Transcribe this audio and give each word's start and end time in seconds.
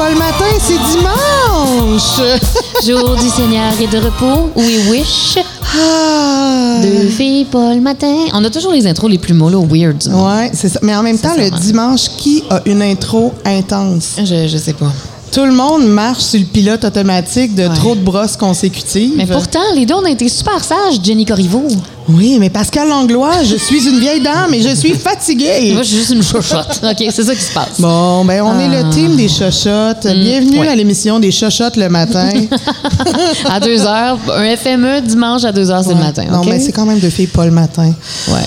pas 0.00 0.08
le 0.08 0.16
matin, 0.16 0.46
c'est 0.58 0.78
dimanche! 0.96 2.40
Jour 2.86 3.16
du 3.16 3.28
Seigneur 3.28 3.70
et 3.78 3.86
de 3.86 3.98
repos, 3.98 4.50
we 4.56 4.88
wish. 4.88 5.38
Ah. 5.76 6.80
Deux 6.82 7.08
filles 7.08 7.44
pas 7.44 7.74
le 7.74 7.82
matin. 7.82 8.16
On 8.32 8.42
a 8.42 8.48
toujours 8.48 8.72
les 8.72 8.86
intros 8.86 9.10
les 9.10 9.18
plus 9.18 9.34
mollo, 9.34 9.62
weird. 9.70 10.02
Ouais, 10.10 10.50
c'est 10.54 10.70
ça. 10.70 10.80
Mais 10.82 10.96
en 10.96 11.02
même 11.02 11.18
temps, 11.18 11.34
le 11.36 11.50
dimanche, 11.50 12.08
qui 12.16 12.42
a 12.48 12.62
une 12.64 12.80
intro 12.80 13.34
intense? 13.44 14.16
Je, 14.24 14.48
je 14.48 14.56
sais 14.56 14.72
pas. 14.72 14.90
Tout 15.32 15.44
le 15.44 15.52
monde 15.52 15.86
marche 15.86 16.22
sur 16.24 16.40
le 16.40 16.46
pilote 16.46 16.84
automatique 16.84 17.54
de 17.54 17.62
Ouais. 17.68 17.74
trop 17.74 17.94
de 17.94 18.00
brosses 18.00 18.36
consécutives. 18.36 19.12
Mais 19.16 19.26
pourtant, 19.26 19.60
les 19.76 19.86
deux, 19.86 19.94
on 19.94 20.04
a 20.04 20.10
été 20.10 20.28
super 20.28 20.62
sages, 20.64 20.98
Jenny 21.04 21.24
Corriveau. 21.24 21.62
Oui, 22.08 22.38
mais 22.40 22.50
Pascal 22.50 22.88
Langlois, 22.88 23.44
je 23.44 23.54
suis 23.54 23.86
une 23.88 24.00
vieille 24.00 24.20
dame 24.20 24.52
et 24.52 24.60
je 24.60 24.74
suis 24.74 24.92
fatiguée. 24.94 25.70
Moi, 25.74 25.82
je 25.82 25.88
suis 25.88 25.98
juste 25.98 26.10
une 26.10 26.24
chochotte. 26.24 26.80
OK, 26.82 27.04
c'est 27.14 27.22
ça 27.22 27.34
qui 27.36 27.42
se 27.42 27.52
passe. 27.52 27.78
Bon, 27.80 28.24
ben 28.24 28.42
on 28.42 28.58
est 28.58 28.82
le 28.82 28.90
team 28.90 29.14
des 29.14 29.28
chochottes. 29.28 30.04
Bienvenue 30.08 30.50
Ah. 30.54 30.56
Mm, 30.56 30.58
ouais. 30.62 30.68
à 30.68 30.74
l'émission 30.74 31.20
des 31.20 31.30
chochottes 31.30 31.76
le 31.76 31.88
matin. 31.88 32.28
À 33.48 33.60
2 33.60 33.80
heures, 33.82 34.18
un 34.36 34.56
FME 34.56 35.00
dimanche 35.02 35.44
à 35.44 35.52
2 35.52 35.70
heures, 35.70 35.84
c'est 35.84 35.94
le 35.94 36.00
matin. 36.00 36.24
Non, 36.30 36.42
mais 36.44 36.58
c'est 36.58 36.72
quand 36.72 36.86
même 36.86 36.98
deux 36.98 37.10
filles 37.10 37.26
pas 37.28 37.44
le 37.44 37.50
matin. 37.52 37.92
Ouais. 38.28 38.40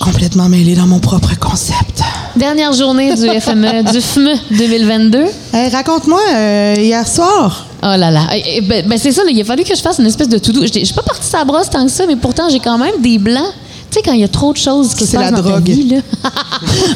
Complètement 0.00 0.48
mêlée 0.48 0.74
dans 0.74 0.86
mon 0.86 0.98
propre 0.98 1.38
concept. 1.38 2.02
Dernière 2.34 2.72
journée 2.72 3.14
du 3.14 3.28
FME, 3.38 3.82
du 3.92 4.00
FME 4.00 4.32
2022. 4.56 5.26
Hey, 5.52 5.68
Raconte-moi, 5.68 6.20
euh, 6.34 6.74
hier 6.78 7.06
soir, 7.06 7.66
Oh 7.82 7.96
là 7.96 8.10
là. 8.10 8.26
Eh, 8.34 8.56
eh, 8.56 8.60
Ben, 8.62 8.86
ben, 8.86 8.98
c'est 8.98 9.12
ça, 9.12 9.22
là, 9.24 9.30
il 9.30 9.38
a 9.40 9.44
fallu 9.44 9.62
que 9.62 9.74
je 9.76 9.80
fasse 9.82 9.98
une 9.98 10.06
espèce 10.06 10.28
de 10.28 10.38
tout-doux. 10.38 10.62
Je 10.62 10.84
suis 10.84 10.94
pas 10.94 11.02
partie 11.02 11.26
sa 11.28 11.44
brosse 11.44 11.68
tant 11.68 11.84
que 11.84 11.90
ça, 11.90 12.06
mais 12.06 12.16
pourtant, 12.16 12.48
j'ai 12.48 12.60
quand 12.60 12.78
même 12.78 12.94
des 13.02 13.18
blancs. 13.18 13.52
Tu 13.90 13.96
sais, 13.98 14.02
quand 14.04 14.12
il 14.12 14.20
y 14.20 14.24
a 14.24 14.28
trop 14.28 14.52
de 14.52 14.58
choses 14.58 14.94
qui 14.94 15.04
se 15.04 15.10
c'est 15.12 15.16
passent 15.16 15.32
la 15.32 15.36
dans 15.38 15.42
ta 15.42 15.50
drogue. 15.50 15.68
vie, 15.68 15.84
là. 15.88 15.96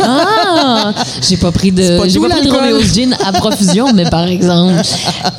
ah! 0.03 0.93
J'ai 1.29 1.37
pas 1.37 1.51
pris 1.53 1.73
de, 1.73 1.99
pas 1.99 2.09
j'ai 2.09 2.21
pas 2.21 2.29
pris 2.29 2.47
de. 2.47 2.53
Romeo's 2.53 2.95
Gin 2.95 3.17
à 3.25 3.33
profusion, 3.33 3.93
mais 3.93 4.09
par 4.09 4.25
exemple. 4.27 4.75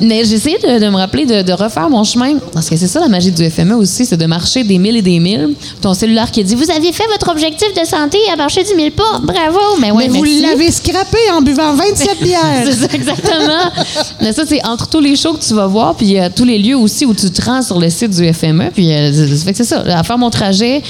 Mais 0.00 0.24
j'ai 0.24 0.34
essayé 0.34 0.58
de, 0.58 0.78
de 0.84 0.88
me 0.90 0.96
rappeler 0.96 1.24
de, 1.24 1.42
de 1.42 1.52
refaire 1.52 1.88
mon 1.88 2.04
chemin. 2.04 2.34
Parce 2.52 2.68
que 2.68 2.76
c'est 2.76 2.86
ça 2.86 3.00
la 3.00 3.08
magie 3.08 3.30
du 3.30 3.48
FME 3.48 3.74
aussi, 3.74 4.04
c'est 4.04 4.16
de 4.16 4.26
marcher 4.26 4.64
des 4.64 4.78
milles 4.78 4.96
et 4.96 5.02
des 5.02 5.18
milles. 5.18 5.54
Ton 5.80 5.94
cellulaire 5.94 6.30
qui 6.30 6.42
dit 6.44 6.54
Vous 6.54 6.70
aviez 6.70 6.92
fait 6.92 7.06
votre 7.10 7.30
objectif 7.30 7.68
de 7.74 7.86
santé 7.86 8.18
à 8.32 8.36
marcher 8.36 8.62
10 8.62 8.68
000 8.76 8.90
pas. 8.90 9.20
Bravo! 9.22 9.58
Mais 9.80 9.90
ouais, 9.90 10.08
mais 10.08 10.18
vous 10.18 10.24
l'avez 10.24 10.70
scrappé 10.70 11.18
en 11.32 11.40
buvant 11.42 11.74
27 11.74 12.22
bières. 12.22 12.40
C'est 12.66 12.72
ça, 12.72 12.86
exactement. 12.92 13.70
Mais 14.20 14.32
ça, 14.32 14.44
c'est 14.46 14.64
entre 14.66 14.88
tous 14.88 15.00
les 15.00 15.16
shows 15.16 15.34
que 15.34 15.44
tu 15.44 15.54
vas 15.54 15.66
voir, 15.66 15.94
puis 15.94 16.18
euh, 16.18 16.28
tous 16.34 16.44
les 16.44 16.58
lieux 16.58 16.76
aussi 16.76 17.06
où 17.06 17.14
tu 17.14 17.30
te 17.30 17.42
rends 17.42 17.62
sur 17.62 17.78
le 17.78 17.88
site 17.90 18.10
du 18.10 18.32
FME. 18.32 18.70
Puis, 18.74 18.92
euh, 18.92 19.12
ça 19.36 19.44
fait 19.44 19.52
que 19.52 19.56
c'est 19.58 19.64
ça. 19.64 19.82
À 19.86 20.02
faire 20.02 20.18
mon 20.18 20.30
trajet, 20.30 20.82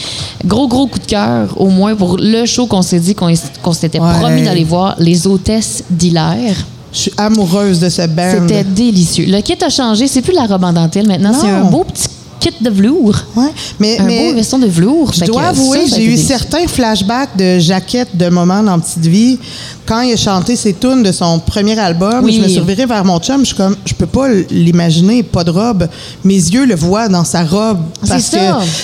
gros, 0.44 0.55
gros 0.66 0.86
coup 0.86 0.98
de 0.98 1.04
cœur, 1.04 1.48
au 1.60 1.68
moins 1.68 1.94
pour 1.94 2.16
le 2.18 2.46
show 2.46 2.66
qu'on 2.66 2.82
s'est 2.82 3.00
dit 3.00 3.14
qu'on 3.14 3.72
s'était 3.72 4.00
Ouais. 4.00 4.18
promis 4.18 4.42
d'aller 4.42 4.64
voir, 4.64 4.94
Les 4.98 5.26
Hôtesses 5.26 5.84
d'Hilaire. 5.90 6.56
Je 6.92 6.98
suis 6.98 7.12
amoureuse 7.18 7.78
de 7.80 7.90
ce 7.90 8.06
band. 8.06 8.30
C'était 8.32 8.64
délicieux. 8.64 9.26
Le 9.28 9.40
kit 9.42 9.56
a 9.62 9.68
changé? 9.68 10.06
C'est 10.08 10.22
plus 10.22 10.32
la 10.32 10.46
robe 10.46 10.64
en 10.64 10.72
dentelle 10.72 11.06
maintenant. 11.06 11.34
C'est 11.38 11.50
un 11.50 11.64
beau 11.64 11.84
petit 11.84 12.08
kit 12.40 12.54
de 12.60 12.70
velours. 12.70 13.16
Ouais, 13.36 13.50
mais, 13.78 13.98
Un 13.98 14.04
mais 14.04 14.28
beau 14.30 14.34
veston 14.36 14.58
de 14.58 14.66
velours. 14.66 15.12
je 15.12 15.24
dois 15.24 15.44
avouer, 15.44 15.80
j'ai 15.86 16.04
eu 16.04 16.08
délicieux. 16.10 16.26
certains 16.28 16.66
flashbacks 16.66 17.36
de 17.36 17.58
jaquettes 17.58 18.16
de 18.16 18.28
moments 18.28 18.62
dans 18.62 18.78
Petite 18.78 19.06
Vie. 19.06 19.38
Quand 19.86 20.00
il 20.00 20.12
a 20.12 20.16
chanté 20.16 20.56
ses 20.56 20.74
tunes 20.74 21.02
de 21.02 21.12
son 21.12 21.38
premier 21.38 21.78
album, 21.78 22.24
Oui. 22.24 22.32
je 22.36 22.40
me 22.42 22.48
suis 22.48 22.58
revirée 22.58 22.86
vers 22.86 23.04
mon 23.04 23.18
chum. 23.20 23.40
Je 23.40 23.46
suis 23.46 23.54
comme, 23.56 23.76
je 23.84 23.94
peux 23.94 24.06
pas 24.06 24.28
l'imaginer, 24.50 25.22
pas 25.22 25.44
de 25.44 25.50
robe. 25.50 25.88
Mes 26.24 26.34
yeux 26.34 26.66
le 26.66 26.74
voient 26.74 27.08
dans 27.08 27.24
sa 27.24 27.44
robe. 27.44 27.78
Parce 28.08 28.30
que 28.30 28.36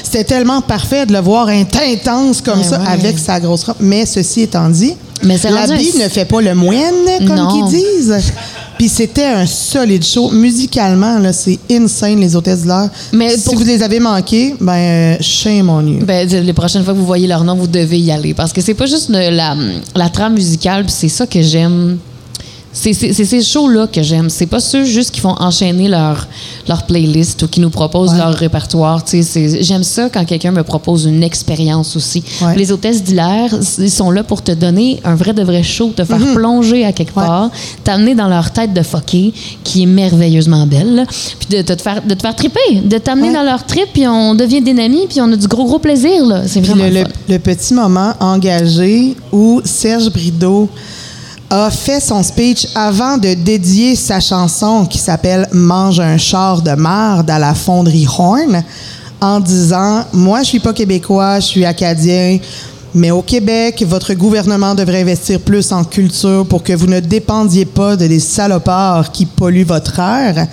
c'était 0.04 0.24
tellement 0.24 0.60
parfait 0.60 1.04
de 1.06 1.12
le 1.12 1.18
voir 1.20 1.48
int- 1.48 1.66
intense 1.92 2.40
comme 2.40 2.58
Ouais, 2.60 2.64
ça 2.64 2.78
ouais. 2.78 2.86
avec 2.88 3.18
sa 3.18 3.40
grosse 3.40 3.64
robe. 3.64 3.76
Mais 3.80 4.06
ceci 4.06 4.42
étant 4.42 4.68
dit, 4.68 4.94
l'habit 5.22 5.92
un- 5.96 6.04
ne 6.04 6.08
fait 6.08 6.24
pas 6.24 6.40
le 6.40 6.54
moine, 6.54 6.76
comme 7.26 7.48
qu'ils 7.70 7.78
disent. 7.80 8.14
Puis 8.82 8.88
c'était 8.88 9.26
un 9.26 9.46
solide 9.46 10.04
show. 10.04 10.32
Musicalement, 10.32 11.16
là, 11.20 11.32
c'est 11.32 11.56
insane, 11.70 12.18
les 12.18 12.34
hôtesses 12.34 12.62
de 12.62 12.66
l'heure. 12.66 12.88
Mais 13.12 13.36
si 13.36 13.44
pour- 13.44 13.54
vous 13.54 13.62
les 13.62 13.80
avez 13.80 14.00
manqués, 14.00 14.56
ben, 14.60 14.72
euh, 14.72 15.16
shame 15.20 15.70
on 15.70 15.86
you. 15.86 16.04
Ben, 16.04 16.28
les 16.28 16.52
prochaines 16.52 16.82
fois 16.82 16.92
que 16.92 16.98
vous 16.98 17.06
voyez 17.06 17.28
leur 17.28 17.44
nom, 17.44 17.54
vous 17.54 17.68
devez 17.68 18.00
y 18.00 18.10
aller. 18.10 18.34
Parce 18.34 18.52
que 18.52 18.60
c'est 18.60 18.74
pas 18.74 18.86
juste 18.86 19.08
la, 19.08 19.54
la 19.94 20.08
trame 20.08 20.34
musicale, 20.34 20.86
c'est 20.88 21.08
ça 21.08 21.28
que 21.28 21.40
j'aime. 21.42 21.98
C'est 22.74 22.94
ces 22.94 23.42
shows-là 23.42 23.86
que 23.86 24.02
j'aime. 24.02 24.30
C'est 24.30 24.46
pas 24.46 24.58
ceux 24.60 24.84
juste 24.84 25.10
qui 25.10 25.20
font 25.20 25.34
enchaîner 25.38 25.88
leur, 25.88 26.26
leur 26.68 26.84
playlist 26.86 27.42
ou 27.42 27.48
qui 27.48 27.60
nous 27.60 27.68
proposent 27.70 28.12
Ouais. 28.12 28.18
leur 28.18 28.32
répertoire. 28.34 29.04
J'aime 29.12 29.82
ça 29.84 30.08
quand 30.08 30.24
quelqu'un 30.24 30.52
me 30.52 30.62
propose 30.62 31.04
une 31.04 31.22
expérience 31.22 31.96
aussi. 31.96 32.24
Ouais. 32.40 32.56
Les 32.56 32.72
hôtesses 32.72 33.02
d'hilaire, 33.02 33.54
ils 33.78 33.90
sont 33.90 34.10
là 34.10 34.24
pour 34.24 34.40
te 34.42 34.52
donner 34.52 35.00
un 35.04 35.14
vrai 35.14 35.34
de 35.34 35.42
vrai 35.42 35.62
show, 35.62 35.92
te 35.94 36.02
faire 36.04 36.18
plonger 36.34 36.84
à 36.86 36.92
quelque 36.92 37.12
Ouais. 37.18 37.26
part, 37.26 37.50
t'amener 37.84 38.14
dans 38.14 38.28
leur 38.28 38.50
tête 38.52 38.72
de 38.72 38.82
fucké, 38.82 39.34
qui 39.64 39.82
est 39.82 39.86
merveilleusement 39.86 40.66
belle, 40.66 41.04
puis 41.40 41.58
de, 41.58 41.62
de 41.62 41.74
te 41.74 41.82
faire, 41.82 42.00
de 42.02 42.14
te 42.14 42.22
faire 42.22 42.34
triper, 42.34 42.80
de 42.82 42.96
t'amener 42.98 43.32
dans 43.34 43.42
leur 43.42 43.66
trip, 43.66 43.86
puis 43.92 44.06
on 44.08 44.34
devient 44.34 44.62
des 44.62 44.80
amis, 44.82 45.06
puis 45.10 45.20
on 45.20 45.30
a 45.30 45.36
du 45.36 45.46
gros, 45.46 45.64
gros 45.66 45.78
plaisir. 45.78 46.22
C'est 46.46 46.60
vraiment 46.64 46.84
le, 46.88 47.04
le 47.28 47.38
petit 47.38 47.74
moment 47.74 48.14
engagé 48.18 49.14
où 49.30 49.60
Serge 49.64 50.10
Brideau 50.10 50.70
a 51.52 51.70
fait 51.70 52.00
son 52.00 52.22
speech 52.22 52.66
avant 52.74 53.18
de 53.18 53.34
dédier 53.34 53.94
sa 53.94 54.20
chanson 54.20 54.86
qui 54.86 54.96
s'appelle 54.96 55.46
Mange 55.52 56.00
un 56.00 56.16
char 56.16 56.62
de 56.62 56.70
marde 56.70 57.28
à 57.28 57.38
la 57.38 57.52
fonderie 57.52 58.06
Horn 58.06 58.64
en 59.20 59.38
disant 59.38 60.02
Moi, 60.14 60.42
je 60.44 60.48
suis 60.48 60.60
pas 60.60 60.72
québécois, 60.72 61.40
je 61.40 61.46
suis 61.46 61.64
acadien. 61.66 62.38
Mais 62.94 63.10
au 63.10 63.20
Québec, 63.20 63.84
votre 63.86 64.14
gouvernement 64.14 64.74
devrait 64.74 65.02
investir 65.02 65.40
plus 65.40 65.72
en 65.72 65.84
culture 65.84 66.46
pour 66.46 66.62
que 66.62 66.72
vous 66.72 66.86
ne 66.86 67.00
dépendiez 67.00 67.66
pas 67.66 67.96
de 67.96 68.06
des 68.06 68.20
salopards 68.20 69.12
qui 69.12 69.26
polluent 69.26 69.64
votre 69.64 69.98
air. 69.98 70.46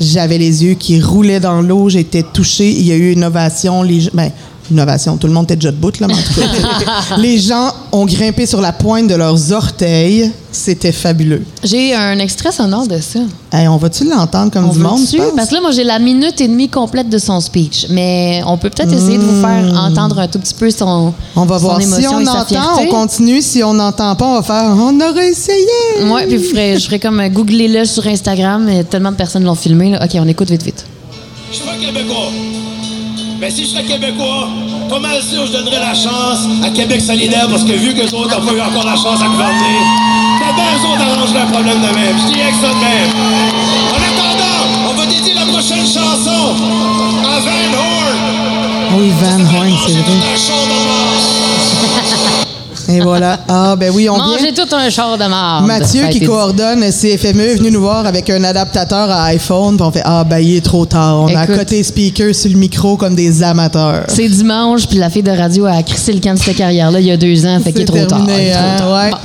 J'avais 0.00 0.36
les 0.36 0.64
yeux 0.64 0.74
qui 0.74 1.00
roulaient 1.00 1.40
dans 1.40 1.62
l'eau, 1.62 1.88
j'étais 1.88 2.24
touchée. 2.24 2.70
Il 2.70 2.86
y 2.86 2.92
a 2.92 2.96
eu 2.96 3.12
une 3.12 3.24
ovation. 3.24 3.82
Les, 3.82 4.10
ben, 4.12 4.30
une 4.70 4.80
ovation, 4.80 5.16
tout 5.16 5.26
le 5.26 5.32
monde 5.32 5.44
était 5.44 5.56
déjà 5.56 5.70
debout, 5.72 5.92
là, 6.00 6.06
mais 6.06 6.14
en 6.14 6.16
tout 6.16 6.40
cas. 6.40 7.16
les 7.18 7.38
gens 7.38 7.72
ont 7.90 8.06
grimpé 8.06 8.46
sur 8.46 8.60
la 8.60 8.72
pointe 8.72 9.08
de 9.08 9.14
leurs 9.14 9.52
orteils. 9.52 10.30
C'était 10.54 10.92
fabuleux. 10.92 11.42
J'ai 11.64 11.94
un 11.94 12.18
extrait 12.18 12.52
sonore 12.52 12.86
de 12.86 12.98
ça. 13.00 13.20
Hey, 13.50 13.66
on 13.68 13.78
va-tu 13.78 14.04
l'entendre 14.04 14.50
comme 14.52 14.66
On 14.66 14.72
du 14.72 14.78
monde? 14.80 15.00
Parce 15.34 15.48
que 15.48 15.54
là, 15.54 15.60
moi, 15.62 15.70
j'ai 15.70 15.82
la 15.84 15.98
minute 15.98 16.40
et 16.42 16.48
demie 16.48 16.68
complète 16.68 17.08
de 17.08 17.16
son 17.18 17.40
speech. 17.40 17.86
Mais 17.88 18.42
on 18.46 18.58
peut 18.58 18.68
peut-être 18.68 18.92
essayer 18.92 19.16
de 19.16 19.22
vous 19.22 19.40
faire 19.40 19.64
entendre 19.82 20.18
un 20.18 20.28
tout 20.28 20.38
petit 20.38 20.54
peu 20.54 20.70
son, 20.70 21.08
Hmm. 21.08 21.12
On 21.36 21.44
va 21.46 21.58
son 21.58 21.64
voir 21.64 21.80
si 21.82 22.06
on 22.06 22.26
entend, 22.26 22.80
on 22.80 22.86
continue. 22.86 23.40
Si 23.40 23.62
on 23.62 23.72
n'entend 23.74 24.14
pas, 24.14 24.26
on 24.26 24.34
va 24.34 24.42
faire 24.42 24.76
On 24.76 25.00
aurait 25.00 25.30
essayé. 25.30 25.66
Ouais, 26.10 26.26
puis 26.26 26.38
je 26.38 26.44
ferais, 26.50 26.78
je 26.78 26.84
ferais 26.84 26.98
comme 26.98 27.20
euh, 27.20 27.28
googlez-le 27.30 27.84
sur 27.86 28.06
Instagram. 28.06 28.68
et 28.68 28.84
tellement 28.84 29.10
de 29.12 29.16
personnes 29.16 29.44
l'ont 29.44 29.54
filmé. 29.54 29.90
là. 29.90 30.04
OK, 30.04 30.10
on 30.16 30.28
écoute 30.28 30.50
vite, 30.50 30.62
vite. 30.62 30.84
Je 31.50 31.56
suis 31.56 31.64
pas 31.64 31.72
québécois. 31.76 32.28
Mais 33.42 33.50
si 33.50 33.64
je 33.64 33.70
serais 33.70 33.82
québécois, 33.82 34.48
pas 34.88 35.00
mal 35.00 35.20
sûr 35.20 35.44
je 35.44 35.50
donnerais 35.50 35.80
la 35.80 35.94
chance 35.94 36.46
à 36.64 36.70
Québec 36.70 37.00
solidaire 37.00 37.48
parce 37.50 37.64
que 37.64 37.72
vu 37.72 37.92
que 37.92 38.02
les 38.02 38.14
autres 38.14 38.38
n'ont 38.38 38.46
pas 38.46 38.52
eu 38.52 38.60
encore 38.60 38.86
la 38.86 38.94
chance 38.94 39.20
à 39.20 39.26
gouverner, 39.26 39.80
bien 40.54 40.64
eux 40.76 40.86
autres 40.86 41.02
arrangeraient 41.02 41.46
le 41.46 41.50
problème 41.50 41.80
de 41.80 41.92
même. 41.92 42.16
Je 42.20 42.32
dis 42.32 42.40
avec 42.40 42.54
ça 42.54 42.68
de 42.68 42.74
même. 42.74 43.10
En 43.90 43.96
attendant, 43.96 44.62
on 44.90 44.94
va 44.94 45.06
dédier 45.06 45.34
la 45.34 45.46
prochaine 45.46 45.84
chanson 45.84 46.54
à 47.24 47.40
Van 47.40 47.74
Horn. 47.78 48.16
Oui, 48.96 49.10
Van 49.20 49.40
Horn, 49.56 49.76
c'est 49.88 49.94
vrai. 49.94 50.20
Et 52.88 53.00
voilà. 53.00 53.38
Ah, 53.48 53.76
ben 53.76 53.90
oui, 53.94 54.08
on 54.08 54.14
vient. 54.14 54.26
Mangez 54.26 54.52
tout 54.52 54.74
un 54.74 54.90
char 54.90 55.16
de 55.16 55.24
marde. 55.24 55.66
Mathieu, 55.66 56.04
a 56.04 56.08
qui 56.08 56.20
coordonne 56.20 56.80
CFME, 56.90 57.40
est 57.40 57.54
venu 57.56 57.70
nous 57.70 57.80
voir 57.80 58.06
avec 58.06 58.28
un 58.30 58.42
adaptateur 58.44 59.10
à 59.10 59.24
iPhone. 59.26 59.76
Puis 59.76 59.86
on 59.86 59.92
fait 59.92 60.02
Ah, 60.04 60.24
ben, 60.24 60.38
il 60.38 60.56
est 60.56 60.64
trop 60.64 60.84
tard. 60.86 61.20
On 61.22 61.34
a 61.34 61.44
Écoute. 61.44 61.56
côté 61.58 61.82
speaker 61.82 62.34
sur 62.34 62.50
le 62.50 62.56
micro 62.56 62.96
comme 62.96 63.14
des 63.14 63.42
amateurs. 63.42 64.04
C'est 64.08 64.28
dimanche, 64.28 64.86
puis 64.88 64.98
la 64.98 65.10
fille 65.10 65.22
de 65.22 65.30
radio 65.30 65.66
a 65.66 65.82
crissé 65.82 66.12
le 66.12 66.20
camp 66.20 66.34
de 66.34 66.38
cette 66.42 66.56
carrière-là 66.56 67.00
il 67.00 67.06
y 67.06 67.10
a 67.10 67.16
deux 67.16 67.46
ans. 67.46 67.58
Fait 67.62 67.72
qu'il 67.72 67.82
est 67.82 67.86
trop 67.86 67.96
tard. 67.98 68.08
terminé, 68.08 68.34
Il 68.44 68.48
est 68.48 68.52
trop 68.52 68.62
hein, 68.62 68.76
tard. 68.78 68.92
ouais. 69.04 69.10
Bon. 69.10 69.16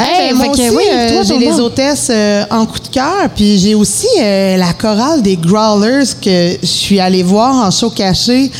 Hey, 0.00 0.30
ben, 0.30 0.36
moi 0.36 0.48
aussi, 0.50 0.70
oui, 0.70 0.84
euh, 0.94 1.24
j'ai 1.26 1.38
les 1.38 1.58
hôtesses 1.58 2.08
euh, 2.10 2.44
en 2.52 2.66
coup 2.66 2.78
de 2.78 2.86
cœur, 2.86 3.28
puis 3.34 3.58
j'ai 3.58 3.74
aussi 3.74 4.06
euh, 4.20 4.56
la 4.56 4.72
chorale 4.72 5.22
des 5.22 5.36
Growlers 5.36 6.04
que 6.22 6.56
je 6.62 6.66
suis 6.66 7.00
allée 7.00 7.24
voir 7.24 7.66
en 7.66 7.70
show 7.72 7.90
caché. 7.90 8.50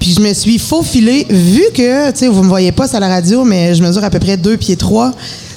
Puis 0.00 0.14
je 0.14 0.20
me 0.20 0.32
suis 0.32 0.58
faufilée, 0.58 1.26
vu 1.28 1.62
que, 1.74 2.10
tu 2.10 2.18
sais, 2.20 2.28
vous 2.28 2.42
me 2.42 2.48
voyez 2.48 2.72
pas, 2.72 2.88
c'est 2.88 2.96
à 2.96 3.00
la 3.00 3.08
radio, 3.08 3.44
mais 3.44 3.74
je 3.74 3.82
mesure 3.82 4.02
à 4.02 4.08
peu 4.08 4.18
près 4.18 4.38
deux 4.38 4.56
pieds 4.56 4.76
trois. 4.76 5.12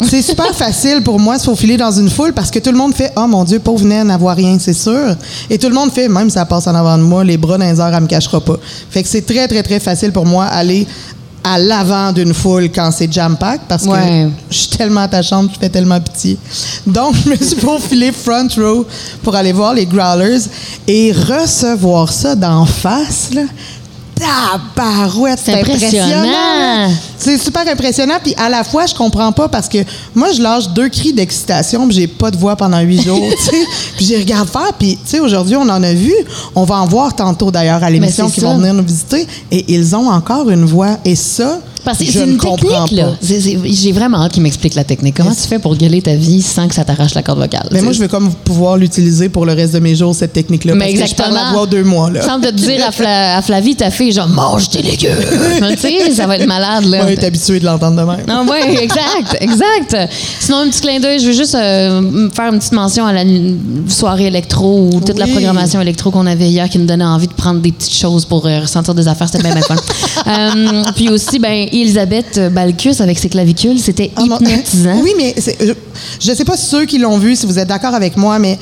C'est 0.06 0.22
super 0.31 0.54
facile 0.54 1.01
pour 1.01 1.18
moi 1.18 1.38
de 1.38 1.42
se 1.42 1.45
faufiler 1.45 1.78
dans 1.78 1.92
une 1.92 2.10
foule 2.10 2.34
parce 2.34 2.51
que 2.51 2.60
tout 2.60 2.72
le 2.72 2.78
monde 2.78 2.94
fait 2.94 3.12
«Oh 3.16 3.25
mon 3.25 3.45
Dieu, 3.45 3.60
pauvre 3.60 3.86
naine, 3.86 4.12
elle 4.12 4.19
voit 4.19 4.34
rien, 4.34 4.57
c'est 4.60 4.74
sûr.» 4.74 5.16
Et 5.50 5.57
tout 5.57 5.69
le 5.69 5.74
monde 5.74 5.92
fait 5.92 6.07
«Même 6.10 6.30
si 6.30 6.34
ça 6.34 6.45
passe 6.45 6.68
en 6.68 6.75
avant 6.75 6.98
de 6.98 7.04
moi, 7.04 7.24
les 7.24 7.38
bras 7.38 7.57
dans 7.57 7.66
les 7.66 7.80
airs, 7.80 7.94
elle 7.95 8.04
me 8.04 8.07
cachera 8.07 8.42
pas.» 8.42 8.57
Fait 8.90 9.01
que 9.01 9.07
c'est 9.07 9.25
très, 9.25 9.48
très, 9.48 9.63
très 9.63 9.80
facile 9.80 10.12
pour 10.12 10.25
moi 10.25 10.44
aller 10.44 10.86
à 11.44 11.57
l'avant 11.57 12.12
d'une 12.12 12.34
foule 12.34 12.69
quand 12.69 12.92
c'est 12.92 13.12
jam-pack 13.12 13.62
parce 13.68 13.86
que 13.86 13.92
je 14.50 14.57
suis 14.57 14.69
tellement 14.69 15.01
attachante, 15.01 15.51
je 15.54 15.60
fais 15.60 15.69
tellement 15.69 16.00
pitié. 16.00 16.38
Donc, 16.88 17.16
je 17.24 17.30
me 17.30 17.36
suis 17.36 17.60
faufilée 17.60 18.12
front 18.12 18.48
row 18.57 18.86
pour 19.22 19.36
aller 19.36 19.51
voir 19.51 19.74
les 19.74 19.86
Growlers 19.86 20.40
et 20.88 21.12
recevoir 21.12 22.12
ça 22.12 22.36
d'en 22.36 22.66
face, 22.66 23.30
là. 23.34 23.44
Tabarouette, 24.24 25.40
C'est 25.44 25.54
impressionnant. 25.54 26.90
C'est 27.18 27.38
super 27.38 27.68
impressionnant. 27.68 28.16
Puis 28.22 28.34
à 28.38 28.50
la 28.50 28.64
fois, 28.64 28.86
je 28.86 28.94
comprends 28.94 29.31
pas 29.31 29.48
parce 29.48 29.68
que 29.68 29.80
moi, 30.16 30.31
je 30.31 30.42
lâche 30.42 30.70
deux 30.70 30.90
cris 30.90 31.14
d'excitation, 31.14 31.88
puis 31.88 31.96
j'ai 31.96 32.08
pas 32.08 32.31
de 32.31 32.38
voix 32.38 32.56
pendant 32.56 32.80
huit 32.80 33.02
jours. 33.02 33.20
puis 33.98 34.06
j'y 34.06 34.18
regarde 34.18 34.50
faire. 34.50 34.74
Puis, 34.78 34.98
tu 35.04 35.12
sais, 35.12 35.20
aujourd'hui, 35.20 35.56
on 35.56 35.62
en 35.70 35.84
a 35.84 35.94
vu. 35.94 36.14
On 36.56 36.64
va 36.64 36.75
en 36.75 36.88
voir 36.88 37.16
tantôt 37.16 37.52
d'ailleurs 37.52 37.84
à 37.84 37.90
l'émission 37.90 38.30
qui 38.30 38.42
ça. 38.42 38.48
vont 38.48 38.58
venir 38.58 38.74
nous 38.74 38.84
visiter. 38.84 39.28
Et 39.52 39.74
ils 39.74 39.96
ont 39.96 40.10
encore 40.10 40.50
une 40.50 40.66
voix. 40.66 40.98
Et 41.06 41.16
ça, 41.16 41.60
Parce 41.83 41.97
que 42.00 42.06
c'est 42.06 42.25
ne 42.25 42.33
une 42.33 42.38
technique, 42.38 42.91
là. 42.91 43.13
J'ai 43.21 43.91
vraiment 43.91 44.24
hâte 44.24 44.33
qu'il 44.33 44.44
m'explique 44.44 44.75
la 44.75 44.83
technique. 44.83 45.15
Comment 45.18 45.33
tu 45.33 45.47
fais 45.47 45.59
pour 45.59 45.75
gueuler 45.75 46.01
ta 46.01 46.15
vie 46.15 46.41
sans 46.41 46.68
que 46.68 46.75
ça 46.75 46.83
t'arrache 46.85 47.13
la 47.13 47.24
corde 47.24 47.39
vocale? 47.39 47.68
Mais 47.71 47.81
moi, 47.81 47.91
je 47.91 48.00
veux 48.00 48.07
comme 48.07 48.33
pouvoir 48.33 48.77
l'utiliser 48.77 49.30
pour 49.30 49.45
le 49.45 49.53
reste 49.53 49.74
de 49.74 49.80
mes 49.80 49.95
jours, 49.95 50.15
cette 50.15 50.33
technique-là. 50.33 50.74
Mais 50.75 50.80
parce 50.80 50.91
que 50.91 50.97
je 50.97 51.03
exactement. 51.03 51.35
la 51.35 51.51
voix 51.51 51.65
deux 51.65 51.83
mois, 51.83 52.09
là. 52.09 52.21
Semble 52.21 52.45
te 52.45 52.51
dire 52.51 52.85
à, 52.85 52.91
Fla- 52.91 53.38
à 53.38 53.41
Flavie, 53.41 53.75
ta 53.75 53.91
fille, 53.91 54.12
genre, 54.12 54.27
mange 54.27 54.69
tes 54.69 54.81
légumes. 54.81 55.12
tu 55.71 55.77
sais, 55.77 56.12
ça 56.13 56.27
va 56.27 56.38
être 56.38 56.47
malade, 56.47 56.85
là. 56.85 57.01
On 57.06 57.07
est 57.07 57.24
habitué 57.24 57.59
de 57.59 57.65
l'entendre 57.65 57.97
de 58.01 58.09
même. 58.09 58.25
Non, 58.27 58.45
oui, 58.50 58.77
exact, 58.81 59.38
exact. 59.41 59.97
Sinon, 60.39 60.59
un 60.59 60.69
petit 60.69 60.81
clin 60.81 61.00
d'œil, 61.00 61.19
je 61.19 61.27
veux 61.27 61.33
juste 61.33 61.56
euh, 61.56 62.30
faire 62.31 62.51
une 62.51 62.59
petite 62.59 62.74
mention 62.74 63.06
à 63.06 63.13
la 63.13 63.24
soirée 63.88 64.27
électro 64.27 64.89
ou 64.94 65.01
toute 65.01 65.19
la 65.19 65.27
programmation 65.27 65.81
électro 65.81 66.12
qu'on 66.12 66.25
avait 66.25 66.50
hier 66.50 66.69
qui 66.69 66.80
nous 66.80 66.85
donnait 66.85 67.03
envie 67.03 67.27
de 67.27 67.33
prendre 67.33 67.59
des 67.62 67.71
petites 67.71 67.94
choses 67.95 68.25
pour 68.25 68.45
euh, 68.45 68.62
ressentir 68.62 68.94
des 68.94 69.07
affaires. 69.07 69.27
C'était 69.30 69.44
bien, 69.44 69.53
bien 69.53 69.63
fun. 69.63 69.75
Euh, 70.25 70.83
puis 70.95 71.09
aussi, 71.09 71.38
ben, 71.38 71.68
Elisabeth 71.74 72.40
Balkus 72.52 73.02
avec 73.02 73.18
ses 73.20 73.30
clavicules, 73.30 73.80
c'était 73.80 74.12
Ah, 74.16 74.22
hypnotisant. 74.24 75.00
Oui, 75.04 75.14
mais 75.18 75.36
je 76.20 76.31
ne 76.31 76.36
sais 76.36 76.46
pas 76.46 76.56
ceux 76.58 76.86
qui 76.86 76.98
l'ont 77.00 77.18
vu, 77.18 77.36
si 77.36 77.46
vous 77.46 77.58
êtes 77.60 77.68
d'accord 77.68 77.94
avec 77.96 78.16
moi, 78.18 78.40
mais 78.40 78.58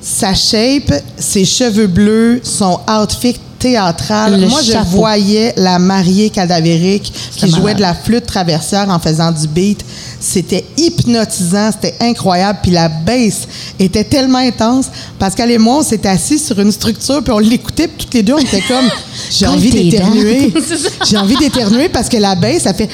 sa 0.00 0.34
shape, 0.34 0.92
ses 1.18 1.44
cheveux 1.44 1.86
bleus, 1.86 2.40
son 2.42 2.78
outfit 2.88 3.36
théâtral. 3.64 4.38
Le 4.38 4.46
moi, 4.46 4.60
je 4.60 4.76
voyais 4.90 5.54
la 5.56 5.78
mariée 5.78 6.28
cadavérique 6.28 7.10
qui 7.34 7.50
jouait 7.50 7.74
de 7.74 7.80
la 7.80 7.94
flûte 7.94 8.26
traversière 8.26 8.90
en 8.90 8.98
faisant 8.98 9.32
du 9.32 9.48
beat. 9.48 9.82
C'était 10.20 10.66
hypnotisant, 10.76 11.70
c'était 11.72 11.96
incroyable. 12.00 12.58
Puis 12.62 12.72
la 12.72 12.90
bass 12.90 13.48
était 13.78 14.04
tellement 14.04 14.38
intense 14.38 14.86
parce 15.18 15.34
qu'elle 15.34 15.50
et 15.50 15.56
moi, 15.56 15.78
on 15.78 15.82
s'était 15.82 16.10
assis 16.10 16.38
sur 16.38 16.60
une 16.60 16.72
structure 16.72 17.24
puis 17.24 17.32
on 17.32 17.38
l'écoutait 17.38 17.88
puis 17.88 18.04
toutes 18.04 18.14
les 18.14 18.22
deux, 18.22 18.34
on 18.34 18.38
était 18.38 18.60
comme 18.68 18.84
j'ai 19.30 19.46
envie 19.46 19.70
d'éternuer. 19.70 20.52
j'ai 21.08 21.16
envie 21.16 21.36
d'éternuer 21.36 21.88
parce 21.88 22.10
que 22.10 22.18
la 22.18 22.34
bass, 22.34 22.64
ça 22.64 22.74
fait 22.74 22.90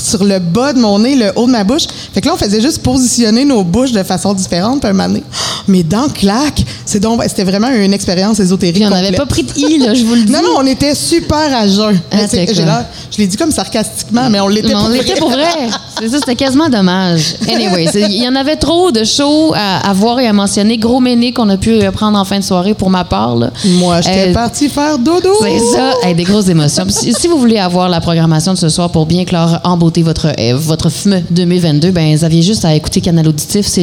sur 0.00 0.24
le 0.24 0.38
bas 0.38 0.72
de 0.72 0.80
mon 0.80 0.98
nez, 0.98 1.14
le 1.14 1.32
haut 1.36 1.46
de 1.46 1.52
ma 1.52 1.64
bouche. 1.64 1.86
Fait 2.12 2.20
que 2.20 2.26
là, 2.26 2.34
on 2.34 2.36
faisait 2.36 2.60
juste 2.60 2.82
positionner 2.82 3.44
nos 3.44 3.64
bouches 3.64 3.92
de 3.92 4.02
façon 4.02 4.34
différente. 4.34 4.80
Puis 4.80 4.90
un 4.90 4.92
moment 4.92 5.08
donné, 5.08 5.22
mes 5.68 5.82
dents 5.82 6.08
claquent. 6.08 6.64
C'est 6.90 6.98
donc, 6.98 7.22
c'était 7.28 7.44
vraiment 7.44 7.68
une 7.68 7.92
expérience 7.92 8.40
ésotérique. 8.40 8.82
On 8.84 8.90
n'avait 8.90 9.12
pas 9.12 9.24
pris 9.26 9.44
de 9.44 9.52
i, 9.56 9.78
là, 9.78 9.94
je 9.94 10.02
vous 10.02 10.16
le 10.16 10.22
dis. 10.24 10.32
Non, 10.32 10.40
non, 10.42 10.50
on 10.58 10.66
était 10.66 10.96
super 10.96 11.54
à 11.56 11.68
jeun. 11.68 11.96
Ah, 12.10 12.16
c'est- 12.28 12.52
j'ai 12.52 12.64
l'air- 12.64 12.84
je 13.12 13.18
l'ai 13.18 13.28
dit 13.28 13.36
comme 13.36 13.52
sarcastiquement, 13.52 14.28
mais 14.28 14.40
on 14.40 14.48
l'était 14.48 14.72
pour 14.72 14.82
on 14.82 14.88
vrai. 14.88 14.98
l'était 14.98 15.14
pour 15.20 15.30
vrai. 15.30 15.44
C'est 16.00 16.08
ça, 16.08 16.16
c'était 16.18 16.34
quasiment 16.34 16.70
dommage. 16.70 17.34
Anyway, 17.46 17.86
il 17.94 18.22
y 18.22 18.26
en 18.26 18.34
avait 18.34 18.56
trop 18.56 18.90
de 18.90 19.04
shows 19.04 19.52
à, 19.54 19.86
à 19.90 19.92
voir 19.92 20.18
et 20.18 20.26
à 20.26 20.32
mentionner. 20.32 20.78
Gros 20.78 20.98
méné 20.98 21.34
qu'on 21.34 21.46
a 21.50 21.58
pu 21.58 21.78
prendre 21.92 22.18
en 22.18 22.24
fin 22.24 22.38
de 22.38 22.44
soirée 22.44 22.72
pour 22.72 22.88
ma 22.88 23.04
part. 23.04 23.36
là. 23.36 23.50
Moi, 23.66 24.00
j'étais 24.00 24.30
Euh, 24.30 24.32
partie 24.32 24.70
faire 24.70 24.98
dodo. 24.98 25.28
C'est 25.42 25.58
ça, 25.76 25.92
Hey, 26.02 26.14
des 26.14 26.24
grosses 26.24 26.48
émotions. 26.48 26.86
Si, 26.88 27.12
si 27.12 27.28
vous 27.28 27.38
voulez 27.38 27.58
avoir 27.58 27.90
la 27.90 28.00
programmation 28.00 28.54
de 28.54 28.58
ce 28.58 28.70
soir 28.70 28.90
pour 28.90 29.04
bien 29.04 29.26
clore 29.26 29.58
en 29.62 29.76
beauté 29.76 30.02
votre, 30.02 30.28
euh, 30.38 30.54
votre 30.56 30.88
FME 30.88 31.20
2022, 31.30 31.90
ben, 31.90 32.16
vous 32.16 32.24
aviez 32.24 32.40
juste 32.42 32.64
à 32.64 32.74
écouter 32.74 33.02
Canal 33.02 33.28
Auditif. 33.28 33.66
C'est 33.66 33.82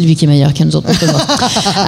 lui 0.00 0.14
qui 0.14 0.24
est 0.24 0.28
meilleur 0.28 0.54
que 0.54 0.62
nous 0.62 0.76
autres. 0.76 0.88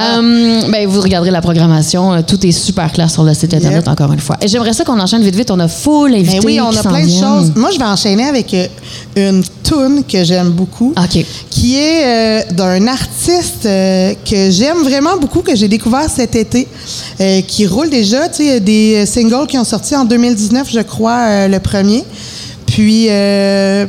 Euh, 0.00 0.57
ben, 0.70 0.86
vous 0.88 1.00
regarderez 1.00 1.30
la 1.30 1.40
programmation. 1.40 2.12
Euh, 2.12 2.20
Tout 2.26 2.44
est 2.46 2.52
super 2.52 2.92
clair 2.92 3.10
sur 3.10 3.22
le 3.24 3.34
site 3.34 3.54
Internet, 3.54 3.84
Yep. 3.86 3.88
encore 3.88 4.12
une 4.12 4.20
fois. 4.20 4.36
Et 4.40 4.48
j'aimerais 4.48 4.72
ça 4.72 4.84
qu'on 4.84 4.98
enchaîne 4.98 5.22
vite, 5.22 5.34
vite. 5.36 5.50
On 5.50 5.60
a 5.60 5.68
full 5.68 6.14
invité 6.14 6.38
Ben 6.38 6.44
oui, 6.44 6.60
on 6.60 6.68
a 6.76 6.82
plein 6.82 7.04
de 7.04 7.10
choses. 7.10 7.52
Moi, 7.56 7.70
je 7.72 7.78
vais 7.78 7.84
enchaîner 7.84 8.24
avec 8.24 8.52
euh, 8.54 8.66
une 9.16 9.42
tune 9.62 10.02
que 10.10 10.24
j'aime 10.24 10.50
beaucoup. 10.50 10.92
OK. 10.96 11.24
Qui 11.50 11.76
est 11.76 12.04
euh, 12.04 12.40
d'un 12.52 12.86
artiste 12.86 13.66
euh, 13.66 14.14
que 14.28 14.50
j'aime 14.50 14.78
vraiment 14.82 15.16
beaucoup, 15.20 15.40
que 15.42 15.54
j'ai 15.56 15.68
découvert 15.68 16.08
cet 16.08 16.34
été, 16.36 16.66
euh, 17.20 17.40
qui 17.42 17.66
roule 17.66 17.90
déjà. 17.90 18.28
Tu 18.28 18.36
sais, 18.36 18.44
il 18.44 18.48
y 18.48 18.56
a 18.56 18.60
des 18.60 19.06
singles 19.06 19.46
qui 19.46 19.58
ont 19.58 19.64
sorti 19.64 19.94
en 19.96 20.04
2019, 20.04 20.68
je 20.72 20.80
crois, 20.80 21.48
le 21.48 21.58
premier. 21.60 22.04
Puis, 22.66 23.06
euh, 23.10 23.86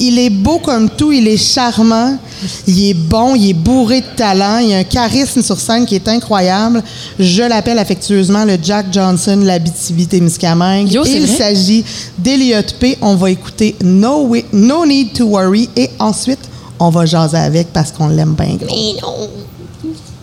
il 0.00 0.18
est 0.18 0.30
beau 0.30 0.58
comme 0.58 0.90
tout, 0.90 1.12
il 1.12 1.28
est 1.28 1.36
charmant, 1.36 2.18
il 2.66 2.90
est 2.90 2.94
bon, 2.94 3.34
il 3.34 3.50
est 3.50 3.54
bourré 3.54 4.00
de 4.00 4.06
talent, 4.16 4.58
il 4.58 4.72
a 4.72 4.78
un 4.78 4.84
charisme 4.84 5.42
sur 5.42 5.60
scène 5.60 5.86
qui 5.86 5.94
est 5.94 6.08
incroyable. 6.08 6.82
Je 7.18 7.42
l'appelle 7.42 7.78
affectueusement 7.78 8.44
le 8.44 8.56
Jack 8.60 8.86
Johnson, 8.90 9.40
l'Abitibi-Témiscamingue. 9.42 10.90
Yo, 10.90 11.04
c'est 11.04 11.20
Il 11.20 11.28
s'agit 11.28 11.84
d'Eliot 12.18 12.62
P. 12.80 12.98
On 13.02 13.14
va 13.14 13.30
écouter 13.30 13.76
no, 13.84 14.34
no 14.52 14.86
Need 14.86 15.12
to 15.12 15.26
Worry 15.26 15.68
et 15.76 15.90
ensuite, 15.98 16.40
on 16.78 16.88
va 16.88 17.04
jaser 17.06 17.36
avec 17.36 17.72
parce 17.72 17.92
qu'on 17.92 18.08
l'aime 18.08 18.34
bien 18.34 18.56
gros. 18.56 19.28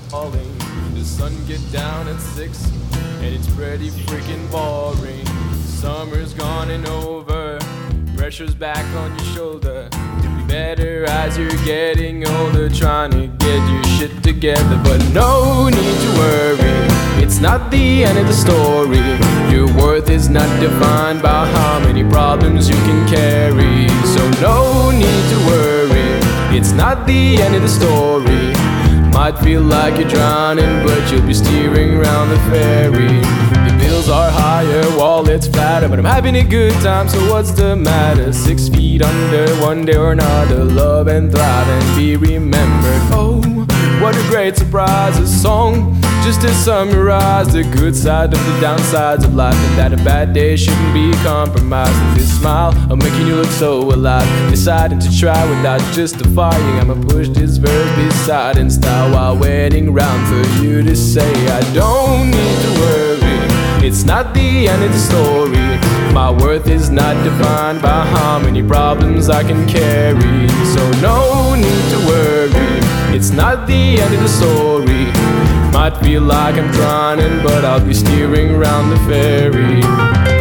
falling. 0.09 0.57
The 0.95 1.03
sun 1.03 1.33
get 1.47 1.61
down 1.71 2.07
at 2.07 2.19
six, 2.19 2.65
and 3.21 3.33
it's 3.37 3.49
pretty 3.55 3.89
freaking 4.07 4.49
boring. 4.51 5.25
Summer's 5.81 6.33
gone 6.33 6.71
and 6.71 6.87
over, 6.87 7.46
pressure's 8.17 8.55
back 8.55 8.83
on 8.95 9.15
your 9.15 9.25
shoulder. 9.35 9.87
You'll 10.23 10.35
be 10.37 10.47
better 10.47 11.05
as 11.05 11.37
you're 11.37 11.49
getting 11.63 12.27
older, 12.27 12.67
trying 12.67 13.11
to 13.11 13.27
get 13.27 13.69
your 13.69 13.83
shit 13.83 14.23
together. 14.23 14.81
But 14.83 14.97
no 15.13 15.69
need 15.69 15.97
to 16.01 16.11
worry, 16.17 17.23
it's 17.23 17.39
not 17.39 17.69
the 17.69 18.03
end 18.03 18.17
of 18.17 18.25
the 18.25 18.33
story. 18.33 19.05
Your 19.53 19.67
worth 19.77 20.09
is 20.09 20.29
not 20.29 20.49
defined 20.59 21.21
by 21.21 21.45
how 21.45 21.79
many 21.79 22.03
problems 22.03 22.67
you 22.67 22.75
can 22.87 23.07
carry. 23.07 23.87
So 24.07 24.27
no 24.41 24.89
need 24.89 25.23
to 25.33 25.37
worry, 25.45 26.57
it's 26.57 26.71
not 26.71 27.05
the 27.05 27.37
end 27.37 27.55
of 27.55 27.61
the 27.61 27.69
story. 27.69 28.51
Might 29.11 29.37
feel 29.43 29.61
like 29.61 29.99
you're 29.99 30.09
drowning, 30.09 30.83
but 30.83 31.11
you'll 31.11 31.25
be 31.27 31.35
steering 31.35 31.93
around 31.93 32.29
the 32.29 32.39
ferry. 32.49 33.56
Are 34.09 34.31
higher, 34.31 34.83
wallets 34.97 35.47
flatter, 35.47 35.89
but 35.89 35.99
I'm 35.99 36.05
having 36.05 36.37
a 36.37 36.43
good 36.43 36.71
time, 36.75 37.09
so 37.09 37.19
what's 37.29 37.51
the 37.51 37.75
matter? 37.75 38.31
Six 38.31 38.69
feet 38.69 39.01
under, 39.01 39.53
one 39.55 39.83
day 39.83 39.97
or 39.97 40.13
another, 40.13 40.63
love 40.63 41.07
and 41.07 41.29
thrive 41.29 41.67
and 41.67 41.97
be 41.97 42.15
remembered. 42.15 43.01
Oh, 43.11 43.41
what 44.01 44.15
a 44.15 44.29
great 44.29 44.55
surprise, 44.55 45.19
a 45.19 45.27
song 45.27 45.93
just 46.23 46.39
to 46.41 46.53
summarize 46.53 47.51
the 47.51 47.63
good 47.63 47.93
side 47.93 48.33
of 48.33 48.39
the 48.45 48.65
downsides 48.65 49.25
of 49.25 49.35
life, 49.35 49.55
and 49.55 49.77
that 49.77 49.91
a 49.91 49.97
bad 49.97 50.33
day 50.33 50.55
shouldn't 50.55 50.93
be 50.93 51.11
compromised. 51.23 51.91
And 51.91 52.17
this 52.17 52.39
smile 52.39 52.71
of 52.89 52.97
making 52.97 53.27
you 53.27 53.35
look 53.35 53.51
so 53.51 53.81
alive, 53.81 54.27
deciding 54.49 54.99
to 54.99 55.19
try 55.19 55.39
without 55.49 55.81
justifying. 55.93 56.79
I'ma 56.79 56.95
push 57.09 57.27
this 57.27 57.57
verse 57.57 57.95
beside 57.97 58.57
in 58.57 58.69
style 58.69 59.11
while 59.11 59.37
waiting 59.37 59.93
round 59.93 60.27
for 60.27 60.63
you 60.63 60.81
to 60.81 60.95
say 60.95 61.29
I 61.47 61.61
don't 61.73 62.31
need 62.31 62.61
to 62.61 62.79
worry. 62.79 63.26
It's 63.87 64.03
not 64.03 64.33
the 64.33 64.67
end 64.67 64.83
of 64.83 64.91
the 64.91 64.99
story. 64.99 66.13
My 66.13 66.29
worth 66.29 66.67
is 66.67 66.89
not 66.89 67.13
defined 67.23 67.81
by 67.81 68.05
how 68.05 68.37
many 68.37 68.61
problems 68.61 69.29
I 69.29 69.43
can 69.43 69.65
carry. 69.65 70.49
So 70.75 70.91
no 70.99 71.55
need 71.55 71.83
to 71.93 71.99
worry. 72.05 72.51
It's 73.15 73.29
not 73.29 73.65
the 73.65 74.01
end 74.01 74.13
of 74.13 74.19
the 74.19 74.27
story. 74.27 75.05
Might 75.71 75.97
feel 76.03 76.21
like 76.21 76.55
I'm 76.55 76.69
drowning, 76.73 77.41
but 77.41 77.63
I'll 77.63 77.79
be 77.79 77.93
steering 77.93 78.49
around 78.55 78.89
the 78.89 78.97
ferry. 79.07 80.36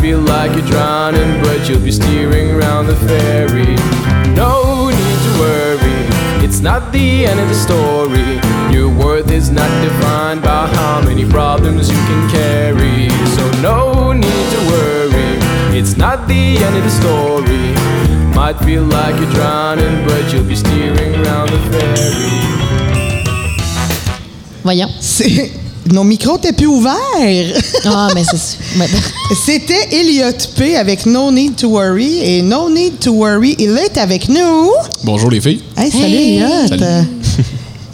Feel 0.00 0.20
like 0.20 0.56
you're 0.56 0.66
drowning, 0.66 1.42
but 1.42 1.68
you'll 1.68 1.80
be 1.80 1.92
steering 1.92 2.50
around 2.50 2.86
the 2.86 2.96
ferry. 2.96 3.74
No 4.34 4.88
need 4.90 5.18
to 5.26 5.32
worry, 5.38 6.44
it's 6.44 6.60
not 6.60 6.92
the 6.92 7.26
end 7.26 7.40
of 7.40 7.48
the 7.48 7.54
story. 7.54 8.40
Your 8.74 8.88
worth 8.88 9.30
is 9.30 9.50
not 9.50 9.70
defined 9.82 10.42
by 10.42 10.66
how 10.68 11.02
many 11.02 11.24
problems 11.28 11.88
you 11.88 11.96
can 11.96 12.30
carry. 12.30 13.08
So, 13.36 13.50
no 13.60 14.12
need 14.12 14.46
to 14.54 14.60
worry, 14.72 15.78
it's 15.78 15.96
not 15.96 16.26
the 16.28 16.58
end 16.58 16.76
of 16.76 16.82
the 16.82 16.90
story. 16.90 17.74
Might 18.34 18.58
feel 18.64 18.84
like 18.84 19.18
you're 19.20 19.32
drowning, 19.32 20.06
but 20.06 20.32
you'll 20.32 20.44
be 20.44 20.56
steering 20.56 21.14
around 21.24 21.50
the 21.50 21.60
ferry. 21.70 22.36
Voyons. 24.62 25.65
Nos 25.92 26.04
micros 26.04 26.34
n'étaient 26.34 26.52
plus 26.52 26.66
ouverts. 26.66 26.94
Ah, 27.84 28.08
mais 28.14 28.24
c'est. 28.24 28.36
C'était 29.44 29.88
Elliot 29.92 30.32
P 30.56 30.76
avec 30.76 31.06
No 31.06 31.30
Need 31.30 31.56
to 31.56 31.68
Worry. 31.68 32.18
Et 32.22 32.42
No 32.42 32.68
Need 32.68 32.98
to 33.00 33.12
Worry, 33.12 33.54
il 33.58 33.76
est 33.78 33.96
avec 33.98 34.28
nous. 34.28 34.70
Bonjour 35.04 35.30
les 35.30 35.40
filles. 35.40 35.60
Hey, 35.76 35.90
salut 35.90 36.04
Hey. 36.04 36.36
Elliot. 36.38 36.68
Salut. 36.68 36.84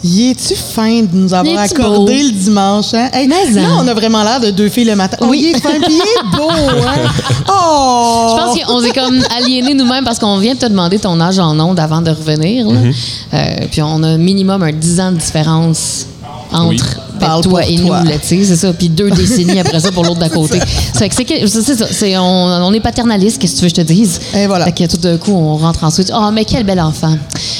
Y 0.05 0.31
es-tu 0.31 0.53
fin 0.55 1.03
de 1.03 1.07
nous 1.13 1.33
avoir 1.33 1.59
accordé 1.59 1.95
beau? 2.13 2.23
le 2.25 2.31
dimanche? 2.31 2.93
Hein? 2.93 3.09
Hey, 3.13 3.25
Mais 3.25 3.49
là, 3.51 3.69
en. 3.71 3.85
on 3.85 3.87
a 3.87 3.93
vraiment 3.93 4.21
l'air 4.21 4.41
de 4.41 4.49
deux 4.51 4.67
filles 4.67 4.83
le 4.83 4.97
matin. 4.97 5.15
Oui. 5.21 5.39
Il 5.49 5.55
est 5.55 5.59
fin, 5.61 5.79
puis 5.79 5.93
il 5.93 6.01
est 6.01 6.37
beau. 6.37 6.49
Hein? 6.49 7.09
Oh! 7.47 8.27
Je 8.35 8.35
pense 8.43 8.65
qu'on 8.65 8.81
s'est 8.81 8.91
comme 8.91 9.21
aliénés 9.37 9.73
nous-mêmes 9.73 10.03
parce 10.03 10.19
qu'on 10.19 10.37
vient 10.39 10.55
de 10.55 10.59
te 10.59 10.65
demander 10.65 10.99
ton 10.99 11.21
âge 11.21 11.39
en 11.39 11.57
ondes 11.57 11.79
avant 11.79 12.01
de 12.01 12.09
revenir. 12.09 12.65
Mm-hmm. 12.65 12.93
Euh, 13.33 13.55
puis 13.71 13.81
on 13.81 14.03
a 14.03 14.17
minimum 14.17 14.61
un 14.63 14.73
10 14.73 14.99
ans 14.99 15.11
de 15.13 15.17
différence 15.17 16.05
entre 16.53 16.69
Oui. 16.69 16.77
ben, 17.19 17.41
toi 17.41 17.65
et 17.65 17.75
toi. 17.77 18.01
nous, 18.03 18.09
là, 18.09 18.17
tu 18.19 18.27
sais, 18.27 18.43
c'est 18.43 18.55
ça. 18.55 18.73
Puis 18.73 18.89
deux 18.89 19.09
décennies 19.11 19.59
après 19.59 19.79
ça 19.79 19.91
pour 19.91 20.03
l'autre 20.03 20.19
d'à 20.19 20.29
côté. 20.29 20.59
C'est 20.93 21.11
ça. 21.13 21.87
c'est- 21.91 22.17
on, 22.17 22.23
on 22.23 22.73
est 22.73 22.79
paternaliste, 22.79 23.39
qu'est-ce 23.41 23.53
que 23.53 23.57
tu 23.59 23.63
veux 23.65 23.69
que 23.71 23.75
je 23.77 23.81
te 23.81 23.87
dise? 23.87 24.19
Et 24.35 24.47
voilà. 24.47 24.65
Fait 24.65 24.71
que 24.71 24.85
tout 24.91 24.97
d'un 24.97 25.17
coup, 25.17 25.31
on 25.33 25.57
rentre 25.57 25.83
en 25.83 25.89
switch. 25.89 26.07
Oh, 26.13 26.29
mais 26.33 26.45
quel 26.45 26.63
bel 26.65 26.79
enfant. 26.79 27.15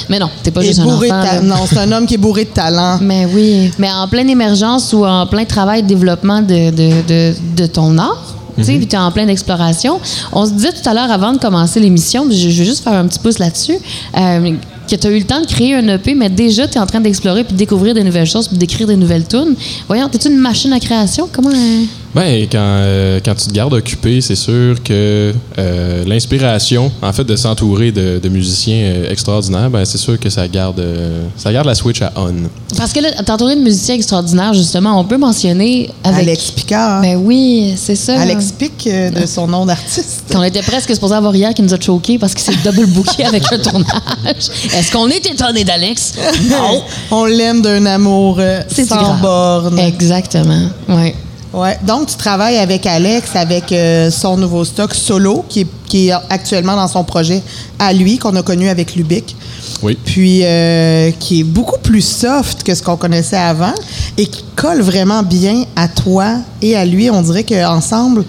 Mais 0.10 0.20
non, 0.20 0.30
t'es 0.44 0.52
pas 0.52 0.62
est 0.62 0.68
juste 0.68 0.80
un 0.80 0.86
enfant. 0.86 1.08
ta-. 1.10 1.42
Non, 1.42 1.56
c'est 1.68 1.78
un 1.78 1.92
homme 1.92 2.06
qui 2.06 2.16
est 2.16 2.18
bourré 2.18 2.46
de 2.46 2.50
talent. 2.50 3.00
Mais 3.02 3.26
oui, 3.26 3.72
mais 3.80 3.90
en 3.92 4.08
pleine 4.08 4.30
émergence 4.30 4.94
ou 4.94 5.06
en 5.06 5.26
plein 5.28 5.46
travail 5.46 5.84
de 5.84 5.88
développement 5.88 6.42
de, 6.42 6.70
de, 6.72 7.02
de, 7.08 7.34
de 7.56 7.66
ton 7.66 7.98
art. 7.98 8.36
Tu 8.58 8.64
sais, 8.66 8.74
puis 8.74 8.86
tu 8.88 8.96
es 8.96 9.00
en 9.00 9.12
pleine 9.12 9.30
exploration. 9.30 10.00
On 10.32 10.46
se 10.46 10.52
disait 10.52 10.72
tout 10.74 10.88
à 10.88 10.94
l'heure 10.94 11.10
avant 11.12 11.34
de 11.34 11.40
commencer 11.40 11.80
l'émission, 11.80 12.26
je, 12.30 12.36
je 12.50 12.60
vais 12.60 12.66
juste 12.66 12.84
faire 12.84 12.94
un 12.94 13.08
petit 13.08 13.18
pouce 13.18 13.40
là-dessus, 13.40 13.78
euh, 14.18 14.52
que 14.88 14.96
tu 14.96 15.08
as 15.08 15.12
eu 15.12 15.20
le 15.20 15.26
temps 15.26 15.42
de 15.42 15.46
créer 15.46 15.76
un 15.76 15.88
EP, 15.88 16.16
mais 16.16 16.30
déjà 16.30 16.68
tu 16.68 16.78
es 16.78 16.80
en 16.80 16.86
train 16.86 17.00
d'explorer 17.02 17.44
puis 17.44 17.54
de 17.54 17.58
découvrir 17.58 17.94
des 17.94 18.04
nouvelles 18.04 18.28
choses 18.28 18.48
puis 18.48 18.58
d'écrire 18.58 18.88
des 18.88 18.96
nouvelles 18.96 19.28
tunes. 19.28 19.56
Voyons, 19.88 20.10
t'es-tu 20.10 20.30
une 20.30 20.38
machine 20.38 20.74
à 20.74 20.80
création? 20.80 21.28
Comment. 21.32 21.50
euh, 21.50 21.84
Ben, 22.16 22.48
quand, 22.52 22.60
euh, 22.60 23.20
quand 23.26 23.34
tu 23.34 23.48
te 23.48 23.52
gardes 23.54 23.74
occupé, 23.74 24.22
c'est 24.22 24.36
sûr 24.36 24.82
que 24.84 25.34
euh, 25.58 26.04
l'inspiration, 26.06 26.92
en 27.02 27.12
fait, 27.12 27.24
de 27.24 27.36
s'entourer 27.36 27.92
de, 27.92 28.20
de 28.22 28.30
musiciens 28.30 28.84
euh, 28.84 29.10
extraordinaires, 29.12 29.72
ben, 29.72 29.84
c'est 29.84 29.98
sûr 29.98 30.20
que 30.20 30.30
ça 30.30 30.48
garde, 30.48 30.80
euh, 30.80 31.24
ça 31.38 31.52
garde 31.52 31.66
la 31.66 31.74
switch 31.74 32.04
à 32.04 32.12
on. 32.16 32.34
Parce 32.78 32.94
que 32.94 33.00
là, 33.00 33.12
t'entourer 33.24 33.56
de 33.56 33.62
musiciens 33.62 33.96
extraordinaires, 33.96 34.54
justement, 34.54 35.00
on 35.00 35.06
peut 35.06 35.18
mentionner 35.18 35.90
avec. 36.04 36.22
Alex 36.28 36.52
Picard. 36.52 37.02
Ben 37.02 37.16
oui, 37.18 37.74
c'est 37.78 37.96
ça. 37.96 38.20
Alex 38.22 38.52
Pic 38.52 38.86
euh, 38.86 39.10
de 39.10 39.26
son 39.26 39.48
nom 39.48 39.66
d'artiste. 39.66 40.34
On 40.36 40.44
était 40.44 40.62
presque 40.62 40.94
supposé 40.94 41.16
avoir 41.16 41.36
hier 41.36 41.52
qui 41.56 41.64
nous 41.64 41.74
a 41.74 41.80
choqués 41.80 42.20
parce 42.20 42.36
qu'il 42.36 42.44
s'est 42.44 42.60
double 42.64 42.86
booké 42.88 43.26
avec 43.26 43.44
un 43.52 43.58
tournage. 43.58 44.50
Est-ce 44.76 44.92
qu'on 44.92 45.08
est 45.10 45.26
étonné 45.26 45.64
d'Alex? 45.64 46.14
Non. 46.50 46.84
On 47.10 47.26
l'aime 47.26 47.62
d'un 47.62 47.86
amour 47.86 48.40
C'est 48.68 48.86
sans 48.86 48.96
grave. 48.98 49.22
borne. 49.22 49.80
Exactement. 49.80 50.68
Ouais. 50.90 51.16
Ouais. 51.54 51.78
Donc, 51.86 52.08
tu 52.08 52.16
travailles 52.16 52.58
avec 52.58 52.86
Alex, 52.86 53.36
avec 53.36 53.72
euh, 53.72 54.10
son 54.10 54.38
nouveau 54.38 54.66
stock 54.66 54.94
solo, 54.94 55.46
qui 55.48 55.62
est, 55.62 55.68
qui 55.88 56.08
est 56.08 56.14
actuellement 56.30 56.76
dans 56.76 56.88
son 56.88 57.04
projet 57.04 57.42
à 57.78 57.94
lui, 57.94 58.18
qu'on 58.18 58.36
a 58.36 58.42
connu 58.42 58.70
avec 58.70 58.96
Lubic. 58.96 59.36
Oui. 59.84 59.98
Puis, 60.04 60.42
euh, 60.44 61.12
qui 61.20 61.42
est 61.42 61.44
beaucoup 61.44 61.80
plus 61.80 62.02
soft 62.02 62.64
que 62.64 62.74
ce 62.74 62.82
qu'on 62.82 62.98
connaissait 62.98 63.38
avant 63.38 63.74
et 64.18 64.26
qui 64.26 64.44
colle 64.56 64.82
vraiment 64.82 65.22
bien 65.22 65.64
à 65.76 65.88
toi 65.88 66.38
et 66.62 66.76
à 66.76 66.86
lui. 66.86 67.10
On 67.12 67.22
dirait 67.22 67.44
qu'ensemble, 67.44 68.24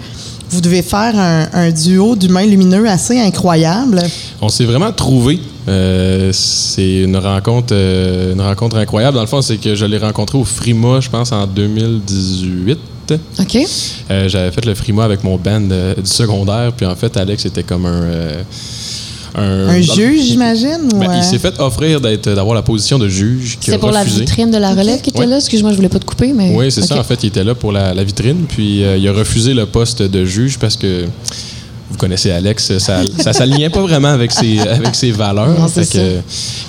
vous 0.51 0.61
devez 0.61 0.83
faire 0.83 1.17
un, 1.17 1.47
un 1.53 1.71
duo 1.71 2.15
d'humains 2.15 2.45
lumineux 2.45 2.87
assez 2.87 3.19
incroyable. 3.19 4.03
On 4.41 4.49
s'est 4.49 4.65
vraiment 4.65 4.91
trouvé. 4.91 5.39
Euh, 5.67 6.29
c'est 6.31 7.01
une 7.01 7.17
rencontre, 7.17 7.73
une 7.73 8.41
rencontre 8.41 8.77
incroyable. 8.77 9.15
Dans 9.15 9.23
le 9.23 9.27
fond, 9.27 9.41
c'est 9.41 9.57
que 9.57 9.73
je 9.73 9.85
l'ai 9.85 9.97
rencontré 9.97 10.37
au 10.37 10.43
Frima, 10.43 10.99
je 10.99 11.09
pense, 11.09 11.31
en 11.31 11.47
2018. 11.47 12.77
OK. 13.39 13.57
Euh, 14.11 14.27
J'avais 14.29 14.51
fait 14.51 14.65
le 14.65 14.75
Frima 14.75 15.03
avec 15.03 15.23
mon 15.23 15.37
band 15.37 15.61
euh, 15.71 15.95
du 15.95 16.09
secondaire, 16.09 16.71
puis 16.75 16.85
en 16.85 16.95
fait, 16.95 17.15
Alex 17.17 17.45
était 17.45 17.63
comme 17.63 17.85
un. 17.85 18.03
euh, 18.03 18.43
un, 19.37 19.67
Un 19.67 19.81
juge, 19.81 20.21
j'imagine? 20.29 20.87
Ben, 20.95 21.11
Il 21.17 21.23
s'est 21.23 21.39
fait 21.39 21.59
offrir 21.59 21.99
d'avoir 21.99 22.55
la 22.55 22.61
position 22.61 22.97
de 22.97 23.09
juge. 23.09 23.57
C'est 23.59 23.77
pour 23.77 23.91
la 23.91 24.03
vitrine 24.05 24.49
de 24.49 24.57
la 24.57 24.69
relève 24.73 25.01
qui 25.01 25.09
était 25.09 25.19
Ouais. 25.19 25.25
là? 25.25 25.37
Excuse-moi, 25.37 25.71
je 25.71 25.75
voulais 25.75 25.89
pas 25.89 25.99
te 25.99 26.05
couper, 26.05 26.31
mais. 26.33 26.53
Oui, 26.55 26.71
c'est 26.71 26.83
ça. 26.83 26.97
En 26.97 27.03
fait, 27.03 27.21
il 27.23 27.27
était 27.27 27.43
là 27.43 27.53
pour 27.53 27.71
la, 27.73 27.93
la 27.93 28.03
vitrine, 28.05 28.45
puis 28.47 28.83
euh, 28.83 28.97
il 28.97 29.05
a 29.07 29.11
refusé 29.11 29.53
le 29.53 29.65
poste 29.65 30.01
de 30.01 30.23
juge 30.23 30.57
parce 30.57 30.77
que 30.77 31.05
vous 31.95 31.99
connaissez 32.01 32.29
Alex, 32.31 32.77
ça 32.77 33.01
ça 33.19 33.31
s'alignait 33.31 33.69
pas 33.69 33.81
vraiment 33.81 34.09
avec 34.09 34.31
ses, 34.33 34.59
avec 34.59 34.93
ses 34.95 35.11
valeurs. 35.11 35.57
Non, 35.57 35.67
Fait 35.69 35.85
que, 35.85 35.97
euh, 35.97 36.19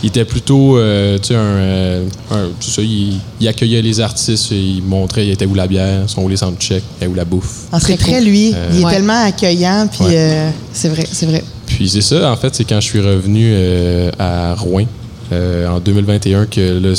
il 0.04 0.08
était 0.08 0.24
plutôt, 0.24 0.78
euh, 0.78 1.18
tu 1.18 1.28
sais, 1.28 1.34
un, 1.34 1.38
euh, 1.38 2.04
un- 2.30 2.48
ça, 2.60 2.80
il, 2.80 3.14
il 3.40 3.48
accueillait 3.48 3.82
les 3.82 3.98
artistes, 4.00 4.52
il 4.52 4.82
montrait 4.86 5.26
il 5.26 5.32
était 5.32 5.46
où 5.46 5.54
la 5.54 5.66
bière, 5.66 6.04
son 6.08 6.22
où 6.22 6.28
les 6.28 6.36
soundchecks, 6.36 6.84
et 7.02 7.08
où 7.08 7.14
la 7.14 7.24
bouffe. 7.24 7.62
ah, 7.72 7.80
c'est 7.80 7.96
Très 7.96 8.14
cool. 8.20 8.24
lui. 8.24 8.54
il 8.72 8.80
est 8.80 8.84
Ouais. 8.84 8.92
tellement 8.92 9.24
accueillant. 9.24 9.88
Puis, 9.90 10.04
Ouais. 10.04 10.14
euh, 10.16 10.50
C'est 10.72 10.88
vrai, 10.90 11.04
c'est 11.10 11.26
vrai. 11.26 11.42
Puis 11.66 11.88
c'est 11.88 12.02
ça, 12.02 12.30
en 12.30 12.36
fait, 12.36 12.54
c'est 12.54 12.64
quand 12.64 12.80
je 12.80 12.86
suis 12.86 13.00
revenu 13.00 13.50
euh, 13.52 14.10
à 14.20 14.54
Rouen 14.54 14.84
euh, 15.32 15.66
en 15.68 15.80
2021 15.80 16.46
que 16.46 16.60
le- 16.60 16.94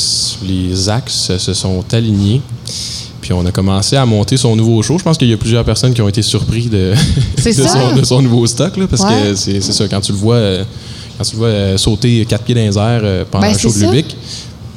les 0.45 0.89
axes 0.89 1.37
se 1.37 1.53
sont 1.53 1.81
alignés. 1.93 2.41
Puis 3.27 3.33
on 3.33 3.45
a 3.45 3.51
commencé 3.51 3.97
à 3.97 4.05
monter 4.05 4.37
son 4.37 4.55
nouveau 4.55 4.81
show. 4.81 4.97
Je 4.97 5.03
pense 5.03 5.17
qu'il 5.17 5.27
y 5.27 5.33
a 5.33 5.37
plusieurs 5.37 5.65
personnes 5.65 5.93
qui 5.93 6.01
ont 6.01 6.07
été 6.07 6.21
surpris 6.21 6.67
de, 6.67 6.93
son, 7.51 7.93
de 7.93 8.05
son 8.05 8.21
nouveau 8.21 8.47
stock, 8.47 8.77
là, 8.77 8.87
parce 8.87 9.01
Ouais. 9.01 9.31
que 9.31 9.35
c'est 9.35 9.59
ça, 9.59 9.85
quand 9.89 9.99
tu 9.99 10.13
le 10.13 10.17
vois, 10.17 10.35
euh, 10.35 10.63
quand 11.17 11.25
tu 11.25 11.31
le 11.33 11.37
vois 11.39 11.47
euh, 11.49 11.77
sauter 11.77 12.25
quatre 12.25 12.45
pieds 12.45 12.55
dans 12.55 12.61
les 12.61 12.77
airs 12.77 13.01
euh, 13.03 13.25
pendant 13.29 13.45
Ben, 13.45 13.53
un 13.53 13.57
show 13.57 13.69
de. 13.69 13.79
Lubic, 13.85 14.15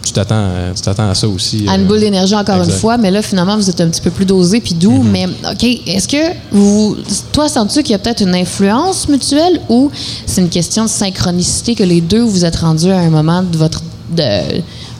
tu 0.05 0.13
t'attends 0.13 0.35
à- 0.35 0.75
tu 0.75 0.83
t'attends 0.83 1.09
à 1.11 1.15
ça 1.15 1.29
aussi. 1.29 1.65
À 1.69 1.77
une 1.77 1.85
boule 1.87 2.01
d'énergie 2.01 2.35
encore 2.35 2.57
exact. 2.57 2.73
une 2.73 2.79
fois, 2.81 2.97
mais 2.99 3.13
là, 3.13 3.23
finalement, 3.23 3.57
vous 3.57 3.71
êtes 3.71 3.81
un 3.83 3.89
petit 3.89 4.01
peu 4.01 4.11
plus 4.11 4.25
dosé 4.27 4.61
puis 4.61 4.75
doux. 4.75 5.01
Mais, 5.01 5.27
OK, 5.49 5.63
est-ce 5.87 6.09
que 6.09 6.33
vous. 6.51 6.97
Toi, 7.31 7.49
sens-tu 7.49 7.85
qu'il 7.85 7.93
y 7.93 7.95
a 7.95 7.99
peut-être 8.01 8.23
une 8.25 8.35
influence 8.35 9.07
mutuelle 9.09 9.61
ou 9.69 9.93
c'est 10.27 10.41
une 10.41 10.49
question 10.49 10.87
de 10.87 10.91
synchronicité 10.91 11.77
que 11.77 11.85
les 11.85 12.01
deux 12.01 12.23
vous 12.23 12.45
êtes 12.45 12.57
rendus 12.57 12.91
à 12.91 12.99
un 12.99 13.11
moment 13.11 13.45
de 13.45 13.57
votre. 13.57 13.81
De, 14.11 14.23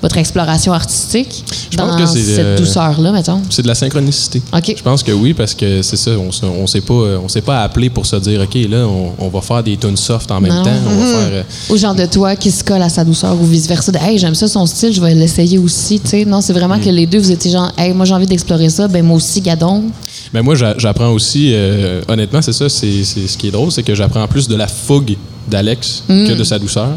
votre 0.03 0.17
exploration 0.19 0.73
artistique 0.73 1.45
Je 1.71 1.77
dans 1.77 1.89
pense 1.89 2.01
que 2.01 2.07
c'est, 2.07 2.23
cette 2.37 2.39
euh, 2.45 2.59
douceur-là, 2.59 3.13
mettons? 3.13 3.41
C'est 3.51 3.63
de 3.63 3.69
la 3.69 3.75
synchronicité. 3.75 4.43
OK. 4.57 4.75
Je 4.77 4.83
pense 4.83 5.03
que 5.03 5.13
oui, 5.13 5.35
parce 5.35 5.55
que 5.55 5.83
c'est 5.83 5.97
ça, 5.97 6.13
on, 6.13 6.33
se- 6.33 6.45
on 6.47 6.67
s'est 6.67 6.81
pas, 6.81 6.95
s'est 7.29 7.41
pas 7.43 7.63
appelé 7.63 7.91
pour 7.91 8.07
se 8.07 8.17
dire, 8.17 8.41
OK, 8.41 8.55
là, 8.69 8.87
on, 8.87 9.13
on 9.19 9.29
va 9.29 9.41
faire 9.41 9.63
des 9.63 9.77
tunes 9.77 9.97
soft 9.97 10.31
en 10.31 10.41
même 10.41 10.53
Non. 10.53 10.63
temps. 10.65 10.71
On 10.87 10.97
va 10.97 11.05
faire, 11.07 11.29
euh, 11.33 11.43
Ou 11.71 11.77
genre 11.77 11.95
de 11.95 12.07
toi 12.07 12.37
qui 12.37 12.51
se 12.51 12.65
colle 12.65 12.83
à 12.83 12.89
sa 12.89 13.05
douceur 13.05 13.35
ou 13.41 13.45
vice-versa. 13.45 13.93
De, 13.93 13.99
hey, 13.99 14.19
j'aime 14.19 14.35
ça 14.35 14.49
son 14.49 14.67
style, 14.67 14.93
je 14.93 15.01
vais 15.01 15.15
l'essayer 15.15 15.59
aussi. 15.59 16.01
tu 16.01 16.09
sais. 16.09 16.25
Non, 16.25 16.41
c'est 16.41 16.53
vraiment 16.53 16.79
que 16.79 16.89
les 16.89 17.07
deux, 17.07 17.19
vous 17.19 17.31
étiez 17.31 17.51
genre, 17.51 17.71
hey, 17.79 17.93
moi 17.93 18.05
j'ai 18.07 18.15
envie 18.15 18.27
d'explorer 18.27 18.69
ça, 18.71 18.89
ben 18.89 19.05
moi 19.05 19.17
aussi, 19.17 19.41
gadon. 19.41 19.85
Mais 20.33 20.43
moi, 20.43 20.55
j'a- 20.55 20.75
j'apprends 20.79 21.11
aussi, 21.11 21.51
euh, 21.53 22.03
honnêtement, 22.09 22.41
c'est 22.43 22.53
ça, 22.53 22.69
c'est 22.69 23.05
c'est 23.05 23.27
ce 23.27 23.37
qui 23.37 23.49
est 23.49 23.51
drôle, 23.51 23.71
c'est 23.73 23.83
que 23.83 23.95
j'apprends 23.95 24.27
plus 24.29 24.49
de 24.49 24.55
la 24.55 24.67
fougue 24.69 25.17
d'Alex 25.49 26.05
que 26.09 26.33
de 26.35 26.45
sa 26.45 26.59
douceur. 26.59 26.89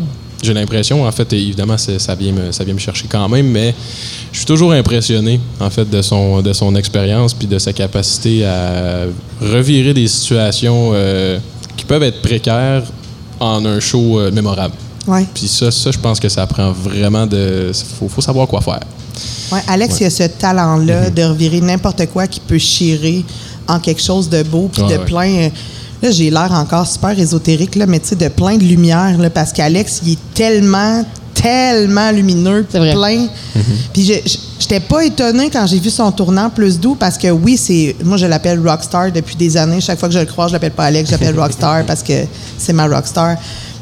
J'ai 0.43 0.53
l'impression, 0.53 1.05
en 1.07 1.11
fait, 1.11 1.31
évidemment, 1.33 1.77
ça 1.77 2.15
vient, 2.15 2.33
me, 2.33 2.51
ça 2.51 2.63
vient 2.65 2.73
me 2.73 2.79
chercher 2.79 3.05
quand 3.09 3.29
même, 3.29 3.47
mais 3.47 3.73
je 4.31 4.37
suis 4.39 4.45
toujours 4.45 4.73
impressionné, 4.73 5.39
en 5.59 5.69
fait, 5.69 5.89
de 5.89 6.01
son, 6.01 6.41
de 6.41 6.51
son 6.51 6.75
expérience 6.75 7.33
puis 7.33 7.47
de 7.47 7.57
sa 7.57 7.71
capacité 7.71 8.45
à 8.45 9.05
revirer 9.41 9.93
des 9.93 10.07
situations 10.07 10.91
euh, 10.93 11.39
qui 11.77 11.85
peuvent 11.85 12.03
être 12.03 12.21
précaires 12.21 12.83
en 13.39 13.65
un 13.65 13.79
show 13.79 14.19
euh, 14.19 14.31
mémorable. 14.31 14.75
ouais. 15.07 15.25
Puis 15.33 15.47
ça, 15.47 15.71
ça, 15.71 15.91
je 15.91 15.97
pense 15.97 16.19
que 16.19 16.27
ça 16.29 16.45
prend 16.45 16.71
vraiment 16.73 17.25
de. 17.25 17.71
Faut, 17.97 18.09
faut 18.09 18.21
savoir 18.21 18.45
quoi 18.47 18.59
faire. 18.61 18.81
Ouais, 19.51 19.61
Alex, 19.67 19.99
il 20.01 20.05
a 20.05 20.09
ce 20.09 20.23
talent-là 20.23 21.09
de 21.09 21.23
revirer 21.23 21.61
n'importe 21.61 22.05
quoi 22.07 22.27
qui 22.27 22.39
peut 22.41 22.57
chirer 22.57 23.23
en 23.67 23.79
quelque 23.79 24.01
chose 24.01 24.27
de 24.29 24.43
beau, 24.43 24.69
puis 24.71 24.81
Ouais, 24.81 24.93
de 24.93 24.97
ouais. 24.99 25.05
plein. 25.05 25.49
Là, 26.03 26.11
j'ai 26.11 26.29
l'air 26.29 26.51
encore 26.51 26.85
super 26.85 27.17
ésotérique, 27.17 27.75
là, 27.75 27.85
mais 27.87 27.99
tu 27.99 28.09
sais, 28.09 28.15
de 28.15 28.27
plein 28.27 28.57
de 28.57 28.63
lumière, 28.63 29.17
là, 29.17 29.29
parce 29.29 29.53
qu'Alex, 29.53 30.01
il 30.05 30.11
est 30.13 30.19
tellement, 30.33 31.03
tellement 31.33 32.11
lumineux, 32.11 32.65
vrai. 32.73 32.91
plein. 32.93 33.27
Puis 33.93 34.03
je- 34.03 34.29
j'étais 34.59 34.81
pas 34.81 35.05
étonnée 35.05 35.49
quand 35.49 35.65
j'ai 35.65 35.79
vu 35.79 35.89
son 35.89 36.11
tournant 36.11 36.49
plus 36.49 36.77
doux, 36.79 36.95
parce 36.95 37.17
que 37.17 37.29
oui, 37.29 37.55
c'est. 37.57 37.95
Moi, 38.03 38.17
je 38.17 38.25
l'appelle 38.25 38.59
Rockstar 38.59 39.13
depuis 39.13 39.37
des 39.37 39.55
années. 39.55 39.79
Chaque 39.79 39.97
fois 39.97 40.09
que 40.09 40.13
je 40.13 40.19
le 40.19 40.25
croise, 40.25 40.49
je 40.49 40.53
l'appelle 40.53 40.71
pas 40.71 40.83
Alex, 40.85 41.07
je 41.09 41.13
l'appelle 41.13 41.39
Rockstar 41.39 41.83
parce 41.87 42.03
que 42.03 42.13
c'est 42.57 42.73
ma 42.73 42.85
Rockstar. 42.85 43.37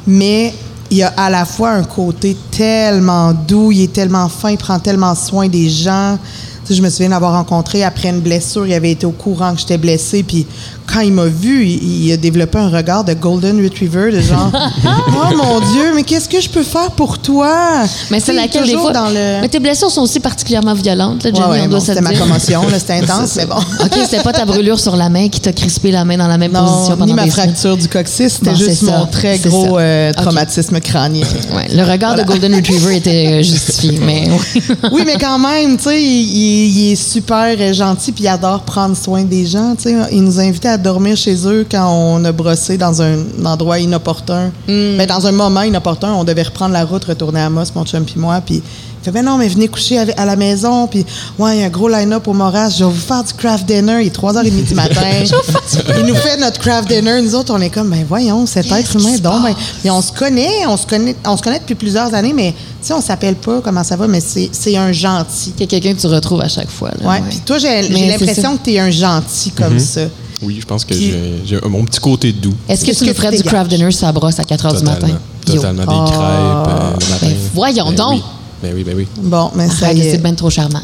Mais 0.06 0.54
il 0.92 0.98
y 0.98 1.04
a 1.04 1.08
à 1.18 1.30
la 1.32 1.46
fois 1.46 1.72
un 1.72 1.84
côté 1.84 2.38
tellement 2.52 3.34
doux, 3.34 3.72
il 3.72 3.82
est 3.84 3.94
tellement 3.94 4.30
fin, 4.30 4.52
il 4.52 4.58
prend 4.58 4.78
tellement 4.78 5.16
soin 5.16 5.48
des 5.48 5.70
gens. 5.70 6.20
Tu 6.64 6.68
sais, 6.68 6.74
je 6.76 6.82
me 6.84 6.90
souviens 6.92 7.10
d'avoir 7.10 7.34
rencontré 7.34 7.84
après 7.84 8.10
une 8.10 8.20
blessure, 8.20 8.68
il 8.68 8.74
avait 8.74 8.92
été 8.92 9.06
au 9.08 9.12
courant 9.12 9.54
que 9.54 9.60
j'étais 9.60 9.80
blessée, 9.80 10.22
puis 10.22 10.46
quand 10.92 11.02
il 11.02 11.14
m'a 11.14 11.26
vu, 11.26 11.66
il, 11.66 12.06
il 12.06 12.12
a 12.12 12.18
développé 12.18 12.58
un 12.58 12.70
regard 12.70 13.04
de 13.04 13.14
golden 13.14 13.64
retriever, 13.64 14.12
de 14.12 14.20
genre, 14.22 14.52
oh 14.86 15.36
mon 15.36 15.60
Dieu, 15.72 15.92
mais 15.96 16.04
qu'est-ce 16.04 16.28
que 16.28 16.42
je 16.42 16.50
peux 16.50 16.64
faire 16.64 16.92
pour 16.92 17.20
toi? 17.20 17.84
Mais 18.10 18.20
c'est 18.20 18.34
laquelle 18.34 18.66
des 18.66 18.74
fois. 18.74 18.92
dans 18.92 19.10
le. 19.10 19.42
Mais 19.42 19.48
tes 19.50 19.60
blessures 19.60 19.90
sont 19.92 20.02
aussi 20.02 20.20
particulièrement 20.20 20.74
violentes, 20.74 21.24
là, 21.24 21.32
Jenny, 21.34 21.46
ouais, 21.50 21.60
on 21.62 21.64
bon, 21.66 21.70
doit 21.72 21.80
se 21.80 21.86
c'était 21.88 22.02
ma 22.02 22.14
commotion, 22.14 22.62
c'était 22.78 22.94
intense, 23.04 23.36
mais 23.38 23.46
bon. 23.46 23.56
OK, 23.58 23.92
c'était 24.04 24.22
pas 24.24 24.34
ta 24.34 24.46
brûlure 24.46 24.80
sur 24.80 24.96
la 24.96 25.10
main 25.10 25.30
qui 25.30 25.40
t'a 25.40 25.54
crispé 25.54 25.92
la 25.92 26.04
main 26.06 26.18
dans 26.18 26.28
la 26.28 26.38
même 26.38 26.52
Non, 26.52 26.66
position 26.66 26.98
pendant 26.98 27.06
ni 27.06 27.14
ma 27.14 27.24
des 27.26 27.32
semaines. 27.32 27.48
fracture 27.50 27.78
du 27.78 27.88
coccyx, 27.88 28.34
c'était 28.34 28.50
Bon, 28.52 28.56
juste 28.56 28.86
ça, 28.86 28.98
mon 29.00 29.06
très 29.06 29.38
gros 29.40 29.78
euh, 29.80 30.12
traumatisme 30.14 30.80
crânien. 30.80 31.26
Ouais, 31.56 31.68
le 31.74 31.84
regard 31.90 32.16
de 32.16 32.24
Golden 32.24 32.54
Retriever 32.56 32.98
était 32.98 33.28
euh, 33.40 33.44
justifié, 33.44 34.00
mais 34.06 34.28
oui. 34.30 34.62
oui, 34.92 35.04
mais 35.06 35.16
quand 35.20 35.40
même, 35.40 35.78
tu 35.78 35.84
sais, 35.84 36.02
il, 36.02 36.08
il- 36.08 36.62
il 36.82 36.92
est 36.92 36.96
super 36.96 37.74
gentil 37.74 38.12
puis 38.12 38.24
il 38.24 38.28
adore 38.28 38.62
prendre 38.62 38.96
soin 38.98 39.24
des 39.24 39.46
gens. 39.46 39.76
Tu 39.76 39.84
sais, 39.90 39.96
il 40.12 40.24
nous 40.24 40.40
invitait 40.40 40.70
à 40.70 40.78
dormir 40.82 41.16
chez 41.16 41.48
eux 41.48 41.66
quand 41.70 41.88
on 41.90 42.24
a 42.26 42.32
brossé 42.32 42.78
dans 42.78 43.02
un 43.02 43.18
endroit 43.46 43.80
inopportun. 43.80 44.52
Mm. 44.68 44.96
Mais 44.98 45.08
dans 45.08 45.26
un 45.28 45.32
moment 45.32 45.62
inopportun, 45.62 46.14
on 46.14 46.24
devait 46.24 46.44
reprendre 46.44 46.74
la 46.74 46.84
route, 46.86 47.06
retourner 47.06 47.42
à 47.42 47.50
Moss, 47.50 47.74
mon 47.76 47.86
chum 47.86 48.04
puis 48.04 48.20
moi, 48.20 48.42
puis 48.46 48.62
il 49.02 49.06
fait 49.06 49.12
ben 49.12 49.26
non, 49.26 49.38
mais 49.40 49.48
venez 49.48 49.68
coucher 49.68 49.98
à 49.98 50.26
la 50.26 50.36
maison, 50.36 50.86
puis 50.86 51.04
ouais, 51.40 51.58
il 51.58 51.62
y 51.62 51.64
a 51.64 51.66
un 51.66 51.70
gros 51.70 51.90
line-up 51.90 52.28
au 52.28 52.34
Moras, 52.34 52.70
je 52.70 52.84
vais 52.84 52.92
vous 52.92 53.00
faire 53.00 53.24
du 53.24 53.34
craft 53.34 53.66
dinner, 53.66 54.02
il 54.02 54.08
est 54.08 54.16
3h30 54.16 54.64
du 54.64 54.76
matin. 54.76 55.02
il 55.98 56.06
nous 56.06 56.14
fait 56.14 56.38
notre 56.38 56.60
craft 56.60 56.88
dinner, 56.88 57.20
nous 57.24 57.34
autres, 57.34 57.52
on 57.52 57.60
est 57.62 57.72
comme 57.72 57.90
ben 57.90 58.06
voyons, 58.08 58.46
cet 58.46 58.72
être 58.72 58.96
humain 58.96 59.18
donc 59.18 59.42
ben, 59.44 59.92
on 59.92 60.02
se 60.04 60.12
connaît, 60.12 60.68
on 60.68 60.78
se 60.78 60.86
connaît, 60.86 61.16
on 61.26 61.36
se 61.36 61.42
connaît 61.42 61.58
depuis 61.58 61.74
plusieurs 61.74 62.14
années, 62.14 62.34
mais 62.34 62.52
tu 62.52 62.88
sais, 62.88 62.94
on 62.94 63.02
s'appelle 63.02 63.36
pas 63.36 63.60
comment 63.62 63.84
ça 63.84 63.96
va, 63.96 64.08
mais 64.08 64.22
c'est 64.22 64.50
c'est 64.52 64.78
un 64.78 64.92
gentil. 64.92 65.54
a 65.60 65.66
quelqu'un 65.66 65.96
que 65.96 66.02
tu 66.02 66.08
retrouves 66.08 66.42
à 66.42 66.48
chaque 66.48 66.70
fois. 66.70 66.90
Là, 66.90 67.08
Ouais. 67.08 67.20
ouais. 67.22 67.24
Puis 67.28 67.40
toi, 67.40 67.58
j'ai 67.58 67.82
c'est 67.82 68.08
l'impression 68.08 68.58
que 68.58 68.64
tu 68.66 68.74
es 68.74 68.80
un 68.80 68.92
gentil 68.92 69.52
comme 69.52 69.80
ça. 69.80 70.02
Oui, 70.42 70.58
je 70.60 70.66
pense 70.66 70.84
que 70.86 70.94
j'ai 70.96 71.60
mon 71.70 71.84
petit 71.86 72.00
côté 72.00 72.32
doux. 72.34 72.54
Est-ce 72.68 72.84
que 72.86 72.92
tu 72.92 73.04
nous 73.04 73.10
que 73.12 73.16
ferais 73.16 73.32
tu 73.32 73.38
du 73.38 73.44
craft 73.44 73.70
dinner 73.70 73.92
sur 73.92 74.06
la 74.08 74.12
brosse 74.12 74.40
à 74.40 74.44
4 74.44 74.68
h 74.68 74.78
du 74.80 74.84
matin? 74.84 75.08
Totalement. 75.46 75.84
Yo. 75.84 75.88
Des 75.88 75.94
Ah. 75.94 76.06
crêpes 76.08 76.76
euh, 76.76 76.92
le 77.00 77.10
matin. 77.14 77.28
Ben, 77.28 77.36
voyons 77.54 77.86
Ben 77.90 77.96
donc. 77.96 78.14
Oui. 78.14 78.22
Ben 78.64 78.74
oui, 78.76 78.84
ben 78.84 78.94
oui. 78.98 79.08
Bon, 79.22 79.52
mais 79.56 79.70
ça 79.70 79.92
y 79.94 79.98
c'est 80.02 80.08
est. 80.10 80.18
bien 80.18 80.34
trop 80.36 80.50
charmant. 80.50 80.82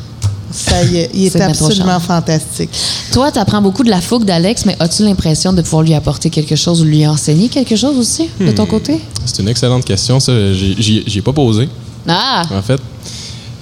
Ça 0.51 0.83
y 0.83 0.97
est. 0.97 1.09
Il 1.13 1.25
est, 1.25 1.29
C'est 1.29 1.41
absolument 1.41 1.99
fantastique. 1.99 2.69
Toi, 3.11 3.31
tu 3.31 3.37
apprends 3.39 3.61
beaucoup 3.61 3.83
de 3.83 3.89
la 3.89 3.99
fougue 4.01 4.23
d'Alex, 4.25 4.65
mais 4.65 4.75
as-tu 4.79 5.03
l'impression 5.03 5.51
de 5.53 5.61
pouvoir 5.61 5.83
lui 5.83 5.93
apporter 5.93 6.29
quelque 6.29 6.55
chose 6.55 6.81
ou 6.81 6.85
lui 6.85 7.05
enseigner 7.05 7.49
quelque 7.49 7.75
chose 7.75 7.97
aussi, 7.97 8.29
de 8.39 8.51
Hmm. 8.51 8.53
ton 8.55 8.65
côté? 8.65 8.99
C'est 9.25 9.39
une 9.41 9.49
excellente 9.49 9.83
question. 9.85 10.19
Ça, 10.19 10.31
j'y 10.53 11.03
ai 11.17 11.21
pas 11.21 11.33
posé, 11.33 11.67
Ah! 12.07 12.43
en 12.51 12.61
fait. 12.61 12.79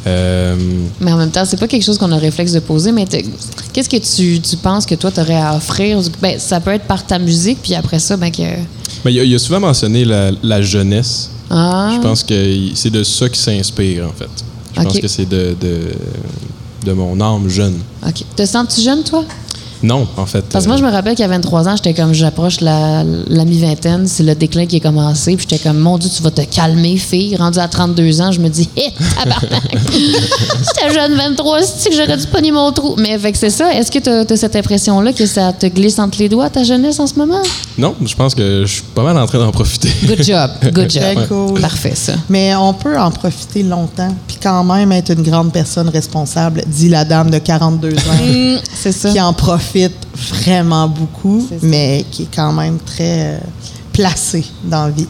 Euh, 0.07 0.55
Mais 1.01 1.11
en 1.11 1.17
même 1.17 1.31
temps, 1.31 1.45
c'est 1.45 1.59
pas 1.59 1.67
quelque 1.67 1.83
chose 1.83 1.97
qu'on 1.97 2.11
a 2.11 2.17
réflexe 2.17 2.51
de 2.51 2.59
poser, 2.59 2.91
mais 2.91 3.05
qu'est-ce 3.73 3.89
que 3.89 3.97
tu, 3.97 4.39
tu 4.39 4.55
penses 4.57 4.85
que 4.85 4.95
toi, 4.95 5.11
tu 5.11 5.19
aurais 5.19 5.35
à 5.41 5.55
offrir? 5.55 5.99
Ben, 6.21 6.39
ça 6.39 6.59
peut 6.59 6.71
être 6.71 6.85
par 6.85 7.05
ta 7.05 7.17
musique, 7.17 7.59
puis 7.61 7.73
après 7.73 7.99
ça, 7.99 8.15
ben 8.15 8.31
que... 8.31 8.43
mais 9.03 9.13
il 9.13 9.19
a, 9.19 9.23
il 9.23 9.33
a 9.35 9.39
souvent 9.39 9.59
mentionné 9.59 10.05
la, 10.05 10.31
la 10.43 10.61
jeunesse. 10.61 11.29
Ah! 11.49 11.91
Je 11.95 12.01
pense 12.01 12.23
que 12.23 12.69
c'est 12.75 12.89
de 12.91 13.03
ça 13.03 13.29
qui 13.29 13.39
s'inspire, 13.39 14.07
en 14.07 14.13
fait. 14.13 14.29
Je 14.77 14.81
pense 14.81 14.99
que 14.99 15.07
c'est 15.07 15.25
de, 15.27 15.55
de, 15.59 15.79
de 16.85 16.91
mon 16.93 17.19
âme 17.21 17.47
jeune. 17.49 17.79
OK. 18.05 18.23
Te 18.35 18.45
sens-tu 18.45 18.81
jeune, 18.81 19.03
toi? 19.03 19.23
Non, 19.85 20.07
en 20.17 20.25
fait. 20.25 20.43
Parce 20.51 20.65
que 20.65 20.69
moi, 20.69 20.77
je 20.77 20.83
me 20.83 20.89
rappelle 20.89 21.15
qu'à 21.15 21.27
23 21.27 21.69
ans, 21.69 21.75
j'étais 21.75 21.93
comme, 21.93 22.11
j'approche 22.11 22.59
la, 22.59 23.03
la 23.27 23.45
mi-vingtaine, 23.45 24.07
c'est 24.07 24.23
le 24.23 24.33
déclin 24.33 24.65
qui 24.65 24.77
est 24.77 24.79
commencé, 24.79 25.35
puis 25.35 25.45
j'étais 25.47 25.61
comme, 25.63 25.77
mon 25.77 25.99
Dieu, 25.99 26.09
tu 26.09 26.23
vas 26.23 26.31
te 26.31 26.41
calmer, 26.41 26.97
fille. 26.97 27.35
Rendu 27.35 27.59
à 27.59 27.67
32 27.67 28.21
ans, 28.21 28.31
je 28.31 28.39
me 28.39 28.49
dis, 28.49 28.67
hé, 28.77 28.91
tabarnak! 29.15 29.61
J'étais 29.91 30.93
jeune 30.93 31.13
23, 31.15 31.61
c'est 31.61 31.89
que 31.89 31.95
j'aurais 31.95 32.17
dû 32.17 32.25
pogner 32.27 32.51
mon 32.51 32.71
trou? 32.71 32.95
Mais 32.97 33.19
fait 33.19 33.31
que 33.31 33.37
c'est 33.37 33.51
ça. 33.51 33.71
Est-ce 33.73 33.91
que 33.91 33.99
tu 33.99 34.09
as, 34.09 34.37
cette 34.37 34.55
impression-là 34.55 35.13
que 35.13 35.27
ça 35.27 35.53
te 35.53 35.67
glisse 35.67 35.99
entre 35.99 36.17
les 36.17 36.29
doigts, 36.29 36.49
ta 36.49 36.63
jeunesse, 36.63 36.99
en 36.99 37.05
ce 37.05 37.13
moment? 37.15 37.41
Non, 37.77 37.93
je 38.03 38.15
pense 38.15 38.33
que 38.33 38.63
je 38.65 38.73
suis 38.73 38.83
pas 38.95 39.03
mal 39.03 39.15
en 39.17 39.27
train 39.27 39.37
d'en 39.37 39.51
profiter. 39.51 39.89
Good 40.03 40.23
job. 40.23 40.51
Good 40.73 40.89
job. 40.89 41.03
Très 41.15 41.27
cool. 41.27 41.61
Parfait, 41.61 41.93
ça. 41.93 42.13
Mais 42.29 42.55
on 42.55 42.73
peut 42.73 42.97
en 42.97 43.11
profiter 43.11 43.61
longtemps, 43.61 44.13
puis 44.27 44.37
quand 44.41 44.63
même 44.63 44.91
être 44.91 45.11
une 45.11 45.21
grande 45.21 45.51
personne 45.51 45.89
responsable, 45.89 46.63
dit 46.65 46.89
la 46.89 47.05
dame 47.05 47.29
de 47.29 47.37
42 47.37 47.93
ans, 47.93 48.59
c'est 48.73 48.91
ça. 48.91 49.11
qui 49.11 49.21
en 49.21 49.33
profite 49.33 49.74
vraiment 50.15 50.87
beaucoup, 50.87 51.47
mais 51.61 52.05
qui 52.11 52.23
est 52.23 52.35
quand 52.35 52.53
même 52.53 52.77
très 52.79 53.35
euh, 53.35 53.39
placée 53.95 54.45
dans 54.63 54.85
la 54.85 54.91
vie. 54.91 55.07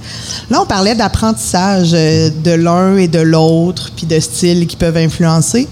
Là, 0.50 0.62
on 0.62 0.66
parlait 0.66 0.96
d'apprentissage 0.96 1.92
euh, 1.94 2.30
de 2.44 2.52
l'un 2.52 2.98
et 2.98 3.08
de 3.08 3.20
l'autre, 3.20 3.92
puis 3.96 4.06
de 4.06 4.20
styles 4.20 4.68
qui 4.68 4.76
peuvent 4.76 4.98
influencer. 4.98 5.68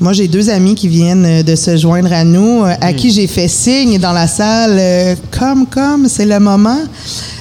Moi, 0.00 0.12
j'ai 0.12 0.28
deux 0.28 0.50
amis 0.50 0.74
qui 0.74 0.88
viennent 0.88 1.24
euh, 1.24 1.42
de 1.42 1.56
se 1.56 1.76
joindre 1.78 2.12
à 2.12 2.24
nous, 2.24 2.62
euh, 2.62 2.74
à 2.80 2.92
qui 2.92 3.10
j'ai 3.10 3.26
fait 3.26 3.48
signe 3.48 3.98
dans 3.98 4.12
la 4.12 4.26
salle, 4.26 5.16
comme, 5.30 5.66
comme, 5.66 6.08
c'est 6.08 6.26
le 6.26 6.38
moment. 6.38 6.80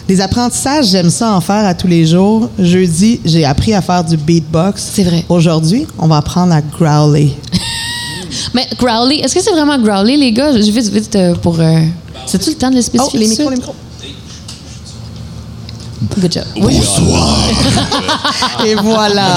Des 0.07 0.21
apprentissages, 0.21 0.87
j'aime 0.87 1.09
ça 1.09 1.33
en 1.33 1.41
faire 1.41 1.65
à 1.65 1.73
tous 1.73 1.87
les 1.87 2.05
jours. 2.05 2.49
Jeudi, 2.57 3.19
j'ai 3.25 3.43
appris 3.43 3.73
à 3.73 3.81
faire 3.81 4.03
du 4.03 4.15
beatbox. 4.15 4.91
C'est 4.93 5.03
vrai. 5.03 5.25
Aujourd'hui, 5.27 5.87
on 5.99 6.07
va 6.07 6.17
apprendre 6.17 6.53
à 6.53 6.61
growler. 6.61 7.35
Mais 8.53 8.67
growly, 8.77 9.19
est-ce 9.21 9.33
que 9.35 9.41
c'est 9.41 9.51
vraiment 9.51 9.77
growly, 9.79 10.17
les 10.17 10.31
gars? 10.31 10.51
Je 10.51 10.57
vais 10.57 10.63
vite, 10.81 10.89
vite 10.93 11.15
euh, 11.15 11.35
pour. 11.35 11.59
euh, 11.59 11.79
C'est-tu 12.25 12.49
le 12.51 12.55
temps 12.57 12.69
de 12.69 12.75
le 12.75 12.81
Oh, 12.81 12.83
spécifier? 12.83 13.19
les 13.19 13.25
tout 13.25 13.31
de 13.45 13.49
micros, 13.49 13.49
les 13.49 13.55
micros. 13.57 13.75
Good 16.19 16.33
job. 16.33 16.43
Et 18.65 18.75
voilà. 18.75 19.27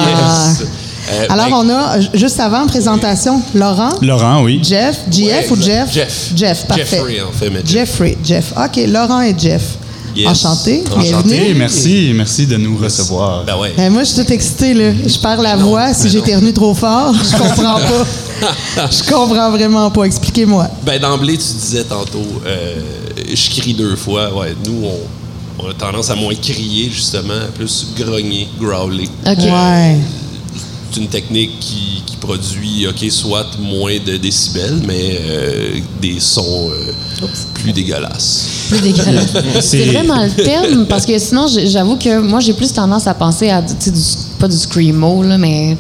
Euh, 1.13 1.27
Alors, 1.29 1.49
ben, 1.51 1.57
on 1.57 1.69
a, 1.71 2.01
juste 2.15 2.41
avant, 2.41 2.67
présentation, 2.67 3.41
Laurent, 3.55 3.91
Laurent, 4.01 4.43
oui. 4.43 4.59
Jeff, 4.63 5.01
JF 5.11 5.51
ou 5.51 5.61
Jeff? 5.61 5.93
Jeff. 5.93 6.33
Jeff, 6.35 6.67
parfait. 6.67 6.85
Jeffrey, 6.91 7.21
en 7.21 7.31
fait, 7.31 7.51
mais 7.51 7.61
Jeff. 7.65 7.91
Jeffrey, 7.91 8.17
Jeff. 8.25 8.55
OK, 8.57 8.81
Laurent 8.89 9.21
et 9.21 9.35
Jeff. 9.39 9.63
Yes. 10.17 10.29
Enchanté. 10.45 10.85
Enchanté. 10.87 11.09
Bienvenue. 11.09 11.35
Hey, 11.35 11.55
merci, 11.55 12.13
merci 12.15 12.47
de 12.47 12.57
nous 12.57 12.77
recevoir. 12.77 13.45
Ben 13.45 13.57
ouais. 13.59 13.73
Ben, 13.77 13.93
moi, 13.93 14.05
je 14.05 14.11
suis 14.11 14.19
toute 14.21 14.31
excitée, 14.31 14.75
là. 14.75 14.93
Je 15.07 15.19
perds 15.19 15.43
la 15.43 15.57
voix. 15.57 15.93
Si 15.93 16.05
ben 16.05 16.11
j'éternue 16.11 16.53
trop 16.53 16.75
fort, 16.75 17.15
je 17.25 17.37
comprends 17.37 17.79
pas. 17.81 18.89
je 18.91 19.03
comprends 19.11 19.51
vraiment 19.51 19.91
pas. 19.91 20.05
Expliquez-moi. 20.05 20.69
Ben 20.85 21.01
d'emblée, 21.01 21.37
tu 21.37 21.53
disais 21.59 21.85
tantôt, 21.85 22.23
euh, 22.47 22.81
je 23.33 23.51
crie 23.61 23.75
deux 23.75 23.97
fois. 23.97 24.33
Ouais, 24.35 24.55
nous, 24.65 24.85
on, 24.85 25.65
on 25.65 25.71
a 25.71 25.75
tendance 25.75 26.11
à 26.11 26.15
moins 26.15 26.35
crier, 26.35 26.91
justement, 26.91 27.35
à 27.35 27.51
plus 27.53 27.89
grogner, 27.97 28.49
growler. 28.61 29.09
OK. 29.27 29.39
Ouais. 29.39 29.99
C'est 30.95 31.01
une 31.01 31.09
technique 31.09 31.59
qui, 31.59 32.03
qui 32.07 32.17
produit, 32.17 32.87
OK, 32.87 33.11
soit 33.11 33.47
moins 33.61 33.97
de 34.07 34.17
décibels, 34.17 34.79
mais 34.87 35.19
euh, 35.23 35.71
des 36.01 36.21
sons 36.21 36.71
euh, 36.71 37.27
plus 37.55 37.73
dégueulasses. 37.73 38.47
Plus 38.69 38.81
dégueulasse. 38.81 39.33
c'est 39.61 39.87
vraiment 39.87 40.23
le 40.23 40.31
terme, 40.45 40.87
parce 40.87 41.05
que 41.05 41.19
sinon, 41.19 41.47
j'avoue 41.67 41.97
que 41.97 42.21
moi, 42.21 42.39
j'ai 42.39 42.53
plus 42.53 42.73
tendance 42.73 43.09
à 43.09 43.15
penser 43.15 43.51
à, 43.51 43.61
tu 43.61 43.75
sais, 43.81 43.91
du, 43.91 43.99
pas 44.39 44.47
du 44.47 44.57
screamo, 44.57 45.25
là, 45.25 45.37
mais 45.37 45.77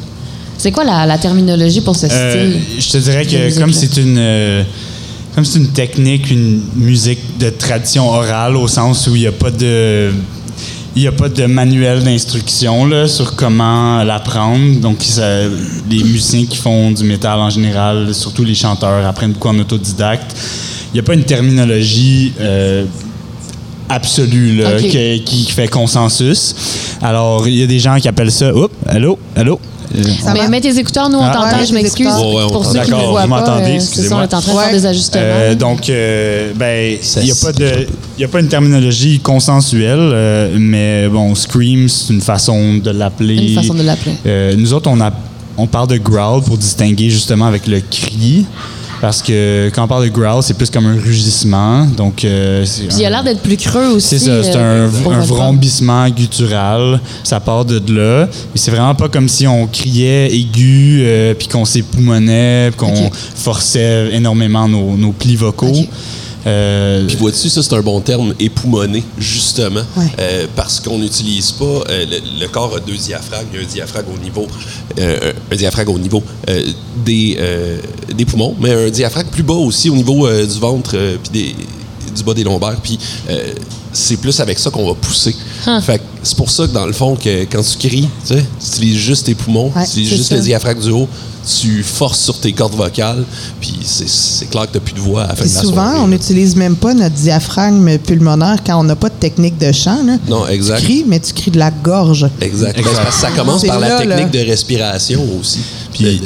c'est 0.58 0.72
quoi 0.72 0.82
la, 0.82 1.06
la 1.06 1.16
terminologie 1.18 1.80
pour 1.80 1.94
ce 1.94 2.06
Euh, 2.10 2.30
style? 2.50 2.60
je 2.80 2.90
te 2.90 2.98
dirais 2.98 3.24
que 3.24 3.56
comme 3.58 3.72
c'est 3.72 3.96
une 3.96 4.16
euh, 4.18 4.64
comme 5.36 5.44
c'est 5.44 5.58
une 5.60 5.68
technique, 5.72 6.28
une 6.30 6.60
musique 6.74 7.38
de 7.38 7.50
tradition 7.50 8.08
orale 8.08 8.56
au 8.56 8.66
sens 8.66 9.06
où 9.06 9.14
il 9.14 9.20
n'y 9.22 9.26
a 9.28 9.32
pas 9.32 9.50
de 9.52 10.10
il 10.96 11.02
y 11.02 11.08
a 11.08 11.12
pas 11.12 11.28
de 11.28 11.46
manuel 11.46 12.04
d'instruction 12.04 13.06
sur 13.08 13.34
comment 13.34 14.04
l'apprendre. 14.04 14.80
Donc, 14.80 14.98
les 15.90 16.04
musiciens 16.04 16.46
qui 16.46 16.56
font 16.56 16.92
du 16.92 17.04
métal 17.04 17.38
en 17.40 17.50
général, 17.50 18.14
surtout 18.14 18.44
les 18.44 18.54
chanteurs, 18.54 19.04
apprennent 19.04 19.32
beaucoup 19.32 19.48
en 19.48 19.58
autodidacte. 19.58 20.36
Il 20.92 20.94
n'y 20.94 21.00
a 21.00 21.02
pas 21.02 21.14
une 21.14 21.24
terminologie 21.24 22.32
euh, 22.38 22.84
absolue 23.88 24.56
là, 24.56 24.76
qui 24.80 25.44
fait 25.50 25.68
consensus. 25.68 26.54
Alors, 27.02 27.46
il 27.48 27.54
y 27.54 27.62
a 27.62 27.66
des 27.66 27.78
gens 27.78 27.96
qui 27.98 28.08
appellent 28.08 28.32
ça. 28.32 28.54
Oups, 28.54 28.74
allô, 28.86 29.18
allô? 29.36 29.58
Ça 30.22 30.32
mais 30.32 30.40
va? 30.40 30.48
mets 30.48 30.60
tes 30.60 30.76
écouteurs, 30.76 31.08
nous, 31.08 31.18
on 31.18 31.22
Ah, 31.22 31.32
t'entend, 31.32 31.58
ouais, 31.58 31.66
je 31.66 31.72
m'excuse. 31.74 32.06
Ouais, 32.06 32.42
on 32.46 32.50
pour 32.50 32.64
ceux 32.64 32.80
qui 32.80 32.90
ne 32.90 32.96
voient 32.96 32.96
D'accord, 32.96 33.10
vous 33.10 33.16
pas, 33.16 33.26
m'entendez, 33.26 33.62
euh, 33.76 33.78
c'est 33.78 33.80
ça, 33.80 33.84
excusez-moi. 33.84 34.18
on 34.18 34.22
est 34.22 34.34
en 34.34 34.40
train 34.40 34.54
de 34.54 34.58
faire 34.58 34.72
des 34.72 34.86
ajustements. 34.86 35.22
Euh, 35.24 35.54
donc, 35.54 35.88
euh, 35.88 36.52
ben, 36.56 36.98
il 37.16 37.22
n'y 37.22 37.30
a, 37.30 37.34
pas 37.36 37.52
de- 37.52 37.86
y 38.18 38.24
a 38.24 38.28
pas 38.28 38.40
une 38.40 38.48
terminologie 38.48 39.20
consensuelle, 39.20 39.98
euh, 40.00 40.56
mais 40.58 41.08
bon, 41.08 41.34
Scream, 41.36 41.88
c'est 41.88 42.12
une 42.12 42.22
façon 42.22 42.74
de 42.78 42.90
l'appeler. 42.90 43.36
Une 43.36 43.54
façon 43.54 43.74
de 43.74 43.82
l'appeler. 43.82 44.14
Euh, 44.26 44.54
nous 44.56 44.72
autres, 44.72 44.90
on, 44.90 45.00
a, 45.00 45.12
on 45.58 45.68
parle 45.68 45.86
de 45.88 45.98
growl 45.98 46.42
pour 46.42 46.58
distinguer 46.58 47.10
justement 47.10 47.46
avec 47.46 47.68
le 47.68 47.80
cri. 47.80 48.46
Parce 49.04 49.20
que 49.20 49.70
quand 49.74 49.84
on 49.84 49.86
parle 49.86 50.04
de 50.04 50.08
growl, 50.08 50.42
c'est 50.42 50.54
plus 50.54 50.70
comme 50.70 50.86
un 50.86 50.98
rugissement. 50.98 51.84
Donc, 51.84 52.24
euh, 52.24 52.64
Puis 52.64 52.88
il 53.00 53.04
a 53.04 53.10
l'air 53.10 53.22
d'être 53.22 53.42
plus 53.42 53.58
creux 53.58 53.88
aussi. 53.88 54.18
c'est 54.18 54.30
ça, 54.30 54.42
c'est 54.42 54.56
euh, 54.56 54.88
un, 54.88 55.10
un 55.10 55.20
vrombissement 55.20 56.08
guttural. 56.08 56.98
Ça 57.22 57.38
part 57.38 57.66
de 57.66 57.82
là. 57.92 58.26
Et 58.54 58.58
c'est 58.58 58.70
vraiment 58.70 58.94
pas 58.94 59.10
comme 59.10 59.28
si 59.28 59.46
on 59.46 59.66
criait 59.66 60.34
aigu, 60.34 61.02
euh, 61.02 61.34
puis 61.34 61.48
qu'on 61.48 61.66
s'époumonait, 61.66 62.70
puis 62.70 62.78
qu'on 62.78 63.10
forçait 63.34 64.08
énormément 64.14 64.66
nos, 64.66 64.96
nos 64.96 65.12
plis 65.12 65.36
vocaux. 65.36 65.86
Euh, 66.46 67.06
Puis 67.06 67.16
vois-tu, 67.16 67.48
ça 67.48 67.62
c'est 67.62 67.72
un 67.74 67.80
bon 67.82 68.00
terme, 68.00 68.34
époumoner, 68.38 69.02
justement, 69.18 69.80
Ouais. 69.96 70.06
Euh, 70.18 70.46
parce 70.54 70.80
qu'on 70.80 70.98
n'utilise 70.98 71.52
pas, 71.52 71.64
euh, 71.64 72.04
le, 72.10 72.40
le 72.40 72.48
corps 72.48 72.74
a 72.76 72.80
deux 72.80 72.96
diaphragmes, 72.96 73.46
il 73.52 73.60
y 73.60 73.62
a 73.62 73.66
un 73.66 73.70
diaphragme 73.70 74.08
au 74.14 74.18
niveau, 74.22 74.46
euh, 74.98 75.32
un 75.50 75.56
diaphragme 75.56 75.90
au 75.90 75.98
niveau 75.98 76.22
euh, 76.50 76.62
des, 77.04 77.36
euh, 77.40 77.78
des 78.14 78.24
poumons, 78.24 78.54
mais 78.60 78.72
un 78.72 78.90
diaphragme 78.90 79.28
plus 79.30 79.42
bas 79.42 79.54
aussi 79.54 79.88
au 79.90 79.94
niveau 79.96 80.26
euh, 80.26 80.46
du 80.46 80.58
ventre 80.58 80.92
euh, 80.94 81.16
puis 81.22 81.30
des 81.32 81.56
du 82.14 82.22
bas 82.22 82.34
des 82.34 82.44
lombaires, 82.44 82.76
puis 82.80 82.96
euh, 83.28 83.54
c'est 83.92 84.18
plus 84.18 84.38
avec 84.38 84.58
ça 84.60 84.70
qu'on 84.70 84.86
va 84.86 84.94
pousser. 84.94 85.34
Fait 85.82 85.98
que 85.98 86.04
c'est 86.22 86.36
pour 86.36 86.48
ça 86.50 86.66
que 86.68 86.72
dans 86.72 86.86
le 86.86 86.92
fond, 86.92 87.16
que 87.16 87.42
quand 87.44 87.62
tu 87.62 87.88
cries, 87.88 88.08
tu 88.26 88.34
utilises 88.64 88.96
juste 88.98 89.26
tes 89.26 89.34
poumons, 89.34 89.72
Ouais, 89.74 89.82
tu 89.84 89.90
utilises 90.00 90.08
juste 90.10 90.28
ça. 90.28 90.36
le 90.36 90.42
diaphragme 90.42 90.80
du 90.80 90.90
haut, 90.90 91.08
tu 91.60 91.82
forces 91.82 92.20
sur 92.20 92.38
tes 92.40 92.52
cordes 92.52 92.74
vocales, 92.74 93.24
puis 93.60 93.74
c'est- 93.82 94.46
clair 94.50 94.66
que 94.70 94.78
tu 94.78 94.80
plus 94.80 94.94
de 94.94 95.00
voix 95.00 95.24
à 95.24 95.28
la 95.28 95.34
fin 95.34 95.42
Puis 95.42 95.50
de 95.50 95.54
la 95.56 95.60
souvent, 95.62 95.74
soirée, 95.74 95.98
on 96.00 96.08
n'utilise 96.08 96.56
même 96.56 96.76
pas 96.76 96.94
notre 96.94 97.14
diaphragme 97.14 97.98
pulmonaire 97.98 98.56
quand 98.64 98.78
on 98.80 98.84
n'a 98.84 98.96
pas 98.96 99.08
de 99.08 99.14
technique 99.14 99.58
de 99.58 99.72
chant. 99.72 100.02
Là. 100.04 100.16
Non, 100.28 100.46
exact. 100.48 100.80
Tu 100.80 100.84
cries, 100.86 101.04
mais 101.06 101.20
tu 101.20 101.32
cries 101.32 101.50
de 101.50 101.58
la 101.58 101.70
gorge. 101.70 102.26
Exact. 102.40 102.78
Exact. 102.78 102.94
Ben, 102.96 103.02
parce 103.04 103.16
que 103.16 103.20
ça 103.22 103.30
commence 103.30 103.64
par 103.64 103.80
la 103.80 103.98
technique 103.98 104.34
là. 104.34 104.44
de 104.44 104.48
respiration 104.50 105.20
aussi. 105.40 105.60
Puis- 105.92 106.20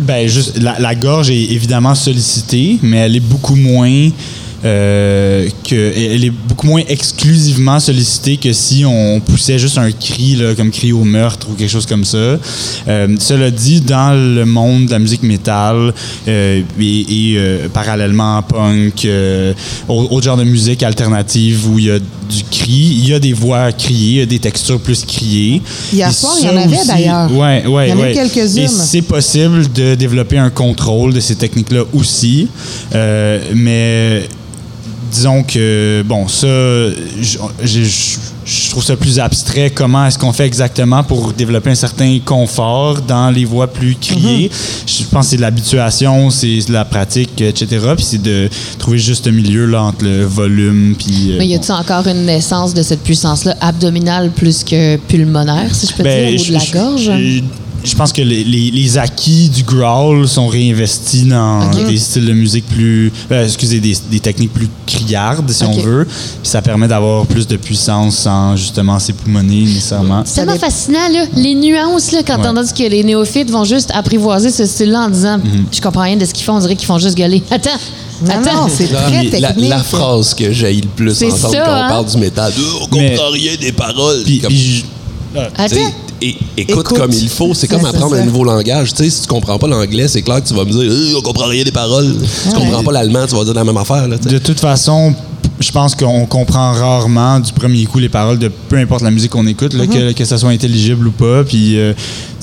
Ben, 0.00 0.26
juste, 0.28 0.60
la, 0.60 0.78
la 0.80 0.94
gorge 0.96 1.30
est 1.30 1.52
évidemment 1.52 1.94
sollicitée, 1.94 2.78
mais 2.82 2.96
elle 2.98 3.14
est 3.16 3.20
beaucoup 3.20 3.54
moins. 3.54 4.08
Euh, 4.64 5.48
que, 5.68 5.92
elle 5.96 6.24
est 6.24 6.30
beaucoup 6.30 6.66
moins 6.66 6.82
exclusivement 6.88 7.78
sollicitée 7.80 8.36
que 8.38 8.52
si 8.52 8.84
on 8.86 9.20
poussait 9.20 9.58
juste 9.58 9.76
un 9.78 9.90
cri, 9.92 10.36
là, 10.36 10.54
comme 10.54 10.70
cri 10.70 10.92
au 10.92 11.04
meurtre 11.04 11.48
ou 11.50 11.54
quelque 11.54 11.70
chose 11.70 11.86
comme 11.86 12.04
ça. 12.04 12.16
Euh, 12.88 13.08
cela 13.18 13.50
dit, 13.50 13.80
dans 13.80 14.12
le 14.14 14.44
monde 14.46 14.86
de 14.86 14.90
la 14.92 14.98
musique 14.98 15.22
métal 15.22 15.92
euh, 16.28 16.62
et, 16.80 17.00
et, 17.00 17.34
euh, 17.36 17.68
parallèlement 17.68 18.42
punk, 18.42 19.06
au- 19.88 20.08
autre 20.10 20.22
genre 20.24 20.36
de 20.36 20.44
musique 20.44 20.82
alternative 20.82 21.68
où 21.68 21.78
il 21.78 21.84
y 21.86 21.90
a 21.90 21.98
du 21.98 22.42
cri, 22.50 22.72
il 22.72 23.08
y 23.08 23.12
a 23.14 23.18
des 23.18 23.32
voix 23.34 23.70
criées, 23.72 24.12
il 24.12 24.18
y 24.18 24.22
a 24.22 24.26
des 24.26 24.38
textures 24.38 24.80
plus 24.80 25.04
criées. 25.04 25.60
Hier 25.92 26.10
soir, 26.12 26.32
il 26.40 26.46
y 26.46 26.48
en 26.50 26.56
avait 26.56 26.76
aussi- 26.78 26.86
d'ailleurs. 26.88 27.30
Ouais, 27.32 27.66
ouais, 27.66 27.88
Il 27.88 27.90
y 27.90 27.92
en 27.92 27.98
a 27.98 28.00
ouais. 28.02 28.14
quelques-unes. 28.14 28.58
Et 28.64 28.68
c'est 28.68 29.02
possible 29.02 29.70
de 29.72 29.94
développer 29.94 30.38
un 30.38 30.50
contrôle 30.50 31.12
de 31.12 31.20
ces 31.20 31.36
techniques-là 31.36 31.82
aussi. 31.92 32.48
Mais 33.54 34.22
disons 35.14 35.42
que, 35.42 36.02
bon, 36.06 36.26
ça, 36.28 36.46
je, 37.20 37.38
je- 37.62 38.18
je 38.46 38.68
trouve 38.70 38.84
ça 38.84 38.94
plus 38.96 39.18
abstrait. 39.20 39.70
Comment 39.70 40.04
est-ce 40.06 40.18
qu'on 40.18 40.32
fait 40.34 40.44
exactement 40.46 41.02
pour 41.02 41.32
développer 41.32 41.70
un 41.70 41.74
certain 41.74 42.18
confort 42.22 43.00
dans 43.00 43.30
les 43.30 43.46
voix 43.46 43.66
plus 43.72 43.96
criées? 43.98 44.48
Mm-hmm. 44.50 44.98
Je 44.98 45.04
pense 45.04 45.24
que 45.26 45.30
c'est 45.30 45.36
de 45.36 45.40
l'habituation, 45.40 46.28
c'est 46.28 46.58
de 46.68 46.72
la 46.72 46.84
pratique, 46.84 47.40
etc. 47.40 47.66
Puis 47.96 48.04
c'est 48.04 48.22
de 48.22 48.50
trouver 48.78 48.98
juste 48.98 49.26
un 49.28 49.30
milieu 49.32 49.64
là, 49.64 49.84
entre 49.84 50.04
le 50.04 50.24
volume 50.26 50.94
puis... 50.98 51.32
euh, 51.32 51.36
Mais 51.38 51.46
y 51.46 51.54
bon. 51.56 51.56
a-t-il 51.62 51.72
encore 51.72 52.06
une 52.06 52.26
naissance 52.26 52.74
de 52.74 52.82
cette 52.82 53.02
puissance-là 53.02 53.56
abdominale 53.62 54.30
plus 54.30 54.62
que 54.62 54.96
pulmonaire, 54.96 55.74
si 55.74 55.86
je 55.86 55.94
peux 55.94 56.02
Ben, 56.02 56.36
dire, 56.36 56.40
ou 56.42 56.46
de 56.48 56.52
la 56.52 56.66
gorge? 56.72 57.10
Je, 57.84 57.94
pense 57.94 58.12
que 58.12 58.22
les, 58.22 58.42
les- 58.44 58.70
les 58.70 58.98
acquis 58.98 59.48
du 59.48 59.62
growl 59.62 60.26
sont 60.26 60.46
réinvestis 60.48 61.24
dans 61.24 61.70
des 61.70 61.98
styles 61.98 62.26
de 62.26 62.32
musique 62.32 62.66
plus. 62.66 63.12
euh, 63.30 63.44
excusez, 63.44 63.78
des, 63.80 63.96
des 64.10 64.20
techniques 64.20 64.52
plus 64.52 64.68
criardes, 64.86 65.50
si 65.50 65.64
on 65.64 65.72
veut. 65.78 66.04
Puis 66.06 66.16
ça 66.50 66.62
permet 66.62 66.88
d'avoir 66.88 67.26
plus 67.26 67.46
de 67.46 67.56
puissance 67.56 68.16
sans 68.18 68.56
justement 68.56 68.98
s'époumoner 68.98 69.60
nécessairement. 69.62 70.22
C'est 70.24 70.36
tellement 70.44 70.58
fascinant, 70.58 71.08
là. 71.12 71.24
Les 71.36 71.54
nuances, 71.54 72.12
là, 72.12 72.20
quand 72.26 72.38
Ouais. 72.40 72.48
on 72.48 72.62
dit 72.62 72.72
que 72.72 72.88
les 72.88 73.04
néophytes 73.04 73.50
vont 73.50 73.64
juste 73.64 73.90
apprivoiser 73.94 74.50
ce 74.50 74.64
style-là 74.66 75.02
en 75.06 75.10
disant 75.10 75.38
Mhm. 75.38 75.66
Je 75.70 75.80
comprends 75.80 76.02
rien 76.02 76.16
de 76.16 76.24
ce 76.24 76.32
qu'ils 76.32 76.44
font, 76.44 76.54
on 76.56 76.60
dirait 76.60 76.76
qu'ils 76.76 76.86
font 76.86 76.98
juste 76.98 77.16
gueuler. 77.16 77.42
Attends, 77.50 77.70
Non, 78.24 78.30
attends. 78.30 78.62
non, 78.62 78.68
c'est 78.74 78.86
très 78.88 79.20
Puis 79.28 79.40
la, 79.40 79.48
technique. 79.48 79.68
la 79.68 79.82
phrase 79.82 80.32
que 80.34 80.52
j'ai 80.52 80.72
le 80.72 80.88
plus 80.88 81.22
entendre 81.22 81.36
ça, 81.38 81.48
quand 81.64 81.70
hein? 81.70 81.82
on 81.84 81.88
parle 81.90 82.06
du 82.06 82.16
métal, 82.16 82.52
Euh, 82.56 82.62
on 82.80 82.86
comprend 82.86 82.98
Mais- 83.00 83.16
rien 83.32 83.52
des 83.60 83.72
paroles. 83.72 84.22
Puis, 84.24 84.38
Comme- 84.40 84.48
puis 84.48 84.58
je- 84.78 84.84
Attends. 85.56 85.74
Et- 86.22 86.36
écoute, 86.56 86.80
Écoute. 86.86 86.98
comme 86.98 87.12
il 87.12 87.28
faut. 87.28 87.54
C'est 87.54 87.68
comme 87.68 87.84
apprendre 87.84 88.14
un 88.16 88.24
nouveau 88.24 88.44
langage. 88.44 88.92
Tu 88.94 89.04
sais, 89.04 89.10
si 89.10 89.22
tu 89.22 89.26
comprends 89.28 89.58
pas 89.58 89.66
l'anglais, 89.66 90.08
c'est 90.08 90.22
clair 90.22 90.42
que 90.42 90.48
tu 90.48 90.54
vas 90.54 90.64
me 90.64 90.70
dire 90.70 90.82
Euh, 90.90 91.18
on 91.18 91.22
comprend 91.22 91.46
rien 91.46 91.64
des 91.64 91.72
paroles. 91.72 92.14
Si 92.24 92.48
tu 92.48 92.54
comprends 92.54 92.82
pas 92.82 92.92
l'allemand, 92.92 93.26
tu 93.28 93.34
vas 93.34 93.44
dire 93.44 93.54
la 93.54 93.64
même 93.64 93.76
affaire. 93.76 94.08
Là, 94.08 94.16
de 94.18 94.38
toute 94.38 94.60
façon, 94.60 95.14
je 95.60 95.70
pense 95.70 95.94
qu'on 95.94 96.26
comprend 96.26 96.72
rarement 96.72 97.38
du 97.40 97.52
premier 97.52 97.84
coup 97.84 97.98
les 97.98 98.08
paroles 98.08 98.38
de 98.38 98.48
peu 98.48 98.76
importe 98.76 99.02
la 99.02 99.10
musique 99.10 99.30
qu'on 99.30 99.46
écoute, 99.46 99.72
là, 99.74 99.86
que, 99.86 100.12
que 100.12 100.24
ça 100.24 100.36
soit 100.38 100.50
intelligible 100.50 101.06
ou 101.08 101.12
pas. 101.12 101.44
Puis, 101.44 101.78
euh, 101.78 101.92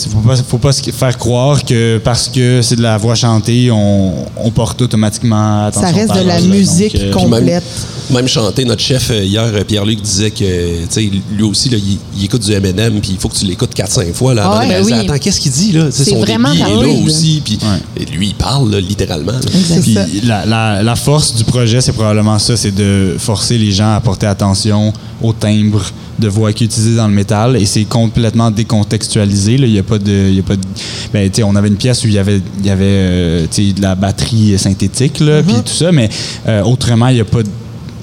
il 0.04 0.10
faut 0.12 0.20
pas, 0.20 0.36
faut 0.38 0.58
pas 0.58 0.72
se 0.72 0.90
faire 0.92 1.18
croire 1.18 1.64
que 1.66 2.00
parce 2.04 2.28
que 2.30 2.62
c'est 2.62 2.76
de 2.78 2.82
la 2.82 2.98
voix 2.98 3.16
chantée, 3.16 3.70
on, 3.72 4.14
on 4.38 4.50
porte 4.52 4.82
automatiquement 4.82 5.66
attention. 5.68 5.90
Ça 5.90 5.94
reste 5.96 6.14
de 6.16 6.28
la 6.28 6.40
là. 6.40 6.48
musique 6.48 6.94
Donc, 6.94 7.02
euh, 7.04 7.28
même- 7.28 7.40
complète. 7.40 7.64
Même 8.12 8.28
chanter, 8.28 8.66
notre 8.66 8.82
chef 8.82 9.10
euh, 9.12 9.24
hier, 9.24 9.44
euh, 9.54 9.64
Pierre-Luc, 9.64 10.02
disait 10.02 10.32
que 10.32 10.82
tu 10.84 10.88
sais, 10.90 11.10
lui 11.32 11.44
aussi, 11.44 11.70
là, 11.70 11.78
il, 11.78 11.98
il 12.18 12.26
écoute 12.26 12.42
du 12.44 12.52
M&M, 12.52 13.00
puis 13.00 13.12
il 13.14 13.18
faut 13.18 13.30
que 13.30 13.36
tu 13.38 13.46
l'écoutes 13.46 13.74
4-5 13.74 14.12
fois. 14.14 14.34
Là, 14.34 14.44
Ah 14.52 14.60
ouais, 14.60 14.68
ben 14.68 14.84
oui. 14.86 14.92
Attends, 14.94 15.18
qu'est-ce 15.18 15.40
qu'il 15.40 15.52
dit 15.52 15.72
là? 15.72 15.86
C'est 15.92 16.10
Son 16.10 16.20
vraiment 16.20 16.50
débit 16.52 16.62
est 16.64 16.84
là 16.84 17.06
aussi. 17.06 17.42
Puis 17.46 17.58
Ouais. 17.62 18.02
et 18.04 18.06
lui, 18.06 18.28
il 18.30 18.36
parle 18.36 18.70
là, 18.72 18.82
littéralement. 18.82 19.32
Puis 19.82 19.94
ça. 19.94 20.06
la, 20.24 20.46
la- 20.46 20.84
la 20.84 20.96
force 20.98 21.36
du 21.36 21.44
projet, 21.46 21.80
c'est 21.80 21.94
probablement 21.94 22.38
ça, 22.40 22.58
c'est 22.58 22.76
de 22.76 23.11
forcer 23.18 23.58
les 23.58 23.72
gens 23.72 23.94
à 23.96 24.00
porter 24.00 24.28
attention 24.28 24.94
au 25.22 25.34
timbre 25.34 25.82
de 26.20 26.28
voix 26.28 26.54
qui 26.54 26.64
est 26.64 26.68
utilisé 26.68 26.96
dans 26.96 27.08
le 27.08 27.14
métal 27.14 27.56
et 27.58 27.66
c'est 27.66 27.84
complètement 27.86 28.52
décontextualisé. 28.52 29.58
là. 29.58 29.66
Il 29.68 29.74
n'y 29.74 29.80
a 29.80 29.84
pas 29.84 29.98
de, 29.98 30.28
il 30.30 30.36
y 30.36 30.40
a 30.40 30.44
pas 30.44 30.56
de- 30.56 30.62
ben, 31.14 31.30
tu 31.30 31.38
sais, 31.38 31.44
on 31.44 31.56
avait 31.56 31.68
une 31.68 31.78
pièce 31.78 32.04
où 32.04 32.08
il 32.08 32.14
y 32.14 32.18
avait, 32.20 32.42
il 32.60 32.66
y 32.66 32.70
avait 32.70 32.84
euh, 32.86 33.46
tu 33.52 33.68
sais, 33.68 33.74
de 33.74 33.82
la 33.82 33.96
batterie 33.96 34.58
synthétique 34.60 35.20
là, 35.20 35.42
puis 35.42 35.56
tout 35.66 35.74
ça, 35.74 35.92
mais 35.92 36.10
euh, 36.48 36.64
autrement 36.64 37.08
il 37.08 37.16
n'y 37.16 37.22
a 37.22 37.26
pas 37.26 37.42
de- 37.44 37.50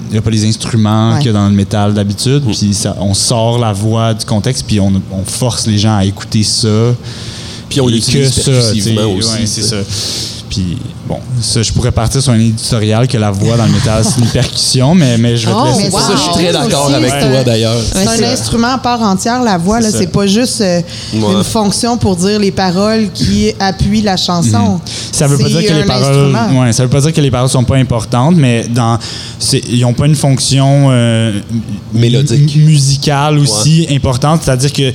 il 0.09 0.13
n'y 0.13 0.17
a 0.17 0.21
pas 0.21 0.31
les 0.31 0.43
instruments 0.45 1.11
Ouais. 1.13 1.17
qu'il 1.19 1.27
y 1.27 1.29
a 1.29 1.33
dans 1.33 1.47
le 1.47 1.53
métal 1.53 1.93
d'habitude. 1.93 2.41
Puis 2.45 2.73
ça- 2.73 2.97
on 2.99 3.13
sort 3.13 3.59
la 3.59 3.71
voix 3.73 4.13
du 4.15 4.25
contexte, 4.25 4.65
puis 4.67 4.79
on, 4.79 4.91
on 5.11 5.23
force 5.23 5.67
les 5.67 5.77
gens 5.77 5.97
à 5.97 6.03
écouter 6.03 6.41
ça. 6.43 6.95
Puis 7.69 7.79
on 7.79 7.87
l'utilise 7.87 8.31
que 8.33 8.41
ça, 8.41 8.51
percussivement 8.51 9.01
tu 9.01 9.07
sais, 9.21 9.27
aussi, 9.29 9.39
ouais, 9.41 9.45
c'est 9.45 9.61
ça. 9.61 9.75
Puis, 10.49 10.77
bon, 11.07 11.19
ça, 11.41 11.61
je 11.61 11.71
pourrais 11.71 11.91
partir 11.91 12.21
sur 12.23 12.31
un 12.31 12.39
éditorial 12.39 13.07
que 13.07 13.17
la 13.17 13.29
voix 13.29 13.55
dans 13.55 13.65
le 13.65 13.71
métal, 13.71 14.03
c'est 14.03 14.19
une 14.19 14.27
percussion, 14.27 14.95
mais, 14.95 15.17
mais 15.17 15.37
je 15.37 15.45
vais 15.47 15.53
Oh, 15.55 15.61
te 15.63 15.67
laisser 15.67 15.83
mais 15.83 15.89
wow. 15.93 15.99
Ça, 15.99 16.13
je 16.15 16.21
suis 16.21 16.31
très 16.31 16.51
d'accord 16.51 16.91
avec 16.91 17.09
toi 17.11 17.19
un- 17.39 17.43
d'ailleurs. 17.43 17.75
C'est 17.91 18.07
un 18.07 18.23
instrument 18.33 18.67
à 18.73 18.77
part 18.79 19.01
entière, 19.01 19.43
la 19.43 19.57
voix. 19.59 19.79
là. 19.79 19.89
C'est 19.91 20.07
pas 20.11 20.25
juste 20.25 20.61
euh, 20.61 20.81
Ouais. 21.13 21.33
une 21.37 21.43
fonction 21.43 21.97
pour 21.97 22.15
dire 22.15 22.39
les 22.39 22.51
paroles 22.51 23.09
qui 23.13 23.51
appuient 23.59 24.01
la 24.01 24.17
chanson. 24.17 24.73
Mhm. 24.75 24.79
Ça 25.11 25.27
veut 25.27 25.37
pas 25.37 25.49
dire 25.49 25.65
que 25.67 25.73
les 25.73 25.83
paroles, 25.83 26.35
ouais, 26.59 26.73
ça 26.73 26.83
veut 26.83 26.89
pas 26.89 27.01
dire 27.01 27.13
que 27.13 27.21
les 27.21 27.31
paroles 27.31 27.49
sont 27.49 27.63
pas 27.63 27.77
importantes, 27.77 28.35
mais 28.35 28.65
dans, 28.69 28.97
ils 29.69 29.85
ont 29.85 29.93
pas 29.93 30.07
une 30.07 30.15
fonction 30.15 30.87
euh, 30.89 31.39
Mélodique. 31.93 32.55
mu- 32.55 32.63
musicale 32.63 33.37
aussi 33.37 33.85
importante. 33.91 34.41
C'est-à-dire 34.43 34.73
que 34.73 34.91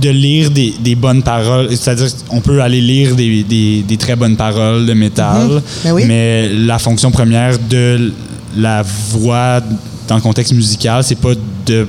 de 0.00 0.10
lire 0.10 0.50
des, 0.50 0.74
des 0.80 0.94
bonnes 0.94 1.22
paroles, 1.22 1.68
c'est-à-dire 1.70 2.08
on 2.30 2.40
peut 2.40 2.60
aller 2.62 2.80
lire 2.80 3.14
des, 3.16 3.42
des- 3.42 3.82
des 3.82 3.96
très 3.96 4.16
bonnes 4.16 4.36
paroles 4.36 4.86
de 4.86 4.92
métal, 4.94 5.60
Ben 5.84 5.92
oui. 5.92 6.04
mais 6.06 6.48
la 6.48 6.78
fonction 6.78 7.10
première 7.10 7.58
de 7.58 8.12
la 8.56 8.82
voix 9.10 9.60
dans 10.06 10.14
le 10.16 10.20
contexte 10.22 10.52
musical, 10.52 11.02
c'est 11.04 11.18
pas 11.20 11.32
de 11.66 11.86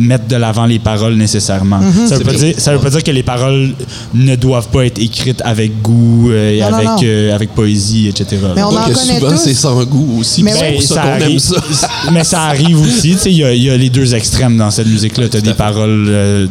mettre 0.00 0.26
de 0.26 0.36
l'avant 0.36 0.64
les 0.66 0.78
paroles 0.78 1.14
nécessairement. 1.14 1.78
Mhm. 1.78 2.08
Ça 2.08 2.16
veut 2.18 2.24
pas 2.24 2.32
dire 2.32 2.54
ça 2.58 2.72
veut 2.72 2.78
pas 2.80 2.90
dire 2.90 3.04
que 3.04 3.10
les 3.10 3.22
paroles 3.22 3.70
ne 4.14 4.34
doivent 4.36 4.68
pas 4.68 4.86
être 4.86 4.98
écrites 4.98 5.40
avec 5.44 5.80
goût 5.82 6.30
euh, 6.30 6.50
et 6.56 6.60
Non, 6.60 6.74
avec 6.74 6.86
non. 6.86 6.96
euh, 7.04 7.34
avec 7.34 7.50
poésie 7.54 8.08
etc. 8.08 8.38
Mais 8.56 8.62
on 8.62 8.70
Donc, 8.72 8.80
en 8.88 8.94
souvent, 8.94 9.30
tous. 9.30 9.36
c'est 9.44 9.54
sans 9.54 9.84
goût 9.84 10.18
aussi. 10.18 10.42
Mais 10.42 10.52
oui. 10.54 10.82
ça 10.82 10.94
ça 10.96 11.00
qu'on 11.02 11.08
aime 11.08 11.22
arrive, 11.22 11.38
ça. 11.38 11.56
mais 12.12 12.24
ça 12.24 12.42
arrive 12.42 12.80
aussi. 12.80 13.12
Tu 13.12 13.18
sais, 13.18 13.30
il 13.30 13.36
y, 13.38 13.44
a- 13.44 13.54
il 13.54 13.62
y 13.62 13.70
a 13.70 13.76
les 13.76 13.90
deux 13.90 14.14
extrêmes 14.14 14.56
dans 14.56 14.70
cette 14.70 14.88
musique-là. 14.88 15.28
Tu 15.28 15.36
as 15.36 15.40
des 15.40 15.50
fait. 15.50 15.54
paroles 15.56 16.06
euh, 16.08 16.46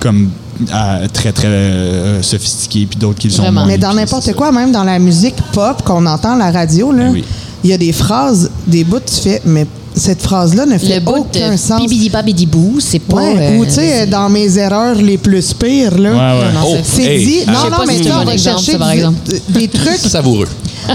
comme 0.00 0.30
euh, 0.72 1.06
très, 1.12 1.32
très 1.32 1.46
euh, 1.48 2.22
sophistiquées, 2.22 2.86
puis 2.90 2.98
d'autres 2.98 3.18
qui 3.18 3.28
le 3.28 3.32
sont 3.34 3.42
Vraiment. 3.42 3.60
moins, 3.62 3.68
Mais 3.68 3.78
dans 3.78 3.94
n'importe 3.94 4.32
quoi, 4.34 4.50
même 4.52 4.72
dans 4.72 4.84
la 4.84 4.98
musique 4.98 5.36
pop 5.52 5.82
qu'on 5.84 6.04
entend 6.06 6.34
à 6.34 6.38
la 6.38 6.50
radio, 6.50 6.90
là, 6.92 7.04
Ben 7.04 7.12
oui. 7.12 7.24
il 7.64 7.70
y 7.70 7.72
a 7.72 7.78
des 7.78 7.92
phrases, 7.92 8.50
des 8.66 8.84
bouts, 8.84 9.00
tu 9.00 9.20
fais, 9.22 9.42
mais 9.44 9.66
cette 9.94 10.22
phrase-là 10.22 10.64
ne 10.66 10.78
fait 10.78 11.00
Le 11.00 11.08
aucun 11.08 11.52
de 11.52 11.56
sens. 11.56 11.80
bibidi 11.80 12.08
babidi 12.10 12.46
bou, 12.46 12.76
c'est 12.80 12.98
pas. 13.00 13.16
Ouais, 13.16 13.34
euh, 13.54 13.56
ou 13.58 13.64
tu 13.64 13.72
sais, 13.72 14.06
dans 14.06 14.28
mes 14.28 14.56
erreurs 14.58 14.94
les 14.96 15.18
plus 15.18 15.52
pires, 15.54 15.98
là. 15.98 16.10
Ouais, 16.10 16.40
ouais. 16.46 16.52
Non, 16.54 16.60
Oh, 16.66 16.76
c'est- 16.84 17.02
hey, 17.02 17.24
dit. 17.26 17.38
Non, 17.46 17.70
non, 17.70 17.84
mais 17.86 18.02
si 18.02 18.10
on 18.12 18.24
va 18.24 18.36
chercher 18.36 18.72
exemple. 18.92 19.18
des 19.48 19.68
trucs. 19.68 19.98
Savoureux. 20.08 20.46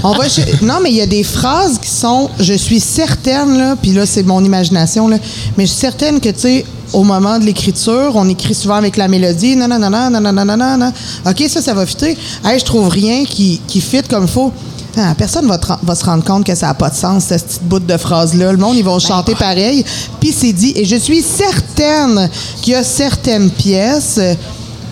On 0.02 0.12
va 0.12 0.28
cher- 0.28 0.46
Non, 0.62 0.78
mais 0.82 0.90
il 0.90 0.96
y 0.96 1.00
a 1.00 1.06
des 1.06 1.22
phrases 1.22 1.78
qui 1.80 1.90
sont. 1.90 2.30
Je 2.40 2.54
suis 2.54 2.80
certaine, 2.80 3.56
là, 3.58 3.76
puis 3.80 3.92
là, 3.92 4.06
c'est 4.06 4.22
mon 4.24 4.42
imagination, 4.44 5.08
là, 5.08 5.18
mais 5.56 5.66
je 5.66 5.70
suis 5.70 5.80
certaine 5.80 6.20
que, 6.20 6.28
tu 6.30 6.40
sais, 6.40 6.64
au 6.92 7.02
moment 7.04 7.38
de 7.38 7.44
l'écriture, 7.44 8.12
on 8.14 8.28
écrit 8.28 8.54
souvent 8.54 8.74
avec 8.76 8.96
la 8.96 9.08
mélodie. 9.08 9.56
Non, 9.56 9.68
non, 9.68 9.78
non, 9.78 9.90
non, 9.90 10.10
non, 10.10 10.20
non, 10.20 10.32
non, 10.32 10.44
non, 10.44 10.56
non, 10.56 10.76
non. 10.78 10.92
OK, 11.26 11.44
ça, 11.48 11.60
ça 11.62 11.74
va 11.74 11.86
fitter. 11.86 12.16
Hey, 12.44 12.58
je 12.58 12.64
trouve 12.64 12.88
rien 12.88 13.24
qui, 13.24 13.60
qui 13.66 13.80
fit 13.80 14.02
comme 14.02 14.28
faut. 14.28 14.52
Ah, 14.96 15.12
personne 15.18 15.46
va, 15.48 15.58
va 15.82 15.94
se 15.96 16.04
rendre 16.04 16.22
compte 16.22 16.44
que 16.44 16.54
ça 16.54 16.66
n'a 16.68 16.74
pas 16.74 16.88
de 16.88 16.94
sens, 16.94 17.24
cette 17.24 17.44
petite 17.46 17.64
bout 17.64 17.80
de 17.80 17.96
phrase-là. 17.96 18.52
Le 18.52 18.58
monde, 18.58 18.76
ils 18.76 18.84
vont 18.84 19.00
chanter 19.00 19.34
pareil. 19.34 19.84
Puis 20.20 20.32
c'est 20.32 20.52
dit. 20.52 20.72
Et 20.76 20.84
je 20.84 20.94
suis 20.94 21.20
certaine 21.20 22.30
qu'il 22.62 22.74
y 22.74 22.76
a 22.76 22.84
certaines 22.84 23.50
pièces. 23.50 24.20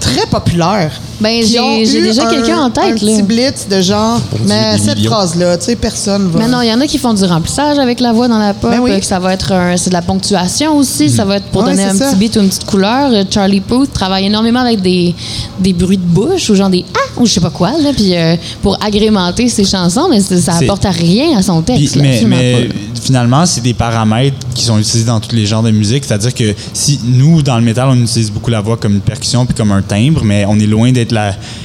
Très 0.02 0.26
populaires. 0.26 0.90
Ben, 1.20 1.40
j'ai- 1.44 2.02
déjà 2.02 2.26
un- 2.26 2.30
quelqu'un 2.30 2.58
en 2.58 2.70
tête, 2.70 2.84
Un 2.84 2.88
là. 2.90 3.12
petit 3.12 3.22
blitz 3.22 3.68
de 3.70 3.80
genre, 3.80 4.20
mais 4.46 4.76
cette 4.76 4.98
phrase-là, 5.04 5.56
tu 5.56 5.66
sais, 5.66 5.76
personne 5.76 6.28
va. 6.28 6.40
Mais 6.40 6.48
non, 6.48 6.60
il 6.60 6.68
y 6.68 6.72
en 6.74 6.80
a 6.80 6.86
qui 6.88 6.98
font 6.98 7.14
du 7.14 7.24
remplissage 7.24 7.78
avec 7.78 8.00
la 8.00 8.12
voix 8.12 8.26
dans 8.26 8.38
la 8.38 8.52
pop. 8.52 8.70
Ben 8.70 8.80
oui. 8.80 8.98
que 8.98 9.06
ça 9.06 9.20
va 9.20 9.32
être 9.32 9.52
c'est 9.76 9.90
de 9.90 9.94
la 9.94 10.02
ponctuation 10.02 10.76
aussi. 10.76 11.08
Ça 11.08 11.24
va 11.24 11.36
être 11.36 11.46
pour 11.46 11.62
Ouais, 11.62 11.70
donner 11.70 11.84
un 11.84 11.94
ça. 11.94 12.06
petit 12.10 12.16
beat 12.16 12.36
ou 12.36 12.40
une 12.40 12.48
petite 12.48 12.64
couleur. 12.66 13.10
Euh, 13.12 13.22
Charlie 13.30 13.60
Puth 13.60 13.92
travaille 13.92 14.26
énormément 14.26 14.60
avec 14.60 14.80
des, 14.82 15.14
des 15.60 15.72
bruits 15.72 15.96
de 15.98 16.02
bouche 16.02 16.50
ou 16.50 16.54
genre 16.56 16.68
des 16.70 16.84
ah 16.94 16.98
ou 17.16 17.27
je 17.27 17.33
sais 17.33 17.40
pas 17.40 17.51
quoi 17.51 17.70
là, 17.72 17.92
puis 17.94 18.16
euh, 18.16 18.37
pour 18.62 18.77
agrémenter 18.83 19.48
ses 19.48 19.64
chansons, 19.64 20.07
mais 20.11 20.20
ça 20.20 20.55
apporte 20.55 20.85
à 20.87 20.90
rien 20.90 21.37
à 21.38 21.42
son 21.42 21.62
Puis- 21.62 21.77
texte. 21.77 21.96
là, 21.96 22.03
mais 22.27 22.68
finalement, 23.03 23.44
c'est 23.46 23.61
des 23.62 23.75
paramètres 23.75 24.37
qui 24.55 24.64
sont 24.64 24.79
utilisés 24.79 25.05
dans 25.07 25.20
tous 25.20 25.35
les 25.35 25.44
genres 25.46 25.62
de 25.62 25.70
musique. 25.70 26.05
C'est-à-dire 26.05 26.35
que 26.35 26.55
si 26.72 27.01
nous, 27.05 27.42
dans 27.42 27.57
le 27.57 27.62
métal, 27.62 27.88
on 27.90 27.96
utilise 28.01 28.31
beaucoup 28.31 28.51
la 28.51 28.61
voix 28.61 28.77
comme 28.77 28.94
une 28.94 29.01
percussion 29.01 29.44
puis 29.44 29.55
comme 29.55 29.72
un 29.72 29.83
timbre, 29.83 30.22
mais 30.25 30.44
on 30.48 30.59
est 30.59 30.66
loin 30.66 30.92
d'être 30.92 31.14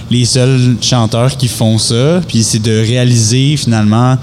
les 0.09 0.25
seuls 0.25 0.75
chanteurs 0.81 1.35
qui 1.37 1.47
font 1.47 1.77
ça. 1.77 2.21
Puis 2.27 2.43
c'est 2.43 2.61
de 2.61 2.79
réaliser 2.79 3.55
finalement 3.57 4.17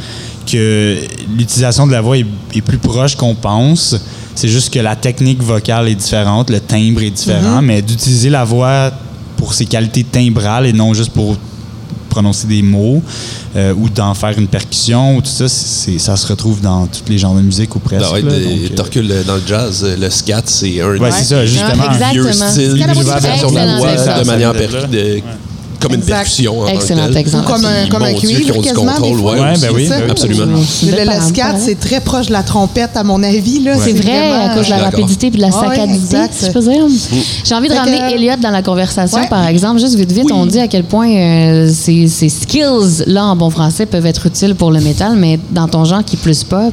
que 0.51 0.99
l'utilisation 1.37 1.87
de 1.87 1.93
la 1.93 2.01
voix 2.01 2.19
est, 2.19 2.27
est 2.55 2.61
plus 2.61 2.79
proche 2.79 3.15
qu'on 3.17 3.35
pense. 3.35 3.97
C'est 4.35 4.49
juste 4.49 4.73
que 4.75 4.81
la 4.81 4.97
technique 4.97 5.41
vocale 5.43 5.89
est 5.89 5.95
différente, 5.95 6.51
le 6.51 6.59
timbre 6.61 7.03
est 7.03 7.11
différent, 7.11 7.63
mais 7.63 7.81
d'utiliser 7.81 8.29
la 8.31 8.45
voix 8.45 8.91
pour 9.45 9.53
ses 9.53 9.67
qualités 9.67 10.05
timbrales 10.05 10.65
et 10.65 10.73
non 10.73 10.95
juste 10.95 11.11
pour 11.11 11.37
prononcer 12.09 12.47
des 12.47 12.63
mots 12.63 13.03
euh, 13.57 13.75
ou 13.77 13.91
d'en 13.91 14.15
faire 14.15 14.39
une 14.39 14.47
percussion 14.47 15.17
ou 15.17 15.21
tout 15.21 15.29
ça, 15.29 15.49
c'est, 15.49 15.99
ça 15.99 16.17
se 16.17 16.27
retrouve 16.27 16.63
dans 16.63 16.87
tous 16.87 17.03
les 17.11 17.19
genres 17.19 17.35
de 17.35 17.43
musique 17.43 17.77
ou 17.77 17.79
presque. 17.79 18.11
Ouais, 18.11 18.23
euh, 18.25 18.69
t'as 18.75 18.85
reculé 18.85 19.23
dans 19.25 19.35
le 19.35 19.43
jazz, 19.47 19.83
euh, 19.85 19.97
le 19.99 20.09
scat, 20.09 20.43
c'est 20.47 20.81
un 20.81 20.97
ouais, 20.97 21.11
c'est 21.11 21.25
ça, 21.25 21.45
justement. 21.45 21.91
Exact. 21.93 22.13
vieux 22.13 22.33
style 22.33 22.73
de 22.73 22.79
la 23.55 23.77
voix 23.77 23.95
de 24.21 24.27
manière 24.27 24.55
exemple. 24.57 24.89
per- 24.91 24.97
de- 24.97 25.23
comme 25.85 25.95
une 25.95 26.05
percussion. 26.05 26.67
Excellent 26.67 27.13
exemple. 27.13 27.47
Comme 27.47 27.65
un, 27.65 27.83
Puis, 27.83 27.89
comme 27.91 28.03
un 28.03 28.15
cuivre, 28.15 28.61
quasiment, 28.63 28.93
ben 29.01 29.71
oui, 29.73 29.89
ben. 29.89 30.11
Absolument. 30.11 30.47
Le, 30.47 31.21
scat, 31.29 31.57
c'est 31.59 31.79
très 31.79 32.01
proche 32.01 32.27
de 32.27 32.33
la 32.33 32.43
trompette, 32.43 32.97
à 32.97 33.05
mon 33.05 33.23
avis. 33.23 33.61
là. 33.61 33.77
C'est 33.79 33.93
vrai, 33.93 34.29
vraiment- 34.29 34.51
à 34.51 34.55
cause 34.55 34.67
de 34.67 34.71
la 34.71 34.79
rapidité 34.79 35.27
et 35.27 35.31
de 35.31 35.41
la 35.41 35.49
ouais, 35.49 35.53
saccadité, 35.53 36.17
je 36.43 36.51
peux 36.53 36.61
dire. 36.61 36.87
J'ai 37.45 37.55
envie 37.55 37.69
de 37.69 37.75
Fait 37.75 37.79
ramener 37.79 38.15
Elliot 38.15 38.37
dans 38.41 38.51
la 38.51 38.63
conversation, 38.63 39.19
Ouais. 39.19 39.29
par 39.29 39.47
exemple. 39.47 39.81
Juste 39.81 39.97
vite, 39.97 40.13
vite, 40.13 40.31
on 40.33 40.47
dit 40.47 40.61
à 40.61 40.69
quel 40.69 40.85
point 40.85 41.09
euh, 41.11 41.71
ces, 41.73 42.09
skills-là, 42.09 43.25
en 43.27 43.37
bon 43.37 43.51
français, 43.51 43.87
peuvent 43.87 44.07
être 44.07 44.27
utiles 44.27 44.55
pour 44.55 44.71
le 44.71 44.81
métal, 44.81 45.17
mais 45.17 45.39
dans 45.51 45.69
ton 45.69 45.85
genre 45.85 46.05
qui 46.05 46.17
est 46.17 46.19
plus 46.19 46.45
pop, 46.45 46.73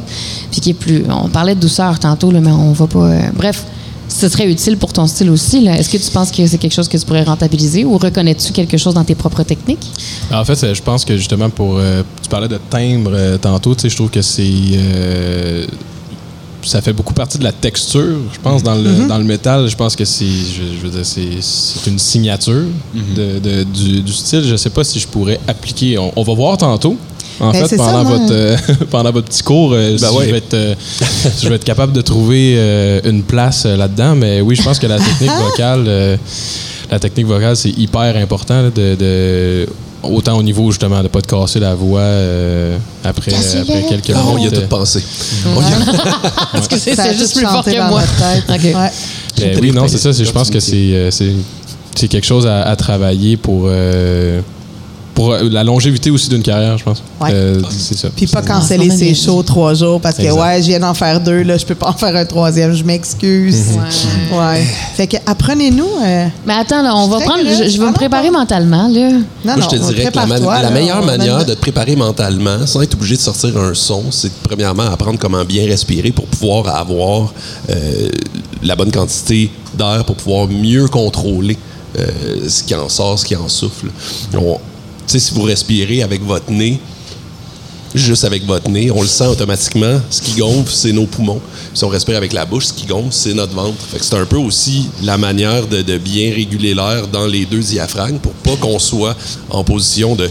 puis 0.51 0.61
qui 0.61 0.69
est 0.71 0.73
plus... 0.73 1.03
On 1.09 1.27
parlait 1.29 1.55
de 1.55 1.59
douceur 1.59 1.99
tantôt, 1.99 2.31
là, 2.31 2.39
mais 2.39 2.51
on 2.51 2.71
va 2.71 2.87
pas... 2.87 2.99
euh, 2.99 3.19
bref, 3.35 3.65
ce 4.21 4.29
serait 4.29 4.49
utile 4.49 4.77
pour 4.77 4.93
ton 4.93 5.07
style 5.07 5.29
aussi. 5.29 5.61
là. 5.61 5.77
Est-ce 5.77 5.89
que 5.89 5.97
tu 5.97 6.09
penses 6.11 6.31
que 6.31 6.45
c'est 6.47 6.57
quelque 6.57 6.73
chose 6.73 6.87
que 6.87 6.97
tu 6.97 7.05
pourrais 7.05 7.23
rentabiliser 7.23 7.83
ou 7.85 7.97
reconnais-tu 7.97 8.53
quelque 8.53 8.77
chose 8.77 8.93
dans 8.93 9.03
tes 9.03 9.15
propres 9.15 9.43
techniques? 9.43 9.85
En 10.31 10.45
fait, 10.45 10.73
je 10.73 10.81
pense 10.81 11.03
que 11.03 11.17
justement, 11.17 11.49
pour. 11.49 11.77
euh, 11.77 12.03
tu 12.21 12.29
parlais 12.29 12.47
de 12.47 12.59
timbre 12.69 13.11
euh, 13.13 13.37
tantôt, 13.37 13.73
tu 13.75 13.81
sais, 13.81 13.89
je 13.89 13.95
trouve 13.95 14.09
que 14.09 14.21
c'est. 14.21 14.43
euh, 14.45 15.65
ça 16.63 16.79
fait 16.79 16.93
beaucoup 16.93 17.13
partie 17.15 17.39
de 17.39 17.43
la 17.43 17.51
texture, 17.51 18.17
je 18.31 18.39
pense, 18.39 18.61
dans 18.61 18.75
le, 18.75 19.07
dans 19.07 19.17
le 19.17 19.23
métal. 19.23 19.67
Je 19.67 19.75
pense 19.75 19.95
que 19.95 20.05
c'est. 20.05 20.25
Je, 20.25 20.61
je 20.79 20.85
veux 20.85 20.91
dire, 20.91 21.05
c'est, 21.05 21.41
c'est 21.41 21.89
une 21.89 21.97
signature 21.97 22.65
de, 22.93 23.39
de- 23.39 23.63
du, 23.63 24.01
du 24.01 24.13
style. 24.13 24.43
Je 24.43 24.55
sais 24.55 24.69
pas 24.69 24.83
si 24.83 24.99
je 24.99 25.07
pourrais 25.07 25.39
appliquer. 25.47 25.97
On, 25.97 26.11
on 26.15 26.23
va 26.23 26.33
voir 26.35 26.57
tantôt. 26.57 26.95
En 27.41 27.51
Ben, 27.51 27.65
fait, 27.67 27.75
ça, 27.75 27.83
pendant, 27.83 28.03
votre, 28.03 28.31
euh, 28.31 28.55
pendant 28.91 29.11
votre 29.11 29.27
petit 29.29 29.41
cours, 29.43 29.73
euh, 29.73 29.97
si, 29.97 30.05
ouais. 30.05 30.25
je 30.27 30.31
vais 30.31 30.37
être, 30.37 30.53
euh, 30.53 30.75
je 31.41 31.49
vais 31.49 31.55
être 31.55 31.63
capable 31.63 31.91
de 31.91 32.01
trouver 32.01 32.53
euh, 32.57 33.01
une 33.03 33.23
place 33.23 33.63
euh, 33.65 33.75
là-dedans. 33.75 34.15
Mais 34.15 34.41
oui, 34.41 34.55
je 34.55 34.61
pense 34.61 34.77
que 34.79 34.85
la 34.87 34.99
technique 34.99 35.31
vocale, 35.41 35.85
euh, 35.87 36.17
la 36.91 36.99
technique 36.99 37.25
vocale, 37.25 37.55
c'est 37.55 37.71
hyper 37.71 38.15
important 38.17 38.61
là, 38.61 38.69
de, 38.69 38.95
de- 38.95 39.67
autant 40.03 40.37
au 40.37 40.43
niveau 40.43 40.69
justement 40.71 41.01
de 41.03 41.07
pas 41.07 41.21
te 41.21 41.27
casser 41.27 41.59
la 41.59 41.73
voix 41.75 41.99
euh, 42.01 42.77
après, 43.03 43.31
après 43.33 43.85
quelques 43.89 44.11
Ah, 44.15 44.23
on 44.27 44.37
y 44.37 44.41
a 44.41 44.49
minutes. 44.49 44.61
tout 44.61 44.67
pensé. 44.67 45.03
Parce 46.51 46.67
que 46.67 46.77
c'est 46.77 47.17
juste 47.17 47.35
plus 47.37 47.45
fort 47.45 47.63
que 47.63 47.71
dans 47.75 47.87
moi. 47.89 48.01
notre 48.01 48.17
tête. 48.17 48.43
OK. 48.49 48.75
Ouais. 48.75 48.91
Ben 49.39 49.59
oui, 49.61 49.71
non, 49.71 49.87
c'est 49.87 49.97
ça. 49.97 50.11
Je 50.11 50.29
pense 50.31 50.49
que 50.49 50.59
c'est 50.59 50.91
euh, 50.93 51.09
quelque 51.95 52.25
chose 52.25 52.45
à, 52.45 52.61
à 52.63 52.75
travailler 52.75 53.37
pour 53.37 53.63
euh, 53.67 54.41
pour 55.13 55.31
euh, 55.33 55.49
la 55.49 55.63
longévité 55.63 56.09
aussi 56.09 56.29
d'une 56.29 56.41
carrière, 56.41 56.77
je 56.77 56.83
pense. 56.83 57.03
Ouais. 57.19 57.29
Euh, 57.33 57.61
c'est 57.69 57.97
ça. 57.97 58.09
Puis 58.15 58.27
pas 58.27 58.41
C'est- 58.41 58.47
canceller 58.47 58.87
Ah, 58.91 58.95
ses 58.95 59.13
c'est 59.13 59.25
shows 59.25 59.43
trois 59.43 59.73
jours 59.73 59.99
parce 59.99 60.15
que, 60.17 60.21
Exact. 60.23 60.39
ouais, 60.41 60.61
je 60.61 60.67
viens 60.67 60.79
d'en 60.79 60.93
faire 60.93 61.19
deux, 61.19 61.43
là, 61.43 61.57
je 61.57 61.65
peux 61.65 61.75
pas 61.75 61.89
en 61.89 61.93
faire 61.93 62.15
un 62.15 62.25
troisième, 62.25 62.73
je 62.73 62.83
m'excuse. 62.83 63.77
Ouais. 64.31 64.65
Fait 64.95 65.07
que, 65.07 65.17
apprenez-nous. 65.25 65.85
euh, 66.03 66.27
Mais 66.45 66.53
attends, 66.53 66.81
là, 66.81 66.95
on 66.95 67.07
va 67.07 67.19
prendre... 67.19 67.43
Je, 67.43 67.51
je 67.69 67.77
vais 67.77 67.77
Ah 67.77 67.81
me 67.81 67.85
non, 67.87 67.93
préparer 67.93 68.31
pas- 68.31 68.39
mentalement, 68.39 68.87
là. 68.87 69.09
non, 69.11 69.23
Moi, 69.43 69.55
non, 69.57 69.61
je 69.63 69.67
te 69.69 69.75
dirais 69.93 70.11
que 70.11 70.15
la, 70.15 70.69
meilleure 70.71 71.05
manière 71.05 71.45
de 71.45 71.53
te 71.53 71.59
préparer 71.59 71.95
mentalement, 71.95 72.65
sans 72.65 72.81
être 72.81 72.93
obligé 72.93 73.15
de 73.17 73.21
sortir 73.21 73.57
un 73.57 73.73
son, 73.73 74.03
c'est 74.11 74.29
de, 74.29 74.33
premièrement 74.43 74.83
apprendre 74.83 75.19
comment 75.19 75.43
bien 75.43 75.65
respirer 75.65 76.11
pour 76.11 76.25
pouvoir 76.25 76.73
avoir 76.75 77.33
euh, 77.69 78.09
la 78.63 78.75
bonne 78.75 78.91
quantité 78.91 79.51
d'air, 79.77 80.03
pour 80.05 80.15
pouvoir 80.15 80.47
mieux 80.47 80.87
contrôler 80.87 81.57
euh, 81.99 82.07
ce 82.47 82.63
qui 82.63 82.73
en 82.75 82.87
sort, 82.87 83.19
ce 83.19 83.25
qui 83.25 83.35
en 83.35 83.49
souffle. 83.49 83.87
On- 84.33 84.57
sais, 85.11 85.19
si 85.19 85.33
vous 85.33 85.43
respirez 85.43 86.03
avec 86.03 86.23
votre 86.23 86.51
nez, 86.51 86.79
juste 87.93 88.23
avec 88.23 88.45
votre 88.45 88.69
nez, 88.69 88.91
on 88.91 89.01
le 89.01 89.07
sent 89.07 89.27
automatiquement. 89.27 89.99
Ce 90.09 90.21
qui 90.21 90.39
gonfle, 90.39 90.71
c'est 90.73 90.93
nos 90.93 91.05
poumons. 91.05 91.41
Si 91.73 91.83
on 91.83 91.89
respire 91.89 92.17
avec 92.17 92.33
la 92.33 92.45
bouche, 92.45 92.67
ce 92.67 92.73
qui 92.73 92.85
gonfle, 92.85 93.11
c'est 93.11 93.33
notre 93.33 93.53
ventre. 93.53 93.77
Fait 93.91 93.99
que 93.99 94.05
c'est 94.05 94.15
un 94.15 94.25
peu 94.25 94.37
aussi 94.37 94.89
la 95.03 95.17
manière 95.17 95.67
de, 95.67 95.81
de 95.81 95.97
bien 95.97 96.33
réguler 96.33 96.73
l'air 96.73 97.07
dans 97.07 97.27
les 97.27 97.45
deux 97.45 97.59
diaphragmes 97.59 98.19
pour 98.19 98.33
pas 98.33 98.55
qu'on 98.55 98.79
soit 98.79 99.15
en 99.49 99.63
position 99.63 100.15
de, 100.15 100.29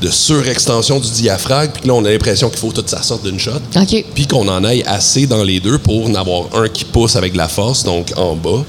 de 0.00 0.10
surextension 0.10 1.00
du 1.00 1.10
diaphragme, 1.10 1.72
puis 1.72 1.88
là, 1.88 1.94
on 1.94 2.04
a 2.04 2.10
l'impression 2.10 2.50
qu'il 2.50 2.58
faut 2.58 2.68
que 2.68 2.80
tout 2.80 2.84
ça 2.86 3.02
sorte 3.02 3.24
d'une 3.24 3.38
shot. 3.38 3.52
OK. 3.76 4.04
Puis 4.14 4.26
qu'on 4.26 4.46
en 4.48 4.64
aille 4.64 4.82
assez 4.86 5.26
dans 5.26 5.42
les 5.42 5.60
deux 5.60 5.78
pour 5.78 6.06
en 6.06 6.14
avoir 6.14 6.54
un 6.54 6.68
qui 6.68 6.84
pousse 6.84 7.16
avec 7.16 7.32
de 7.32 7.38
la 7.38 7.48
force, 7.48 7.84
donc 7.84 8.12
en 8.16 8.34
bas, 8.34 8.64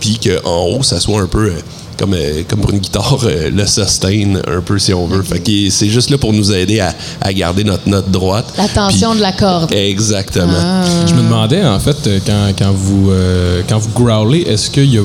puis 0.00 0.18
qu'en 0.18 0.66
haut, 0.66 0.82
ça 0.82 0.98
soit 0.98 1.20
un 1.20 1.26
peu 1.26 1.46
euh, 1.50 1.60
comme, 2.02 2.14
euh, 2.14 2.42
comme 2.48 2.58
pour 2.60 2.70
une 2.72 2.80
guitare, 2.80 3.16
euh, 3.22 3.48
le 3.48 3.64
sustain, 3.64 4.34
un 4.48 4.60
peu 4.60 4.76
si 4.80 4.92
on 4.92 5.06
veut. 5.06 5.22
Fait 5.22 5.38
que 5.38 5.70
c'est 5.70 5.88
juste 5.88 6.10
là 6.10 6.18
pour 6.18 6.32
nous 6.32 6.50
aider 6.52 6.80
à, 6.80 6.92
à 7.20 7.32
garder 7.32 7.62
notre 7.62 7.88
note 7.88 8.10
droite. 8.10 8.52
La 8.58 8.66
tension 8.66 9.10
Puis- 9.10 9.18
de 9.18 9.22
la 9.22 9.30
corde. 9.30 9.72
Exactement. 9.72 10.82
Je 11.06 11.14
me 11.14 11.22
demandais, 11.22 11.64
en 11.64 11.78
fait, 11.78 11.96
euh, 12.08 12.18
quand, 12.26 12.52
quand 12.58 12.72
vous, 12.72 13.12
euh, 13.12 13.62
quand 13.68 13.78
vous 13.78 13.90
growlez, 13.94 14.40
est-ce 14.40 14.68
qu'il 14.68 14.92
y 14.92 14.98
a. 14.98 15.02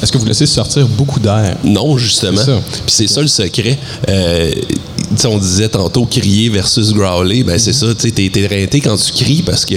Est-ce 0.00 0.12
que 0.12 0.18
vous 0.18 0.26
laissez 0.26 0.46
sortir 0.46 0.86
beaucoup 0.86 1.18
d'air? 1.18 1.56
Non, 1.64 1.98
justement. 1.98 2.36
C'est 2.38 2.44
ça. 2.52 2.60
Puis 2.86 2.94
c'est 2.94 3.08
ça 3.08 3.20
le 3.20 3.26
secret. 3.26 3.76
Euh, 4.08 4.52
tu 4.54 5.16
sais, 5.16 5.26
on 5.26 5.38
disait 5.38 5.68
tantôt 5.70 6.04
crier 6.04 6.50
versus 6.50 6.92
growler. 6.92 7.42
Ben 7.42 7.58
c'est 7.58 7.72
ça. 7.72 7.86
Tu 7.96 8.02
sais, 8.02 8.10
t'es 8.12 8.30
t'es 8.32 8.42
éreinté 8.42 8.80
quand 8.80 8.96
tu 8.96 9.10
cries 9.12 9.42
parce 9.42 9.64
que 9.66 9.74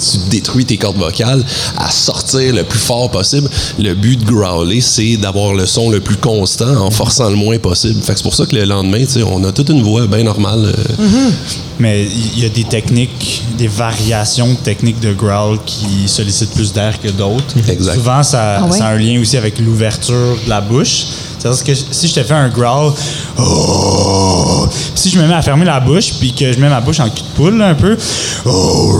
tu, 0.00 0.18
détruis 0.30 0.64
tes 0.64 0.76
cordes 0.76 0.96
vocales 0.96 1.44
à 1.76 1.90
sortir 1.90 2.54
le 2.54 2.64
plus 2.64 2.78
fort 2.78 3.10
possible. 3.10 3.48
Le 3.78 3.94
but 3.94 4.18
de 4.18 4.24
growler, 4.30 4.80
c'est 4.80 5.16
d'avoir 5.16 5.54
le 5.54 5.66
son 5.66 5.90
le 5.90 6.00
plus 6.00 6.16
constant 6.16 6.76
en 6.76 6.90
forçant 6.90 7.28
le 7.30 7.36
moins 7.36 7.58
possible. 7.58 8.00
Fait 8.02 8.12
que 8.12 8.18
c'est 8.18 8.22
pour 8.24 8.34
ça 8.34 8.46
que 8.46 8.54
le 8.56 8.64
lendemain, 8.64 9.00
tu 9.00 9.12
sais, 9.12 9.22
on 9.22 9.42
a 9.44 9.52
toute 9.52 9.68
une 9.68 9.82
voix 9.82 10.06
bien 10.06 10.24
normale. 10.24 10.72
euh, 11.00 11.30
Mais 11.78 12.04
il 12.34 12.40
y 12.42 12.46
a 12.46 12.48
des 12.48 12.64
techniques, 12.64 13.42
des 13.58 13.68
variations 13.68 14.48
de 14.48 14.54
techniques 14.58 15.00
de 15.00 15.12
growl 15.12 15.58
qui 15.66 16.06
sollicitent 16.08 16.52
plus 16.52 16.72
d'air 16.72 17.00
que 17.00 17.08
d'autres. 17.08 17.54
Souvent, 17.94 18.22
ça, 18.22 18.58
Ah 18.60 18.64
ouais? 18.64 18.76
ça 18.78 18.86
a 18.86 18.90
un 18.92 18.98
lien 18.98 19.20
aussi 19.20 19.36
avec 19.36 19.58
l'ouverture 19.58 20.36
de 20.44 20.48
la 20.50 20.60
bouche. 20.60 21.04
C'est-à-dire 21.38 21.64
que 21.64 21.72
si 21.74 22.06
je 22.08 22.14
te 22.14 22.22
fais 22.22 22.34
un 22.34 22.50
growl, 22.50 22.92
oh, 23.38 24.66
si 24.94 25.08
je 25.10 25.18
me 25.18 25.26
mets 25.26 25.34
à 25.34 25.40
fermer 25.40 25.64
la 25.64 25.80
bouche, 25.80 26.12
puis 26.20 26.32
que 26.34 26.52
je 26.52 26.58
mets 26.58 26.68
ma 26.68 26.80
bouche 26.82 27.00
en 27.00 27.08
cul 27.08 27.22
de 27.22 27.34
poule 27.36 27.56
là, 27.56 27.68
un 27.68 27.74
peu, 27.74 27.96
oh, 28.44 28.92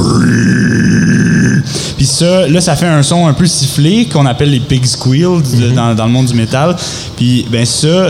puis 2.00 2.06
ça, 2.06 2.48
là, 2.48 2.62
ça 2.62 2.76
fait 2.76 2.86
un 2.86 3.02
son 3.02 3.26
un 3.26 3.34
peu 3.34 3.44
sifflé 3.44 4.06
qu'on 4.06 4.24
appelle 4.24 4.50
les 4.50 4.60
pig 4.60 4.86
squeals 4.86 5.42
de- 5.42 5.68
dans, 5.74 5.94
dans 5.94 6.06
le 6.06 6.10
monde 6.12 6.24
du 6.24 6.34
métal. 6.34 6.74
Puis, 7.14 7.44
ben 7.50 7.66
ça, 7.66 8.06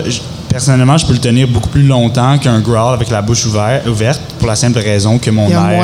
personnellement, 0.49 0.97
je 0.97 1.07
peux 1.07 1.13
le 1.13 1.19
tenir 1.19 1.49
beaucoup 1.49 1.69
plus 1.71 1.83
longtemps 1.83 2.39
qu'un 2.39 2.61
growl 2.61 2.95
avec 2.95 3.11
la 3.11 3.21
bouche 3.21 3.47
ouvert- 3.47 3.83
ouverte 3.89 4.21
pour 4.39 4.47
la 4.47 4.55
simple 4.55 4.79
raison 4.79 5.19
que 5.19 5.33
mon 5.33 5.49
air, 5.73 5.81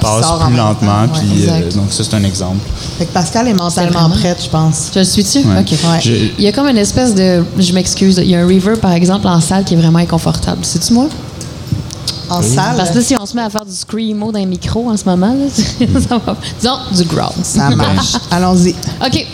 passe 0.00 0.22
sort 0.26 0.46
plus 0.46 0.56
lentement. 0.56 1.06
temps. 1.06 1.12
Ouais, 1.14 1.20
puis, 1.34 1.48
euh, 1.50 1.70
donc, 1.74 1.92
ça, 1.92 2.02
c'est 2.02 2.14
un 2.14 2.24
exemple. 2.24 2.56
Fait 2.96 3.04
que 3.04 3.12
Pascal 3.12 3.46
est 3.48 3.52
mentalement 3.52 3.90
vraiment- 4.08 4.14
prête, 4.16 4.42
je 4.42 4.48
pense. 4.48 4.90
Je 4.94 5.00
le 5.00 5.04
suis-tu? 5.04 5.38
Ouais. 5.40 5.60
OK. 5.60 5.70
Ouais. 5.70 6.00
Je- 6.02 6.12
Il 6.38 6.44
y 6.44 6.48
a 6.48 6.52
comme 6.52 6.66
une 6.68 6.78
espèce 6.78 7.14
de. 7.14 7.44
Je 7.58 7.72
m'excuse. 7.74 8.16
Il 8.24 8.30
y 8.30 8.34
a 8.34 8.40
un 8.40 8.46
reverb, 8.46 8.78
par 8.78 8.92
exemple, 8.92 9.26
en 9.28 9.38
salle 9.42 9.64
qui 9.64 9.74
est 9.74 9.76
vraiment 9.76 9.98
inconfortable. 9.98 10.60
C'est-tu 10.62 10.94
moi? 10.94 11.08
En 12.30 12.42
salle, 12.42 12.76
Parce 12.76 12.90
que 12.90 12.96
là, 12.96 13.02
si 13.02 13.16
on 13.16 13.26
se 13.26 13.34
met 13.34 13.42
à 13.42 13.50
faire 13.50 13.64
du 13.64 13.74
screamo 13.74 14.32
dans 14.32 14.38
les 14.38 14.46
micros 14.46 14.88
en 14.90 14.96
ce 14.96 15.04
moment, 15.04 15.34
là, 15.34 15.46
ça 16.08 16.18
va. 16.18 16.36
Disons, 16.58 16.78
du 16.96 17.04
growl. 17.04 17.32
ça 17.42 17.70
marche. 17.70 18.16
Allons-y. 18.30 18.74
OK. 19.04 19.26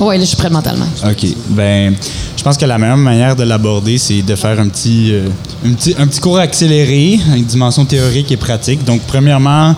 Ouais, 0.00 0.18
là, 0.18 0.24
je 0.24 0.28
suis 0.28 0.36
prête 0.36 0.52
mentalement. 0.52 0.86
OK. 1.04 1.26
Ben, 1.50 1.94
je 2.36 2.42
pense 2.42 2.56
que 2.56 2.66
la 2.66 2.78
meilleure 2.78 2.96
manière 2.96 3.36
de 3.36 3.44
l'aborder, 3.44 3.98
c'est 3.98 4.22
de 4.22 4.34
faire 4.34 4.60
un 4.60 4.68
petit, 4.68 5.12
euh, 5.12 5.28
un 5.64 5.72
petit, 5.72 5.94
un 5.98 6.06
petit 6.06 6.20
cours 6.20 6.38
accéléré, 6.38 7.18
avec 7.30 7.46
dimension 7.46 7.84
théorique 7.84 8.30
et 8.30 8.36
pratique. 8.36 8.84
Donc, 8.84 9.00
premièrement, 9.06 9.74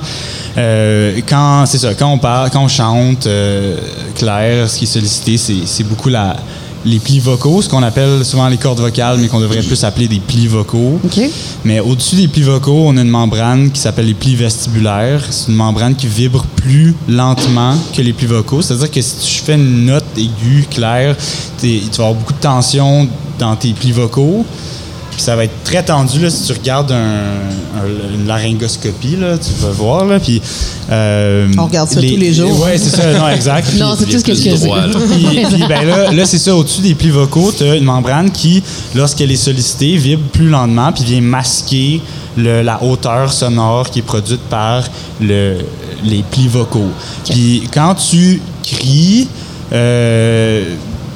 euh, 0.57 1.21
quand 1.29 1.65
c'est 1.67 1.79
ça, 1.79 1.95
quand 1.95 2.09
on 2.09 2.19
parle, 2.19 2.51
quand 2.51 2.63
on 2.63 2.69
chante, 2.69 3.27
euh, 3.27 3.77
clair, 4.17 4.69
ce 4.69 4.79
qui 4.79 4.85
est 4.85 4.89
sollicité, 4.89 5.37
c'est 5.67 5.85
beaucoup 5.85 6.09
la 6.09 6.37
les 6.85 6.99
plis 6.99 7.19
vocaux, 7.19 7.63
ce 7.63 7.69
qu'on 7.69 7.83
appelle 7.83 8.25
souvent 8.25 8.49
les 8.49 8.57
cordes 8.57 8.81
vocales, 8.81 9.19
mais 9.19 9.29
qu'on 9.29 9.41
devrait 9.41 9.63
plus 9.63 9.83
appeler 9.85 10.09
des 10.09 10.21
plis 10.21 10.47
vocaux. 10.47 11.01
Mais 11.65 11.81
au-dessus 11.81 12.17
des 12.17 12.29
plis 12.29 12.43
vocaux, 12.43 12.85
on 12.87 12.97
a 12.97 13.03
une 13.03 13.09
membrane 13.09 13.71
qui 13.71 13.81
s'appelle 13.81 14.07
les 14.07 14.15
plis 14.15 14.37
vestibulaires. 14.37 15.23
C'est 15.31 15.49
une 15.49 15.57
membrane 15.57 15.95
qui 15.95 16.07
vibre 16.07 16.45
plus 16.57 16.95
lentement 17.09 17.75
que 17.95 18.03
les 18.03 18.13
plis 18.13 18.27
vocaux. 18.27 18.63
C'est-à-dire 18.63 18.91
que 18.91 19.01
si 19.01 19.17
tu 19.17 19.45
fais 19.45 19.55
une 19.55 19.87
note 19.87 20.05
aiguë, 20.17 20.67
claire, 20.71 21.17
tu 21.61 21.81
vas 21.97 22.05
avoir 22.05 22.15
beaucoup 22.15 22.33
de 22.33 22.39
tension 22.39 23.09
dans 23.39 23.57
tes 23.57 23.73
plis 23.73 23.93
vocaux. 23.93 24.45
Puis 25.19 25.25
ça 25.25 25.35
va 25.35 25.43
être 25.43 25.65
très 25.65 25.83
tendu 25.83 26.21
là, 26.21 26.31
si 26.31 26.45
tu 26.47 26.53
regardes 26.53 26.93
un- 26.93 26.97
un- 26.97 28.15
une 28.15 28.29
laryngoscopie, 28.29 29.17
là, 29.17 29.37
tu 29.37 29.51
vas 29.61 29.73
voir. 29.73 30.05
Là, 30.05 30.21
puis, 30.21 30.41
euh, 30.93 31.49
On 31.59 31.65
regarde 31.67 31.89
ça 31.91 31.97
tous 32.01 32.07
les 32.07 32.33
jours. 32.33 32.57
Oui, 32.65 32.71
c'est 32.77 32.95
ça, 32.97 33.13
non, 33.19 33.29
exact. 33.29 33.67
Non, 33.81 33.97
c'est 33.99 34.05
tout 34.07 34.17
ce 34.21 34.25
que 34.25 34.33
je 34.33 34.39
sais. 34.41 34.51
droit, 34.59 34.79
là. 34.87 34.95
Puis, 35.11 35.45
puis, 35.53 35.65
ben 35.69 35.85
là, 35.85 36.13
là 36.13 36.25
c'est 36.25 36.39
ça, 36.39 36.55
au-dessus 36.55 36.83
des 36.83 36.95
plis 36.95 37.11
vocaux, 37.11 37.51
tu 37.51 37.65
as 37.65 37.75
une 37.75 37.83
membrane 37.85 38.31
qui, 38.31 38.63
lorsqu'elle 38.95 39.33
est 39.33 39.37
sollicitée, 39.37 39.97
vibre 39.97 40.23
plus 40.31 40.49
lentement 40.49 40.93
puis 40.93 41.03
vient 41.03 41.21
masquer 41.21 42.01
le- 42.37 42.63
la 42.63 42.81
hauteur 42.81 43.33
sonore 43.33 43.91
qui 43.91 43.99
est 43.99 44.03
produite 44.03 44.43
par 44.43 44.85
le, 45.21 45.57
les 46.05 46.23
plis 46.31 46.47
vocaux. 46.47 46.91
Puis 47.29 47.65
quand 47.75 47.97
tu 47.97 48.41
cries, 48.63 49.27
euh, 49.73 50.63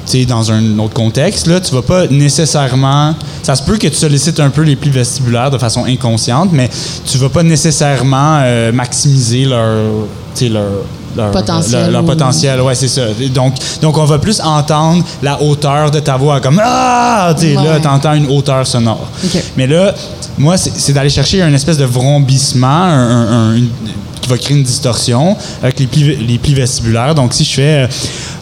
tu 0.05 0.11
sais, 0.19 0.25
dans 0.25 0.51
un 0.51 0.77
autre 0.79 0.93
contexte, 0.93 1.47
là, 1.47 1.61
tu 1.61 1.73
vas 1.73 1.81
pas 1.81 2.07
nécessairement. 2.07 3.15
Ça 3.43 3.55
se 3.55 3.61
peut 3.61 3.77
que 3.77 3.87
tu 3.87 3.95
sollicites 3.95 4.39
un 4.39 4.49
peu 4.49 4.61
les 4.61 4.75
plis 4.77 4.89
vestibulaires 4.89 5.51
de 5.51 5.57
façon 5.57 5.83
inconsciente, 5.85 6.49
mais 6.53 6.69
tu 7.05 7.17
vas 7.17 7.29
pas 7.29 7.43
nécessairement 7.43 8.39
euh, 8.41 8.71
maximiser 8.71 9.43
leur, 9.45 9.67
leur, 10.41 10.63
leur 11.15 11.31
Potentiel 11.31 11.81
leur- 11.83 11.91
leur 11.91 12.05
potentiel, 12.05 12.61
ouais, 12.61 12.73
c'est 12.73 12.87
ça. 12.87 13.01
Donc, 13.33 13.53
donc, 13.81 13.97
on 13.97 14.05
va 14.05 14.17
plus 14.17 14.39
entendre 14.41 15.03
la 15.21 15.39
hauteur 15.41 15.91
de 15.91 15.99
ta 15.99 16.15
voix, 16.17 16.39
comme 16.39 16.59
Ah! 16.63 17.33
Tu 17.37 17.47
sais, 17.49 17.53
là, 17.53 17.61
Ouais. 17.73 17.81
t'entends 17.81 18.13
une 18.13 18.27
hauteur 18.27 18.65
sonore. 18.65 19.07
OK. 19.23 19.37
Mais 19.57 19.67
là, 19.67 19.93
moi, 20.37 20.55
c'est 20.57 20.93
d'aller 20.93 21.09
chercher 21.09 21.41
un 21.41 21.53
espèce 21.53 21.77
de 21.77 21.85
vrombissement 21.85 22.67
un- 22.67 23.09
un- 23.27 23.31
un- 23.51 23.55
une- 23.57 23.69
qui 24.21 24.29
va 24.29 24.37
créer 24.37 24.55
une 24.55 24.63
distorsion 24.63 25.35
avec 25.61 25.79
les 25.81 25.85
plis, 25.87 26.15
les 26.15 26.37
plis 26.37 26.53
vestibulaires. 26.53 27.13
Donc, 27.13 27.33
si 27.33 27.43
je 27.43 27.53
fais 27.53 27.87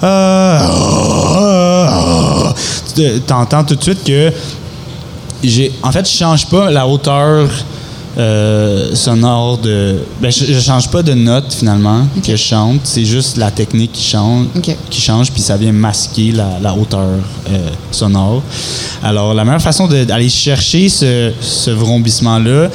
euh, 0.04 0.60
Ah! 1.42 2.54
tu 2.96 3.20
t'entends 3.22 3.64
tout 3.64 3.76
de 3.76 3.82
suite 3.84 4.04
que 4.04 4.32
j'ai 5.44 5.72
en 5.82 5.92
fait 5.92 6.10
je 6.10 6.18
change 6.18 6.48
pas 6.48 6.70
la 6.70 6.88
hauteur 6.88 7.50
euh, 8.18 8.94
sonore 8.94 9.58
de 9.58 10.00
ben 10.22 10.30
je, 10.30 10.46
je 10.46 10.60
change 10.60 10.90
pas 10.90 11.02
de 11.02 11.14
note 11.14 11.54
finalement 11.54 12.06
que 12.22 12.32
je 12.32 12.36
chante. 12.36 12.82
C'est 12.84 13.06
juste 13.06 13.38
la 13.38 13.52
technique 13.52 13.94
qui 13.94 14.04
change 14.04 14.48
qui 14.90 15.00
change 15.02 15.32
puis 15.32 15.42
ça 15.42 15.56
vient 15.56 15.72
masquer 15.72 16.34
la, 16.34 16.60
la 16.62 16.74
hauteur 16.74 17.08
euh, 17.50 17.70
sonore. 17.92 18.44
Alors 19.02 19.34
la 19.34 19.46
meilleure 19.46 19.62
façon 19.62 19.88
d'aller 19.88 20.30
chercher 20.30 20.90
ce, 20.90 21.32
ce 21.40 21.72
vrombissement 21.72 22.38
là 22.38 22.70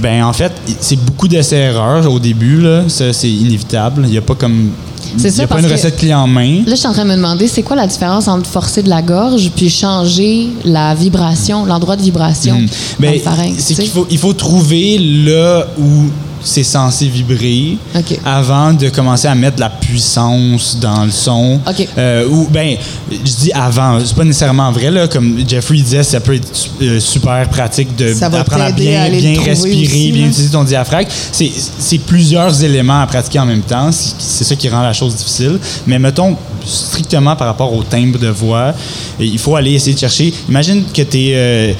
ben 0.00 0.24
en 0.24 0.32
fait 0.32 0.52
c'est 0.80 0.98
beaucoup 0.98 1.28
d'essais 1.28 1.56
erreurs 1.58 2.10
au 2.10 2.18
début 2.18 2.60
là. 2.60 2.82
Ça 2.88 3.12
c'est 3.12 3.30
inévitable. 3.30 4.04
Il 4.08 4.14
y 4.14 4.18
a 4.18 4.22
pas 4.22 4.34
comme 4.34 4.70
C'est 5.16 5.28
il 5.28 5.32
ça, 5.32 5.42
y 5.42 5.44
a 5.44 5.48
pas 5.48 5.60
une 5.60 5.66
recette 5.66 5.96
clé 5.96 6.12
en 6.14 6.26
main 6.26 6.58
Là, 6.66 6.70
je 6.70 6.74
suis 6.74 6.86
en 6.86 6.92
train 6.92 7.04
de 7.04 7.10
me 7.10 7.16
demander, 7.16 7.46
c'est 7.48 7.62
quoi 7.62 7.76
la 7.76 7.86
différence 7.86 8.28
entre 8.28 8.48
forcer 8.48 8.82
de 8.82 8.88
la 8.88 9.02
gorge 9.02 9.50
puis 9.54 9.70
changer 9.70 10.48
la 10.64 10.94
vibration, 10.94 11.64
l'endroit 11.64 11.96
de 11.96 12.02
vibration 12.02 12.54
Mm. 12.54 12.66
dans 12.66 12.72
Ben, 13.00 13.20
c'est 13.58 13.74
qu'il 13.74 13.88
faut, 13.88 14.06
il 14.10 14.18
faut 14.18 14.32
trouver 14.32 14.98
là 14.98 15.66
où 15.78 16.08
c'est 16.44 16.62
censé 16.62 17.08
vibrer 17.08 17.78
avant 18.24 18.72
de 18.72 18.90
commencer 18.90 19.26
à 19.26 19.34
mettre 19.34 19.56
de 19.56 19.60
la 19.60 19.70
puissance 19.70 20.78
dans 20.78 21.04
le 21.04 21.10
son. 21.10 21.58
Euh, 21.98 22.28
ou 22.28 22.46
ben, 22.50 22.76
je 23.10 23.16
dis 23.16 23.52
avant, 23.52 23.98
c'est 24.04 24.14
pas 24.14 24.24
nécessairement 24.24 24.70
vrai 24.70 24.90
là. 24.90 25.08
Comme 25.08 25.38
Jeffrey 25.48 25.78
disait, 25.78 26.02
ça 26.02 26.20
peut 26.20 26.34
être 26.34 26.48
euh, 26.82 27.00
super 27.00 27.48
pratique 27.48 27.96
de 27.96 28.12
d'apprendre 28.14 28.64
à 28.64 28.72
bien, 28.72 29.02
à 29.02 29.08
bien 29.08 29.40
respirer, 29.40 29.86
aussi, 29.86 30.12
bien 30.12 30.22
là. 30.22 30.28
utiliser 30.28 30.52
ton 30.52 30.64
diaphragme. 30.64 31.08
C'est 31.32 31.50
c'est 31.78 31.98
plusieurs 31.98 32.62
éléments 32.62 33.00
à 33.00 33.06
pratiquer 33.06 33.38
en 33.38 33.46
même 33.46 33.62
temps. 33.62 33.90
C'est 33.92 34.44
ça 34.44 34.54
qui 34.54 34.68
rend 34.68 34.82
la 34.82 34.92
chose 34.92 35.16
difficile. 35.16 35.58
Mais 35.86 35.98
mettons 35.98 36.36
strictement 36.66 37.36
par 37.36 37.46
rapport 37.46 37.72
au 37.72 37.82
timbre 37.82 38.18
de 38.18 38.28
voix, 38.28 38.72
il 39.18 39.38
faut 39.38 39.56
aller 39.56 39.72
essayer 39.72 39.94
de 39.94 39.98
chercher. 39.98 40.32
Imagine 40.48 40.84
que 40.92 41.02
tu 41.02 41.18
es, 41.30 41.76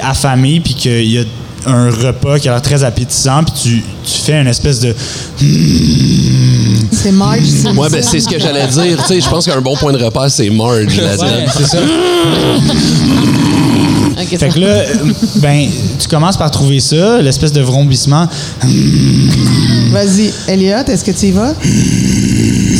affamé 0.00 0.60
puis 0.60 0.74
qu'il 0.74 1.10
y 1.10 1.18
a 1.18 1.24
un 1.66 1.90
repas 1.90 2.38
qui 2.38 2.48
a 2.48 2.52
l'air 2.52 2.62
très 2.62 2.82
appétissant 2.84 3.42
puis 3.44 3.52
tu, 3.62 3.82
tu 4.04 4.20
fais 4.22 4.40
une 4.40 4.46
espèce 4.46 4.80
de 4.80 4.94
C'est 6.92 7.12
Marge. 7.12 7.40
Moi, 7.74 7.88
ben, 7.88 8.02
c'est 8.02 8.20
ce 8.20 8.28
que 8.28 8.38
j'allais 8.38 8.66
dire. 8.66 8.96
Tu 9.06 9.14
sais, 9.14 9.20
je 9.20 9.28
pense 9.28 9.44
qu'un 9.46 9.60
bon 9.60 9.76
point 9.76 9.92
de 9.92 10.02
repère, 10.02 10.30
c'est 10.30 10.48
Marge 10.50 10.96
là-dedans. 10.96 11.52
c'est 11.56 11.66
ça. 11.66 11.78
OK, 14.20 14.26
Fait 14.30 14.36
ça- 14.38 14.48
que 14.48 14.58
là, 14.58 14.82
ben, 15.36 15.68
tu 15.98 16.08
commences 16.08 16.36
par 16.36 16.50
trouver 16.50 16.80
ça, 16.80 17.20
l'espèce 17.22 17.52
de 17.52 17.60
vrombissement. 17.60 18.26
Vas-y, 19.92 20.32
Elliot, 20.48 20.84
est-ce 20.88 21.04
que 21.04 21.12
tu 21.12 21.26
y 21.26 21.30
vas? 21.30 21.54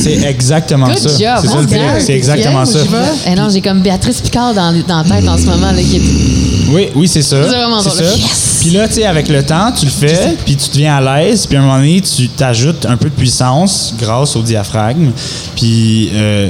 C'est 0.02 0.22
exactement 0.28 0.86
Good 0.88 0.98
ça. 0.98 1.08
C'est 1.40 1.48
ça 1.48 1.60
le 1.60 1.66
pire. 1.66 1.80
C'est 2.00 2.14
exactement 2.14 2.64
ça. 2.64 2.78
Eh 3.26 3.34
non, 3.34 3.48
j'ai 3.50 3.60
comme 3.60 3.80
Béatrice 3.82 4.20
Picard 4.20 4.54
dans, 4.54 4.72
dans 4.86 5.02
la 5.02 5.04
tête 5.04 5.28
en 5.28 5.36
ce 5.38 5.44
moment. 5.46 5.70
Là, 5.72 5.80
qui 5.82 5.96
est- 5.96 6.72
Oui, 6.72 6.88
oui, 6.94 7.08
c'est 7.08 7.22
ça. 7.22 7.36
C'est 7.42 7.48
vraiment 7.48 7.82
drôle. 7.82 7.92
ça. 7.92 8.02
Yes! 8.04 8.47
Puis 8.60 8.70
là, 8.70 8.88
tu 8.88 8.94
sais, 8.94 9.04
avec 9.04 9.28
le 9.28 9.42
temps, 9.44 9.70
tu 9.72 9.84
le 9.86 9.90
fais, 9.90 10.36
puis 10.44 10.56
tu 10.56 10.68
deviens 10.70 10.96
à 10.96 11.00
l'aise, 11.20 11.46
puis 11.46 11.56
à 11.56 11.60
un 11.60 11.64
moment 11.64 11.78
donné, 11.78 12.00
tu 12.00 12.28
t'ajoutes 12.28 12.86
un 12.86 12.96
peu 12.96 13.08
de 13.08 13.14
puissance 13.14 13.94
grâce 13.98 14.34
au 14.36 14.42
diaphragme, 14.42 15.10
puis 15.56 16.10
euh, 16.14 16.48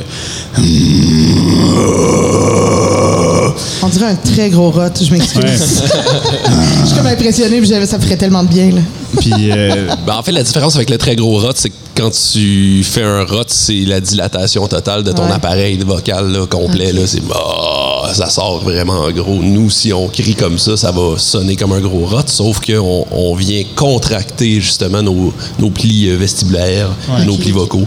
On 3.83 3.88
dirait 3.88 4.07
un 4.07 4.14
très 4.16 4.51
gros 4.51 4.71
rot, 4.71 4.88
je 5.01 5.11
m'excuse. 5.12 5.42
Ouais. 5.44 5.57
je 6.83 6.87
suis 6.87 6.97
comme 6.97 7.07
impressionnée, 7.07 7.59
puis 7.61 7.68
j'avais- 7.68 7.87
ça 7.87 7.99
me 7.99 8.03
ferait 8.03 8.16
tellement 8.16 8.42
de 8.42 8.49
bien. 8.49 8.71
Là. 8.71 8.81
puis 9.21 9.51
euh, 9.53 9.88
Ben, 10.07 10.14
en 10.16 10.23
fait, 10.23 10.33
la 10.33 10.42
différence 10.42 10.77
avec 10.77 10.90
le 10.90 10.99
très 10.99 11.14
gros 11.16 11.38
rot, 11.38 11.53
c'est 11.55 11.71
que 11.71 11.75
quand 11.99 12.11
tu 12.11 12.83
fais 12.85 13.03
un 13.03 13.25
rot, 13.25 13.43
c'est 13.49 13.85
la 13.85 14.01
dilatation 14.01 14.67
totale 14.69 15.03
de 15.03 15.11
ton 15.13 15.25
Ouais. 15.27 15.33
appareil 15.33 15.77
vocal 15.79 16.31
là, 16.31 16.47
complet. 16.47 16.93
Là, 16.93 17.03
c'est 17.07 17.21
Ah, 17.35 18.15
ça 18.15 18.31
sort 18.31 18.61
vraiment 18.61 19.11
gros. 19.11 19.43
Nous, 19.43 19.69
si 19.69 19.93
on 19.93 20.07
crie 20.09 20.35
comme 20.37 20.59
ça, 20.59 20.77
ça 20.77 20.93
va 20.93 21.19
sonner 21.19 21.57
comme 21.57 21.73
un 21.73 21.81
gros 21.81 22.07
rot, 22.07 22.23
sauf 22.27 22.61
qu'on 22.65 23.05
on 23.11 23.35
vient 23.35 23.63
contracter 23.75 24.61
justement 24.61 25.03
nos, 25.03 25.33
nos 25.59 25.71
plis 25.71 26.09
euh, 26.09 26.17
vestibulaires, 26.17 26.89
nos 27.27 27.37
plis 27.37 27.51
vocaux. 27.53 27.87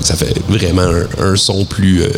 Ça 0.00 0.16
fait 0.16 0.34
vraiment 0.48 0.82
un, 0.82 1.24
un 1.32 1.36
son 1.36 1.64
plus, 1.64 2.02
euh, 2.02 2.10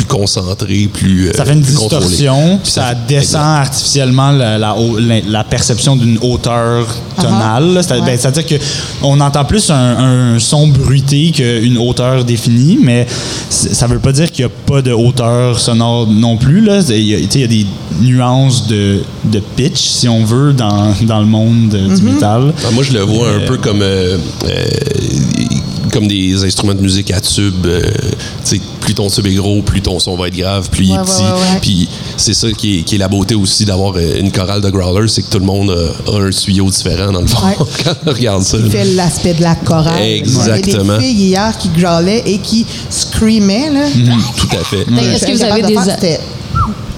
plus 0.00 0.04
concentré, 0.06 0.88
plus. 0.92 1.28
euh, 1.28 1.32
ça 1.34 1.44
fait 1.44 1.52
une 1.52 1.60
distorsion, 1.60 2.58
puis 2.62 2.72
ça 2.72 2.86
fait- 2.88 2.96
descend 3.08 3.42
artificiellement 3.42 4.30
la, 4.32 4.56
la 4.58 4.74
la- 4.98 5.20
la 5.26 5.44
perception 5.44 5.96
d'une 5.96 6.18
hauteur 6.22 6.86
tonale. 7.16 7.74
là. 7.74 7.82
C'est- 7.82 7.94
Ouais. 7.94 8.00
ben, 8.06 8.18
C'est-à-dire 8.18 8.58
qu'on 9.00 9.20
entend 9.20 9.44
plus 9.44 9.70
un, 9.70 10.34
un 10.34 10.38
son 10.38 10.68
bruité 10.68 11.30
qu'une 11.32 11.76
hauteur 11.78 12.24
définie, 12.24 12.78
mais 12.82 13.06
ça 13.50 13.86
veut 13.86 13.98
pas 13.98 14.12
dire 14.12 14.30
qu'il 14.30 14.44
n'y 14.46 14.50
a 14.50 14.54
pas 14.66 14.80
de 14.82 14.92
hauteur 14.92 15.58
sonore 15.58 16.06
non 16.06 16.36
plus. 16.36 16.60
là. 16.62 16.80
Il 16.88 17.02
y, 17.02 17.14
a- 17.14 17.18
tu 17.18 17.24
sais, 17.24 17.28
il 17.34 17.40
y 17.40 17.44
a 17.44 17.46
des 17.46 17.66
nuances 18.02 18.66
de, 18.66 19.00
de 19.24 19.40
pitch, 19.56 19.78
si 19.80 20.08
on 20.08 20.24
veut, 20.24 20.52
dans, 20.52 20.94
dans 21.02 21.20
le 21.20 21.26
monde 21.26 21.74
euh, 21.74 21.94
du 21.94 22.02
métal. 22.02 22.52
Ah, 22.64 22.70
moi, 22.72 22.84
je 22.84 22.92
le 22.92 23.00
vois 23.00 23.28
un 23.30 23.40
peu 23.46 23.58
comme, 23.58 23.82
euh, 23.82 24.16
euh, 24.46 24.66
comme 26.00 26.08
des 26.08 26.42
instruments 26.44 26.74
de 26.74 26.80
musique 26.80 27.10
à 27.10 27.20
tube. 27.20 27.66
euh, 27.66 27.82
plus 28.80 28.94
ton 28.94 29.08
tube 29.10 29.26
est 29.26 29.34
gros, 29.34 29.60
plus 29.62 29.82
ton 29.82 29.98
son 30.00 30.16
va 30.16 30.28
être 30.28 30.36
grave, 30.36 30.68
plus 30.70 30.86
il 30.86 30.90
est 30.92 30.98
Ouais, 30.98 31.04
petit. 31.04 31.22
ouais, 31.22 31.28
ouais. 31.30 31.58
Puis 31.60 31.88
c'est 32.16 32.32
ça 32.34 32.50
qui 32.52 32.78
est, 32.78 32.82
qui 32.82 32.94
est 32.94 32.98
la 32.98 33.08
beauté 33.08 33.34
aussi 33.34 33.64
d'avoir 33.64 33.94
euh, 33.96 34.18
une 34.18 34.32
chorale 34.32 34.60
de 34.62 34.70
growlers, 34.70 35.08
c'est 35.08 35.22
que 35.22 35.30
tout 35.30 35.38
le 35.38 35.44
monde 35.44 35.70
a, 35.70 36.10
a 36.10 36.20
un 36.22 36.30
tuyau 36.30 36.70
différent 36.70 37.12
dans 37.12 37.20
le 37.20 37.26
fond 37.26 37.46
Ouais. 37.46 37.54
quand 37.84 37.94
on 38.06 38.10
regarde 38.12 38.42
ça. 38.42 38.56
Il 38.58 38.70
fait 38.70 38.84
l'aspect 38.84 39.34
de 39.34 39.42
la 39.42 39.54
chorale. 39.56 40.02
Exactement. 40.02 40.94
Il 41.00 41.00
y 41.00 41.00
a 41.00 41.00
des 41.00 41.04
filles 41.04 41.26
hier 41.28 41.58
qui 41.58 41.68
growlaient 41.68 42.22
et 42.26 42.38
qui 42.38 42.66
screamaient. 42.88 43.70
Là. 43.70 43.84
Tout 44.36 44.48
à 44.58 44.64
fait. 44.64 44.80
Est-ce 44.80 45.26
que 45.26 45.32
vous 45.32 45.42
avez 45.44 45.62
des, 45.62 45.76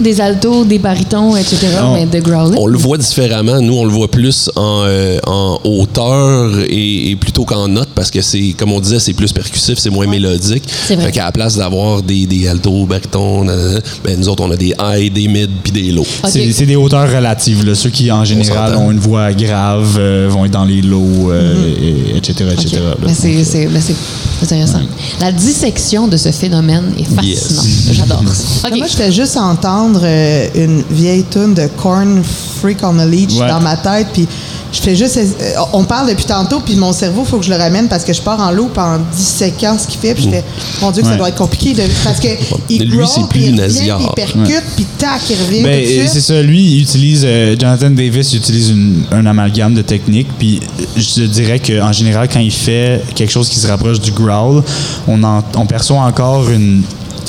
des 0.00 0.20
altos, 0.20 0.64
des 0.64 0.78
barytons, 0.78 1.36
etc., 1.36 1.58
mais 1.92 2.06
de 2.06 2.20
growling? 2.20 2.56
On 2.58 2.66
le 2.66 2.78
voit 2.78 2.98
différemment. 2.98 3.60
Nous, 3.60 3.74
on 3.74 3.84
le 3.84 3.90
voit 3.90 4.10
plus 4.10 4.50
en, 4.56 4.82
euh, 4.86 5.18
en 5.26 5.58
hauteur 5.64 6.50
et, 6.68 7.10
et 7.10 7.16
plutôt 7.16 7.44
qu'en 7.44 7.68
note 7.68 7.88
parce 7.94 8.10
que 8.10 8.20
c'est, 8.22 8.54
comme 8.56 8.72
on 8.72 8.80
disait, 8.80 8.98
c'est 9.00 9.12
plus 9.12 9.32
percussif, 9.32 9.78
c'est 9.78 9.90
moins 9.90 10.06
mélodique. 10.06 10.64
C'est 10.86 10.96
vrai. 10.96 11.06
Fait 11.06 11.12
qu'à 11.12 11.24
la 11.26 11.32
place 11.32 11.56
d'avoir 11.56 12.02
des, 12.02 12.26
des 12.26 12.48
altos, 12.48 12.86
barytons, 12.86 13.44
nanana, 13.44 13.80
ben 14.04 14.18
nous 14.18 14.28
autres, 14.28 14.42
on 14.44 14.50
a 14.50 14.56
des 14.56 14.74
high, 14.80 15.12
des 15.12 15.28
mid 15.28 15.50
puis 15.62 15.72
des 15.72 15.90
low. 15.92 16.02
OK. 16.02 16.30
C'est 16.30 16.52
c'est 16.52 16.66
des 16.66 16.76
hauteurs 16.76 17.10
relatives. 17.10 17.64
là. 17.64 17.74
Ceux 17.74 17.90
qui, 17.90 18.10
en 18.10 18.24
général, 18.24 18.76
ont 18.76 18.90
une 18.90 18.98
voix 18.98 19.32
grave 19.32 19.96
euh, 19.98 20.28
vont 20.30 20.44
être 20.44 20.52
dans 20.52 20.64
les 20.64 20.82
lows, 20.82 21.30
euh, 21.30 21.54
et- 21.82 22.16
etc. 22.16 22.44
etc. 22.52 22.66
OK. 22.76 22.82
là. 22.82 22.94
Mais 23.06 23.14
c'est- 23.14 23.44
c'est 23.44 23.66
mais 23.66 23.80
c'est 23.80 23.94
intéressant. 24.42 24.80
La 25.20 25.30
dissection 25.32 26.08
de 26.08 26.16
ce 26.16 26.30
phénomène 26.32 26.92
est 26.98 27.04
fascinante. 27.04 27.24
Yes. 27.26 27.88
J'adore 27.92 28.22
ça. 28.34 28.68
OK. 28.68 28.76
Moi, 28.78 28.86
je 28.88 28.96
fais 28.96 29.12
juste 29.12 29.36
entendre 29.36 29.81
euh, 30.02 30.46
une 30.54 30.82
vieille 30.90 31.24
tune 31.30 31.54
de 31.54 31.66
Korn, 31.76 32.22
Freak 32.60 32.78
on 32.82 32.94
the 32.94 33.06
Leech, 33.08 33.34
Ouais. 33.38 33.48
dans 33.48 33.60
ma 33.60 33.76
tête, 33.76 34.08
puis 34.12 34.26
Je 34.74 34.80
fais 34.80 34.96
juste. 34.96 35.18
euh, 35.18 35.52
on 35.74 35.84
parle 35.84 36.08
depuis 36.08 36.24
tantôt, 36.24 36.60
puis 36.60 36.76
mon 36.76 36.94
cerveau, 36.94 37.24
il 37.26 37.28
faut 37.28 37.36
que 37.38 37.44
je 37.44 37.50
le 37.50 37.56
ramène 37.58 37.88
parce 37.88 38.04
que 38.04 38.14
je 38.14 38.22
pars 38.22 38.40
en 38.40 38.50
loop 38.50 38.78
en 38.78 39.00
disséquant 39.14 39.76
ce 39.78 39.86
qu'il 39.86 40.00
fait. 40.00 40.14
Puis 40.14 40.24
je 40.24 40.30
fais, 40.30 40.42
mon 40.80 40.90
Dieu, 40.90 41.02
que 41.02 41.08
ça 41.08 41.16
doit 41.16 41.28
être 41.28 41.36
compliqué. 41.36 41.74
De, 41.74 41.82
parce 42.02 42.18
que 42.20 42.28
il 42.70 42.84
Lui, 42.88 43.06
c'est 43.06 43.20
plus 43.28 43.28
puis 43.28 43.44
il 43.54 43.60
revient, 43.60 43.94
puis 43.98 44.06
il 44.08 44.14
percute, 44.14 44.64
puis 44.74 44.86
tac, 44.96 45.20
il 45.28 45.36
revient. 45.44 45.62
Ben, 45.62 45.84
euh, 45.84 46.06
c'est 46.10 46.22
ça, 46.22 46.40
lui, 46.40 46.62
il 46.76 46.82
utilise, 46.84 47.20
euh, 47.22 47.54
Jonathan 47.60 47.90
Davis 47.90 48.32
il 48.32 48.38
utilise 48.38 48.70
une- 48.70 49.02
un 49.10 49.26
amalgame 49.26 49.74
de 49.74 49.82
techniques, 49.82 50.28
puis 50.38 50.60
je 50.96 51.14
te 51.16 51.20
dirais 51.26 51.58
qu'en 51.60 51.92
général, 51.92 52.26
quand 52.32 52.40
il 52.40 52.50
fait 52.50 53.02
quelque 53.14 53.30
chose 53.30 53.50
qui 53.50 53.58
se 53.58 53.66
rapproche 53.66 54.00
du 54.00 54.12
growl, 54.12 54.62
on, 55.06 55.22
en- 55.22 55.44
on 55.54 55.66
perçoit 55.66 55.98
encore 56.00 56.48
une, 56.48 56.80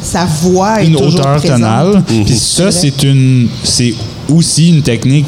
Sa 0.03 0.25
voix 0.25 0.81
est 0.81 0.87
une 0.87 0.93
toujours 0.95 1.19
hauteur 1.21 1.37
présente. 1.37 1.59
tonale. 1.59 2.03
Puis 2.05 2.37
ça, 2.37 2.71
c'est 2.71 3.03
une, 3.03 3.47
c'est 3.63 3.93
aussi 4.29 4.69
une 4.69 4.81
technique 4.81 5.25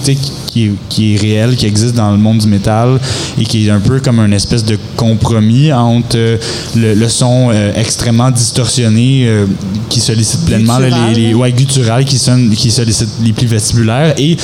qui, 0.52 0.66
est, 0.66 0.72
qui 0.90 1.14
est 1.14 1.18
réelle, 1.18 1.56
qui 1.56 1.66
existe 1.66 1.96
dans 1.96 2.12
le 2.12 2.18
monde 2.18 2.38
du 2.40 2.48
métal 2.48 3.00
et 3.40 3.44
qui 3.44 3.68
est 3.68 3.70
un 3.72 3.80
peu 3.80 4.00
comme 4.00 4.20
une 4.20 4.34
espèce 4.34 4.64
de 4.64 4.78
compromis 4.96 5.72
entre 5.74 6.16
euh, 6.18 6.38
le, 6.76 6.94
le 6.94 7.10
son 7.10 7.50
euh, 7.52 7.72
extrêmement 7.76 8.32
distorsionné 8.32 9.26
euh, 9.28 9.46
qui 9.90 10.00
sollicite 10.00 10.46
pleinement 10.46 10.78
Guttural. 10.80 11.14
les, 11.14 11.28
les 11.28 11.34
ouais, 11.34 11.52
guttural 11.52 12.06
qui 12.06 12.18
sonne, 12.18 12.50
qui 12.52 12.72
sollicite 12.72 13.10
les 13.24 13.34
plis 13.34 13.46
vestibulaires 13.48 14.14
et 14.18 14.38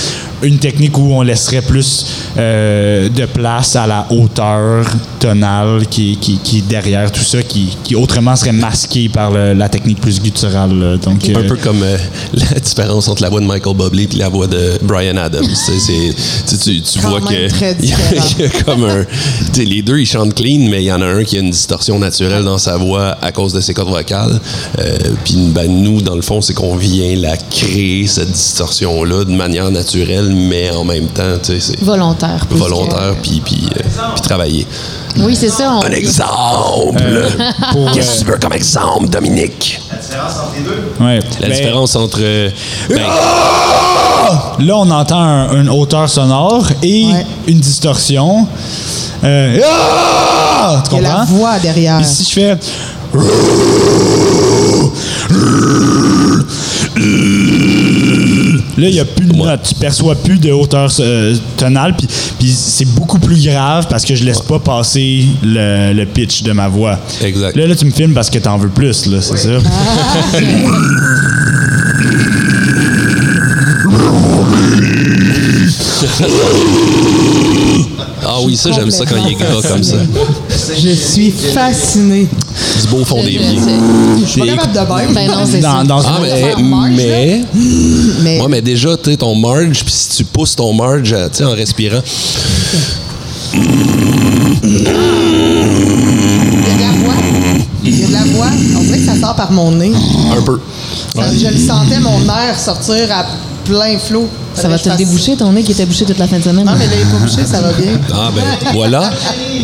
une 0.43 0.57
technique 0.57 0.97
où 0.97 1.13
on 1.13 1.21
laisserait 1.21 1.61
plus 1.61 2.05
euh, 2.37 3.07
de 3.09 3.25
place 3.25 3.75
à 3.75 3.85
la 3.87 4.07
hauteur 4.09 4.85
tonale 5.19 5.85
qui, 5.89 6.17
qui, 6.19 6.37
qui 6.39 6.57
est 6.59 6.67
derrière 6.67 7.11
tout 7.11 7.21
ça, 7.23 7.41
qui, 7.43 7.67
qui 7.83 7.95
autrement 7.95 8.35
serait 8.35 8.51
masquée 8.51 9.07
par 9.07 9.31
le- 9.31 9.53
la 9.53 9.69
technique 9.69 10.01
plus 10.01 10.19
gutturale. 10.21 10.99
Donc, 11.03 11.29
Un 11.29 11.35
euh, 11.41 11.47
peu 11.47 11.55
comme 11.57 11.81
euh, 11.83 11.97
la 12.33 12.59
différence 12.59 13.07
entre 13.07 13.21
la 13.21 13.29
voix 13.29 13.39
de 13.39 13.45
Michael 13.45 13.75
Bublé 13.77 14.07
et 14.11 14.15
la 14.17 14.29
voix 14.29 14.40
de 14.47 14.79
Brian 14.81 15.17
Adams. 15.17 15.45
Tu 15.47 15.55
sais, 15.55 15.79
c'est- 15.79 16.15
tu, 16.47 16.57
tu- 16.57 16.81
tu 16.81 16.99
Quand 16.99 17.09
vois 17.09 17.21
que 17.21 17.49
très 17.49 17.75
il 17.81 17.89
y 17.89 17.93
a- 17.93 18.47
y 18.47 18.63
comme 18.63 18.83
un. 18.85 19.05
les 19.57 19.81
deux, 19.81 19.99
ils 19.99 20.05
chantent 20.05 20.33
clean, 20.35 20.67
mais 20.69 20.81
il 20.83 20.85
y 20.87 20.91
en 20.91 21.01
a 21.01 21.05
un 21.05 21.23
qui 21.23 21.37
a 21.37 21.39
une 21.39 21.51
distorsion 21.51 21.99
naturelle 21.99 22.43
dans 22.43 22.57
sa 22.57 22.77
voix 22.77 23.17
à 23.21 23.31
cause 23.31 23.53
de 23.53 23.61
ses 23.61 23.73
cordes 23.73 23.89
vocales. 23.89 24.39
Euh, 24.79 24.97
Puis 25.23 25.35
ben, 25.49 25.69
nous, 25.71 26.01
dans 26.01 26.15
le 26.15 26.21
fond, 26.21 26.41
c'est 26.41 26.53
qu'on 26.53 26.75
vient 26.75 27.15
la 27.15 27.37
créer, 27.37 28.07
cette 28.07 28.31
distorsion-là, 28.31 29.25
de 29.25 29.31
manière 29.31 29.69
naturelle, 29.71 30.33
mais 30.35 30.69
en 30.71 30.83
même 30.83 31.07
temps, 31.07 31.37
tu 31.43 31.53
sais, 31.53 31.59
c'est 31.59 31.79
Volontaire. 31.83 32.45
volontaire, 32.49 33.15
puis 33.21 33.41
puis, 33.43 33.67
euh, 33.77 33.81
puis 34.15 34.21
travailler. 34.21 34.67
Oui, 35.17 35.35
c'est 35.35 35.49
ça. 35.49 35.73
on- 35.75 35.83
Un 35.85 35.91
exemple! 35.91 37.03
pour, 37.73 37.91
Qu'est-ce 37.91 38.19
que 38.19 38.25
tu 38.25 38.31
veux 38.31 38.37
comme 38.37 38.53
exemple, 38.53 39.09
Dominique? 39.09 39.81
ouais. 40.99 41.19
La 41.41 41.47
Ben, 41.49 41.55
différence 41.55 41.95
entre. 41.95 42.19
euh, 42.21 42.49
ben, 44.59 44.65
Là, 44.65 44.77
on 44.77 44.89
entend 44.91 45.19
un- 45.21 45.61
une 45.61 45.69
hauteur 45.69 46.09
sonore 46.09 46.65
et 46.83 47.05
Ouais. 47.05 47.25
une 47.47 47.59
distorsion. 47.59 48.47
Euh, 49.23 49.59
ah! 49.63 50.83
Tu 50.89 50.95
Il 50.95 50.95
y 50.95 50.99
a 50.99 51.01
la 51.01 51.09
comprends? 51.09 51.25
voix 51.25 51.59
derrière. 51.59 51.97
Puis 51.97 52.05
si 52.07 52.23
je 52.25 52.29
fais. 52.33 52.57
Là, 58.77 58.87
il 58.87 58.93
n'y 58.93 58.99
a 58.99 59.05
plus 59.05 59.25
de 59.25 59.35
note. 59.35 59.61
Tu 59.63 59.75
perçois 59.75 60.15
plus 60.15 60.39
de 60.39 60.51
hauteur 60.51 60.89
euh, 60.99 61.35
tonale. 61.57 61.95
Puis, 61.97 62.07
puis 62.39 62.49
c'est 62.51 62.85
beaucoup 62.85 63.19
plus 63.19 63.43
grave 63.45 63.85
parce 63.89 64.05
que 64.05 64.15
je 64.15 64.23
laisse 64.23 64.39
pas 64.41 64.59
passer 64.59 65.25
le, 65.43 65.93
le 65.93 66.05
pitch 66.05 66.43
de 66.43 66.51
ma 66.51 66.67
voix. 66.67 66.97
Exact. 67.21 67.55
Là, 67.55 67.67
là 67.67 67.75
tu 67.75 67.85
me 67.85 67.91
filmes 67.91 68.13
parce 68.13 68.29
que 68.29 68.39
t'en 68.39 68.57
veux 68.57 68.69
plus, 68.69 69.05
là, 69.07 69.17
c'est 69.21 69.37
ça? 69.37 69.49
Ah 69.65 70.37
oui, 78.45 78.55
ça, 78.57 78.71
j'aime 78.71 78.89
ça 78.91 79.05
quand 79.05 79.15
il 79.25 79.33
est 79.33 79.35
gras 79.35 79.61
comme 79.67 79.83
ça. 79.83 79.95
Je 80.77 80.89
suis 80.93 81.31
fascinée. 81.31 82.27
Du 82.81 82.87
beau 82.87 83.03
fond 83.05 83.17
Je- 83.19 83.25
d'évier. 83.25 83.59
Je 84.19 84.25
suis 84.29 84.41
pas 84.41 84.47
capable 84.47 84.73
de 84.73 84.79
même. 84.79 85.13
Ben 85.13 85.27
non, 85.27 85.45
c'est 85.49 85.59
Dans, 85.59 85.77
ça. 85.79 85.83
dans 85.83 85.99
Ah, 86.01 86.19
mais, 86.21 86.55
mais, 86.95 87.41
Mais 88.21 88.41
ouais, 88.41 88.47
mais 88.49 88.61
déjà, 88.61 88.95
tu 88.97 89.11
sais, 89.11 89.17
ton 89.17 89.35
marge, 89.35 89.83
puis 89.83 89.93
si 89.93 90.09
tu 90.17 90.23
pousses 90.25 90.55
ton 90.55 90.73
marge, 90.73 91.13
euh, 91.13 91.27
tu 91.29 91.37
sais, 91.37 91.43
en 91.43 91.51
respirant, 91.51 92.01
il 93.53 94.73
y 94.73 94.87
a 94.87 96.75
de 96.75 96.81
la 96.81 96.91
voix. 97.03 97.15
Il 97.83 97.99
y 97.99 98.03
a 98.03 98.07
de 98.07 98.13
la 98.13 98.23
voix. 98.35 98.49
On 98.77 98.81
dirait 98.83 98.99
que 98.99 99.05
ça 99.05 99.15
sort 99.19 99.35
par 99.35 99.51
mon 99.51 99.71
nez. 99.71 99.91
un 100.37 100.41
peu. 100.41 100.59
Ça- 101.15 101.23
Je 101.37 101.47
le 101.47 101.57
sentais, 101.57 101.99
mon 101.99 102.21
air 102.25 102.57
sortir 102.59 103.07
à 103.11 103.25
plein 103.65 103.97
flot. 103.97 104.27
Ça 104.53 104.67
va 104.67 104.77
te 104.77 104.89
le 104.89 104.95
déboucher, 104.95 105.35
ton 105.37 105.51
nez 105.51 105.63
qui 105.63 105.71
était 105.71 105.85
bouché 105.85 106.05
toute 106.05 106.17
la 106.17 106.27
fin 106.27 106.37
de 106.37 106.43
semaine. 106.43 106.65
Non, 106.65 106.73
mais 106.77 106.85
là, 106.87 106.91
il 106.95 107.01
est 107.01 107.11
pas 107.11 107.17
bouché, 107.17 107.45
ça 107.45 107.61
va 107.61 107.71
bien. 107.73 107.99
Ah, 108.13 108.29
ben, 108.35 108.43
voilà. 108.73 109.09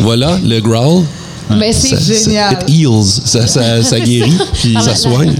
Voilà, 0.00 0.38
le 0.42 0.60
growl. 0.60 1.04
Ben, 1.50 1.72
c'est 1.72 1.88
Ça- 1.88 1.96
ça- 2.00 2.12
génial. 2.24 2.58
It 2.66 2.74
heals. 2.74 3.20
Ça, 3.24 3.46
ça, 3.46 3.82
ça 3.82 4.00
guérit, 4.00 4.36
puis 4.54 4.76
ça 4.82 4.94
soigne. 4.94 5.34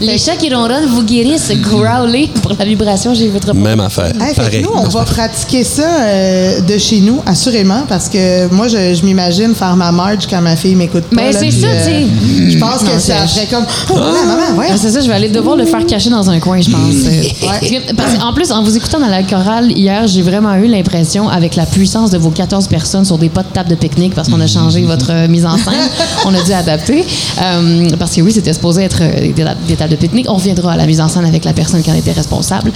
Les 0.00 0.18
chats 0.18 0.36
qui 0.36 0.52
ronronnent 0.52 0.86
vous 0.88 1.02
guérissent, 1.02 1.52
growler 1.62 2.30
pour 2.42 2.52
la 2.58 2.64
vibration, 2.64 3.14
j'ai 3.14 3.28
votre 3.28 3.54
Même 3.54 3.80
affaire. 3.80 4.12
Hey, 4.20 4.34
Pareil. 4.34 4.62
nous, 4.62 4.70
on 4.74 4.88
va 4.88 5.02
pratiquer 5.04 5.64
ça 5.64 5.82
euh, 6.02 6.60
de 6.60 6.78
chez 6.78 7.00
nous, 7.00 7.20
assurément, 7.26 7.82
parce 7.88 8.08
que 8.08 8.52
moi, 8.52 8.68
je, 8.68 8.94
je 8.94 9.04
m'imagine 9.04 9.54
faire 9.54 9.76
ma 9.76 9.92
marge 9.92 10.26
quand 10.28 10.40
ma 10.40 10.56
fille 10.56 10.74
m'écoute 10.74 11.04
pas. 11.14 11.30
Là, 11.30 11.38
c'est 11.38 11.50
ça, 11.50 11.66
euh, 11.66 11.84
tu 11.86 12.44
sais. 12.44 12.50
Je 12.50 12.58
pense 12.58 12.82
Non, 12.82 12.90
que 12.92 12.98
ça 12.98 13.26
ferait 13.26 13.46
comme. 13.46 13.64
Oh, 13.90 13.94
maman, 13.94 14.12
maman, 14.26 14.58
ouais. 14.58 14.66
Ah, 14.70 14.74
c'est 14.76 14.90
ça, 14.90 15.00
je 15.00 15.06
vais 15.08 15.14
aller 15.14 15.28
devoir 15.28 15.56
le 15.56 15.64
faire 15.66 15.84
cacher 15.86 16.10
dans 16.10 16.28
un 16.30 16.40
coin, 16.40 16.60
je 16.60 16.70
pense. 16.70 16.94
Parce 17.96 18.14
que- 18.14 18.22
en 18.22 18.32
plus, 18.32 18.50
en 18.50 18.62
vous 18.62 18.76
écoutant 18.76 18.98
dans 19.00 19.08
la 19.08 19.22
chorale 19.22 19.70
hier, 19.72 20.06
j'ai 20.06 20.22
vraiment 20.22 20.54
eu 20.56 20.66
l'impression, 20.66 21.28
avec 21.28 21.56
la 21.56 21.66
puissance 21.66 22.10
de 22.10 22.18
vos 22.18 22.30
14 22.30 22.66
personnes 22.68 23.04
sur 23.04 23.18
des 23.18 23.28
pas 23.28 23.42
de 23.42 23.48
table 23.48 23.70
de 23.70 23.74
pique-nique, 23.74 24.14
parce 24.14 24.28
qu'on 24.28 24.40
a 24.40 24.46
changé 24.46 24.82
votre 24.82 25.10
euh, 25.10 25.28
mise 25.44 25.52
en 25.52 25.70
scène, 25.70 25.88
on 26.26 26.34
a 26.34 26.42
dû 26.42 26.52
adapter. 26.52 27.04
Euh, 27.42 27.88
parce 27.98 28.12
que 28.14 28.20
oui, 28.20 28.32
c'était 28.32 28.52
supposé 28.52 28.82
être 28.82 28.98
euh, 29.02 29.32
des, 29.32 29.44
des 29.68 29.76
tables 29.76 29.90
de 29.90 29.96
pique-nique. 29.96 30.26
On 30.28 30.34
reviendra 30.34 30.72
à 30.72 30.76
la 30.76 30.86
mise 30.86 31.00
en 31.00 31.08
scène 31.08 31.24
avec 31.24 31.44
la 31.44 31.52
personne 31.52 31.82
qui 31.82 31.90
en 31.90 31.94
était 31.94 32.12
responsable. 32.12 32.70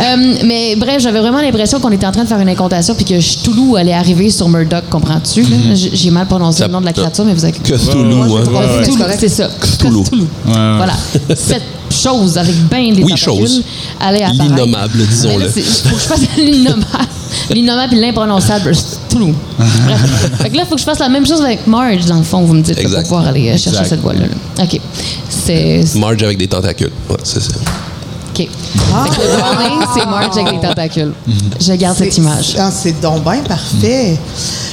Euh, 0.00 0.34
mais 0.44 0.76
bref, 0.76 1.00
j'avais 1.00 1.20
vraiment 1.20 1.40
l'impression 1.40 1.80
qu'on 1.80 1.90
était 1.92 2.06
en 2.06 2.12
train 2.12 2.24
de 2.24 2.28
faire 2.28 2.40
une 2.40 2.48
incantation, 2.48 2.94
puis 2.94 3.04
que 3.04 3.42
Toulouse 3.44 3.76
allait 3.78 3.92
arriver 3.92 4.30
sur 4.30 4.48
Murdoch, 4.48 4.84
comprends-tu? 4.90 5.42
là? 5.42 5.56
J'ai 5.74 5.90
j'ai 5.94 6.10
mal 6.10 6.26
prononcé 6.26 6.58
Ça- 6.60 6.66
le 6.66 6.72
nom 6.72 6.80
de 6.80 6.86
la 6.86 6.92
créature, 6.92 7.24
mais 7.24 7.34
vous 7.34 7.44
avez 7.44 7.52
Cthulhu, 7.52 8.14
hein. 8.14 8.28
ouais. 8.28 8.82
Cthulhu, 8.82 9.04
c'est 9.18 9.28
ça. 9.28 9.48
Cthulhu. 9.60 10.02
Voilà. 10.44 10.94
Cette 11.34 11.62
chose 11.90 12.36
avec 12.38 12.54
bien 12.68 12.92
des 12.92 13.02
Oui, 13.02 13.16
chose. 13.16 13.62
allait 14.00 14.22
apparaître. 14.22 14.44
L'innommable, 14.56 15.06
disons-le. 15.06 15.48
c'est- 15.52 15.62
faut 15.62 15.94
que 15.94 16.00
je 16.02 16.06
fasse 16.06 16.20
l'innommable. 16.36 16.86
L'innommable 17.50 17.94
et 17.94 18.00
l'imprononçable. 18.00 18.72
Bref. 19.10 19.34
Fait 20.42 20.50
que 20.50 20.56
là, 20.56 20.62
il 20.64 20.66
faut 20.68 20.74
que 20.74 20.80
je 20.80 20.84
fasse 20.86 20.98
la 20.98 21.08
même 21.08 21.26
chose 21.26 21.40
avec 21.40 21.66
Marge, 21.66 22.04
dans 22.06 22.16
le 22.18 22.22
fond, 22.24 22.40
vous 22.42 22.54
me 22.54 22.62
dites, 22.62 22.80
pour 22.82 23.02
pouvoir 23.02 23.26
aller 23.28 23.48
euh, 23.50 23.52
chercher 23.52 23.68
Exact. 23.70 23.88
cette 23.88 24.00
voix-là. 24.00 24.20
là. 24.26 24.64
OK. 24.64 24.80
C'est... 25.28 25.84
c'est- 25.86 25.98
Marge 25.98 26.22
avec 26.22 26.38
des 26.38 26.48
tentacules. 26.48 26.90
Ouais, 27.08 27.16
c'est 27.22 27.40
ça. 27.42 27.52
OK. 28.30 28.36
Fait 28.36 28.46
que 28.46 29.22
le 29.22 29.40
warning, 29.40 29.86
c'est 29.96 30.06
Marge 30.06 30.36
avec 30.36 30.60
des 30.60 30.66
tentacules. 30.66 31.12
Je 31.60 31.72
garde 31.74 31.96
cette 31.96 32.12
C'est- 32.12 32.20
image. 32.20 32.56
ah, 32.58 32.70
c'est 32.72 33.00
donc 33.00 33.22
bien 33.22 33.42
parfait. 33.46 34.18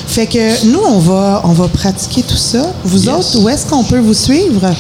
Fait 0.08 0.26
que 0.28 0.66
nous, 0.66 0.82
on 0.86 1.00
va, 1.00 1.42
on 1.46 1.54
va 1.54 1.68
pratiquer 1.68 2.24
tout 2.24 2.36
ça. 2.36 2.74
Vous 2.84 3.08
autres, 3.08 3.38
où 3.40 3.48
est-ce 3.48 3.66
qu'on 3.68 3.84
peut 3.84 4.00
vous 4.00 4.14
suivre? 4.16 4.74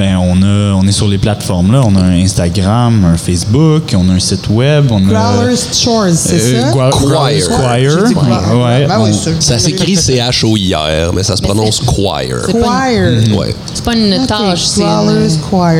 Ben, 0.00 0.16
on, 0.16 0.40
a, 0.42 0.72
on 0.76 0.86
est 0.86 0.92
sur 0.92 1.08
les 1.08 1.18
plateformes. 1.18 1.72
Là. 1.72 1.82
On 1.84 1.94
a 1.94 2.00
un 2.00 2.18
Instagram, 2.22 3.04
un 3.04 3.18
Facebook, 3.18 3.94
on 3.94 4.08
a 4.08 4.14
un 4.14 4.18
site 4.18 4.48
web. 4.48 4.86
On 4.90 4.96
a, 4.96 5.12
Growlers 5.12 5.56
Chores, 5.74 6.14
c'est 6.14 6.40
euh, 6.40 6.62
ça? 6.62 6.70
Choir. 6.70 6.90
Ouais. 8.56 8.86
Ben 8.86 8.98
oui, 9.02 9.10
on- 9.10 9.12
sûr. 9.12 9.32
Ça 9.40 9.58
s'écrit 9.58 9.96
C-H-O-I-R, 9.96 11.12
mais 11.12 11.22
ça 11.22 11.36
se 11.36 11.42
prononce 11.42 11.80
choir. 11.80 12.22
C'est 12.46 12.58
pas 12.58 12.90
une- 12.92 13.28
Choir. 13.28 13.38
Ouais. 13.40 13.54
C'est 13.74 13.84
pas 13.84 13.94
une 13.94 14.26
tâche, 14.26 14.64
c'est... 14.64 14.80
Growlers 14.80 15.36
Choir. 15.50 15.74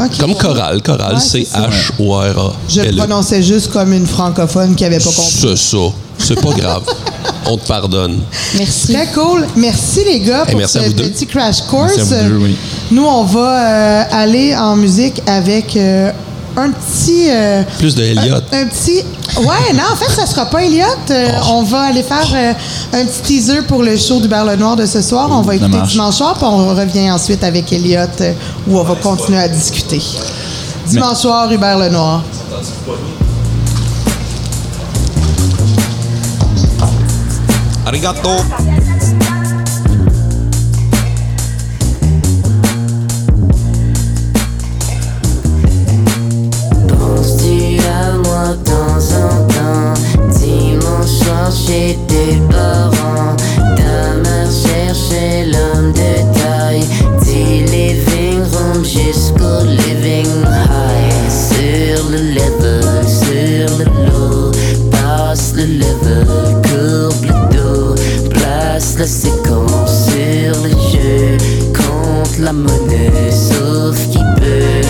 OK. 0.00 0.18
Comme 0.20 0.34
chorale. 0.36 0.80
Chorale, 0.80 1.14
Ouais, 1.14 1.20
c'est 1.20 1.44
ça. 1.44 1.68
C-H-O-R-A. 1.68 2.52
Je 2.68 2.80
le 2.80 2.96
prononçais 2.96 3.42
juste 3.42 3.72
comme 3.72 3.92
une 3.92 4.06
francophone 4.06 4.76
qui 4.76 4.84
avait 4.84 4.98
pas 4.98 5.10
compris. 5.10 5.32
C'est 5.40 5.56
ça. 5.56 5.78
C'est 6.26 6.40
pas 6.40 6.52
grave. 6.52 6.82
On 7.46 7.56
te 7.58 7.66
pardonne. 7.66 8.20
Merci. 8.56 8.92
Très 8.92 9.06
cool. 9.08 9.46
Merci 9.56 10.00
les 10.06 10.20
gars 10.20 10.44
pour 10.46 10.56
merci 10.58 10.74
ce 10.74 10.78
à 10.78 10.86
vous 10.86 10.92
deux. 10.94 11.08
petit 11.10 11.26
crash 11.26 11.60
course. 11.62 11.92
Merci 11.96 12.14
à 12.14 12.22
vous 12.22 12.28
deux, 12.30 12.36
oui. 12.38 12.56
Nous, 12.90 13.04
on 13.04 13.24
va 13.24 13.58
euh, 13.60 14.04
aller 14.12 14.56
en 14.56 14.76
musique 14.76 15.20
avec 15.26 15.76
euh, 15.76 16.10
un 16.56 16.70
petit... 16.70 17.26
euh, 17.28 17.62
Plus 17.78 17.94
de 17.94 18.02
Elliott. 18.02 18.44
un 18.52 18.66
petit... 18.66 19.02
Ouais, 19.38 19.72
non, 19.74 19.82
en 19.92 19.96
fait, 19.96 20.10
ça 20.12 20.24
sera 20.26 20.46
pas 20.46 20.62
Elliott. 20.64 21.10
Euh, 21.10 21.28
Oh. 21.42 21.46
On 21.56 21.62
va 21.64 21.80
aller 21.82 22.02
faire 22.02 22.28
euh, 22.34 22.52
un 22.98 23.04
petit 23.04 23.20
teaser 23.22 23.62
pour 23.68 23.82
le 23.82 23.96
show 23.96 24.20
du 24.20 24.28
Bar 24.28 24.44
Le 24.46 24.56
Noir 24.56 24.76
de 24.76 24.86
ce 24.86 25.02
soir. 25.02 25.28
On 25.30 25.42
va 25.42 25.56
écouter. 25.56 25.76
Dimanche 25.86 26.14
soir, 26.16 26.34
puis 26.34 26.46
on 26.46 26.68
revient 26.74 27.10
ensuite 27.10 27.42
avec 27.44 27.70
Elliott, 27.72 28.08
euh, 28.20 28.32
où 28.68 28.78
on 28.78 28.84
va 28.84 28.94
continuer 28.94 29.38
à 29.38 29.48
discuter. 29.48 30.00
Dimanche 30.86 31.18
soir, 31.18 31.50
Hubert 31.52 31.78
Le 31.78 31.88
Arigato. 37.86 38.30
Penses-tu 46.88 47.78
à 47.86 48.12
moi 48.24 48.48
de 48.48 48.64
temps 48.64 49.04
en 49.12 49.46
temps? 49.48 49.94
Dimanche 50.30 51.06
soir, 51.06 51.52
chez 51.52 51.98
tes 52.08 52.40
parents. 52.50 53.36
Ta 53.76 54.14
mère 54.22 54.50
cherchait 54.50 55.44
l'homme 55.44 55.92
de 55.92 56.38
taille. 56.38 56.86
Du 57.22 57.64
living 57.70 58.40
room 58.52 58.82
jusqu'au 58.82 59.62
living 59.66 60.26
high. 60.46 61.30
Sur 61.30 62.08
le 62.08 62.18
level, 62.32 63.06
sur 63.06 63.68
le 63.76 63.84
low. 64.06 64.52
Passe 64.90 65.52
le 65.54 65.64
level. 65.64 66.43
La 68.96 69.08
séquence 69.08 70.06
sur 70.06 70.62
le 70.62 70.70
jeu. 70.70 71.36
Compte 71.74 72.38
la 72.38 72.52
monnaie, 72.52 73.30
sauf 73.30 73.98
qui 74.08 74.18
peut. 74.36 74.80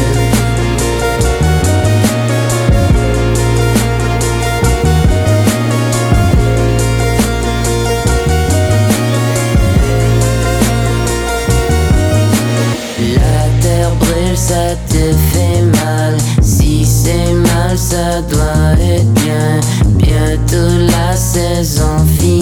La 13.14 13.62
terre 13.62 13.90
brûle, 13.98 14.36
ça 14.36 14.76
te 14.86 15.12
fait 15.32 15.62
mal. 15.62 16.16
Si 16.42 16.84
c'est 16.84 17.32
mal, 17.32 17.76
ça 17.76 18.20
doit 18.30 18.78
être 18.78 19.12
bien. 19.14 19.60
Bientôt 19.96 20.76
la 20.92 21.16
saison 21.16 21.98
finale. 22.18 22.33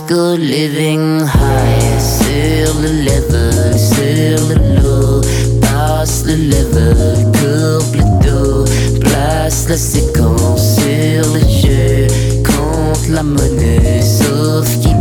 Jusqu'au 0.00 0.36
living 0.36 1.20
high. 1.20 2.00
Sur 2.00 2.74
le 2.80 2.88
level, 3.04 3.78
sur 3.78 4.48
le 4.48 4.80
low. 4.80 5.20
Passe 5.60 6.24
le 6.26 6.36
level, 6.36 7.26
courbe 7.32 7.94
le 7.94 8.24
dos. 8.24 8.64
Place 9.00 9.68
la 9.68 9.76
séquence 9.76 10.76
sur 10.76 11.24
le 11.34 11.40
jeu. 11.40 12.06
Compte 12.44 13.08
la 13.08 13.22
monnaie, 13.22 14.02
sauf 14.02 14.66
qui 14.80 14.94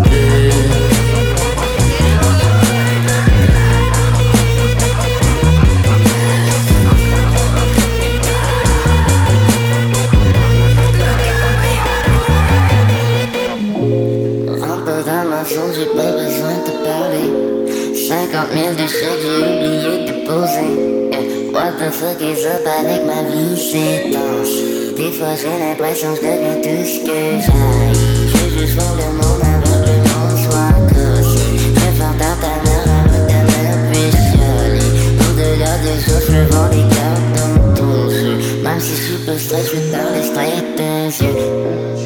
50 18.90 19.02
000 19.02 19.12
de 19.12 19.20
chèques, 19.20 19.22
j'ai 19.22 19.38
oublié 19.38 19.94
de 20.06 20.16
poser. 20.26 20.72
What 21.54 21.78
the 21.78 21.92
fuck 21.92 22.22
is 22.22 22.46
up 22.46 22.66
avec 22.66 23.06
ma 23.06 23.22
vie, 23.30 23.56
c'est 23.56 24.10
dense. 24.10 24.50
Des 24.98 25.12
fois 25.12 25.36
j'ai 25.36 25.58
l'impression 25.64 26.14
que 26.14 26.22
je 26.22 26.26
deviens 26.26 26.56
tout 26.56 26.84
ce 26.86 27.00
que 27.06 27.20
j'aille. 27.46 27.94
Je 28.28 28.60
juste 28.60 28.74
voir 28.74 28.96
le 28.96 29.10
monde 29.18 29.44
avant 29.46 29.80
que 29.86 29.94
le 29.94 30.06
soit 30.44 30.74
cassé. 30.90 31.46
Je 31.56 31.70
faire 31.98 32.16
dans 32.18 32.38
ta 32.42 32.54
mère 32.66 32.88
avant 32.88 33.10
que 33.10 33.22
ta 33.32 33.42
mère 33.52 33.78
puisse 33.92 34.22
chialer. 34.32 34.90
Au-delà 35.22 35.74
des 35.86 35.98
choses, 36.02 36.26
je 36.28 36.34
veux 36.34 36.48
voir 36.50 36.70
des 36.70 36.86
cartes 36.96 37.30
dans 37.38 37.74
ton 37.76 38.10
jeu. 38.10 38.34
Même 38.64 38.80
si 38.80 38.96
je 38.96 39.02
suis 39.04 39.26
pas 39.26 39.38
stress, 39.38 39.66
je 39.72 39.78
veux 39.78 39.92
parler 39.92 40.24
straight 40.24 40.66
des 40.78 41.99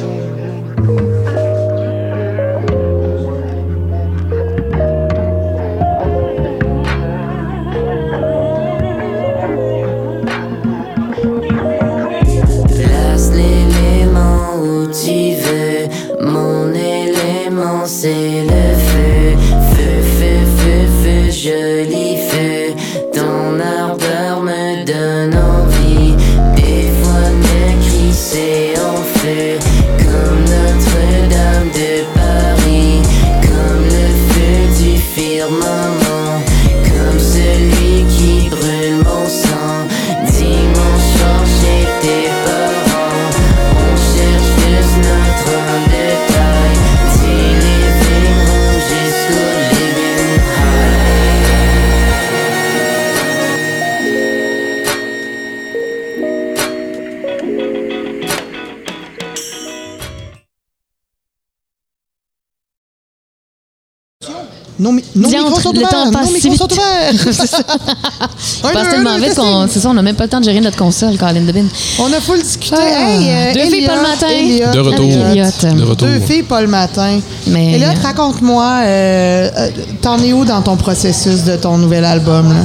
vite. 66.54 67.32
ça. 67.32 67.58
Un, 68.68 68.72
passe 68.72 68.88
tellement 68.90 69.16
vite 69.18 69.34
qu'on 69.34 69.66
c'est 69.68 69.80
ça, 69.80 69.90
on 69.90 69.94
n'a 69.94 70.02
même 70.02 70.16
pas 70.16 70.24
le 70.24 70.30
temps 70.30 70.40
de 70.40 70.44
gérer 70.44 70.60
notre 70.60 70.76
console, 70.76 71.16
Colin 71.16 71.42
Debin. 71.42 71.64
On 71.98 72.12
a 72.12 72.20
full 72.20 72.40
discuté. 72.42 72.76
Ah. 72.78 73.10
Hey, 73.20 73.28
euh, 73.30 73.54
Deux 73.54 73.70
filles 73.70 73.86
pas 73.86 73.96
le 73.96 74.02
matin. 74.02 74.26
Elliot, 74.30 74.72
De 74.72 74.80
retour. 74.80 75.10
Elliot. 75.30 75.44
De 75.76 75.82
retour. 75.84 76.08
Deux 76.08 76.20
filles 76.20 76.42
pas 76.42 76.60
le 76.60 76.66
matin. 76.68 77.20
Mais- 77.48 77.72
Elliot, 77.74 78.00
raconte-moi, 78.02 78.64
euh, 78.84 79.50
euh, 79.56 79.68
t'en 80.02 80.18
es 80.18 80.32
où 80.32 80.44
dans 80.44 80.62
ton 80.62 80.76
processus 80.76 81.44
de 81.44 81.56
ton 81.56 81.78
nouvel 81.78 82.04
album? 82.04 82.48
Là? 82.52 82.62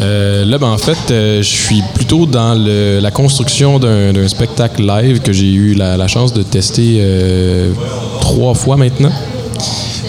Euh, 0.00 0.44
là, 0.44 0.58
ben, 0.58 0.68
en 0.68 0.78
fait, 0.78 0.98
euh, 1.10 1.38
je 1.42 1.48
suis 1.48 1.82
plutôt 1.94 2.26
dans 2.26 2.54
le- 2.54 3.00
la 3.00 3.10
construction 3.10 3.78
d'un 3.78 4.12
d'un 4.12 4.28
spectacle 4.28 4.82
live 4.82 5.20
que 5.20 5.32
j'ai 5.32 5.50
eu 5.52 5.74
la, 5.74 5.96
la 5.96 6.08
chance 6.08 6.32
de 6.32 6.42
tester 6.42 6.98
euh, 7.00 7.72
trois 8.20 8.54
fois 8.54 8.76
maintenant. 8.76 9.12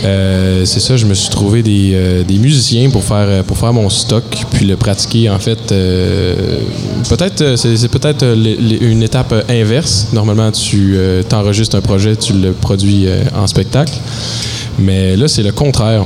Euh, 0.03 0.63
c'est 0.65 0.79
ça, 0.79 0.95
je 0.97 1.05
me 1.05 1.13
suis 1.13 1.29
trouvé 1.29 1.61
des, 1.61 1.91
euh, 1.93 2.23
des 2.23 2.37
musiciens 2.37 2.89
pour 2.89 3.03
faire, 3.03 3.25
euh, 3.27 3.43
pour 3.43 3.57
faire 3.57 3.73
mon 3.73 3.89
stock, 3.89 4.23
puis 4.51 4.65
le 4.65 4.77
pratiquer. 4.77 5.29
En 5.29 5.39
fait, 5.39 5.71
euh, 5.71 6.59
peut-être 7.09 7.55
c'est 7.57 7.87
peut-être 7.89 8.23
une 8.25 9.03
étape 9.03 9.33
inverse. 9.49 10.07
Normalement, 10.13 10.51
tu 10.51 10.97
t'enregistres 11.27 11.75
un 11.75 11.81
projet, 11.81 12.15
tu 12.15 12.33
le 12.33 12.51
produis 12.53 13.07
en 13.35 13.47
spectacle. 13.47 13.93
Mais 14.79 15.15
là, 15.17 15.27
c'est 15.27 15.43
le 15.43 15.51
contraire. 15.51 16.05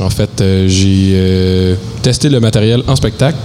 En 0.00 0.10
fait, 0.10 0.42
j'ai 0.66 1.76
testé 2.02 2.28
le 2.28 2.40
matériel 2.40 2.82
en 2.86 2.96
spectacle 2.96 3.38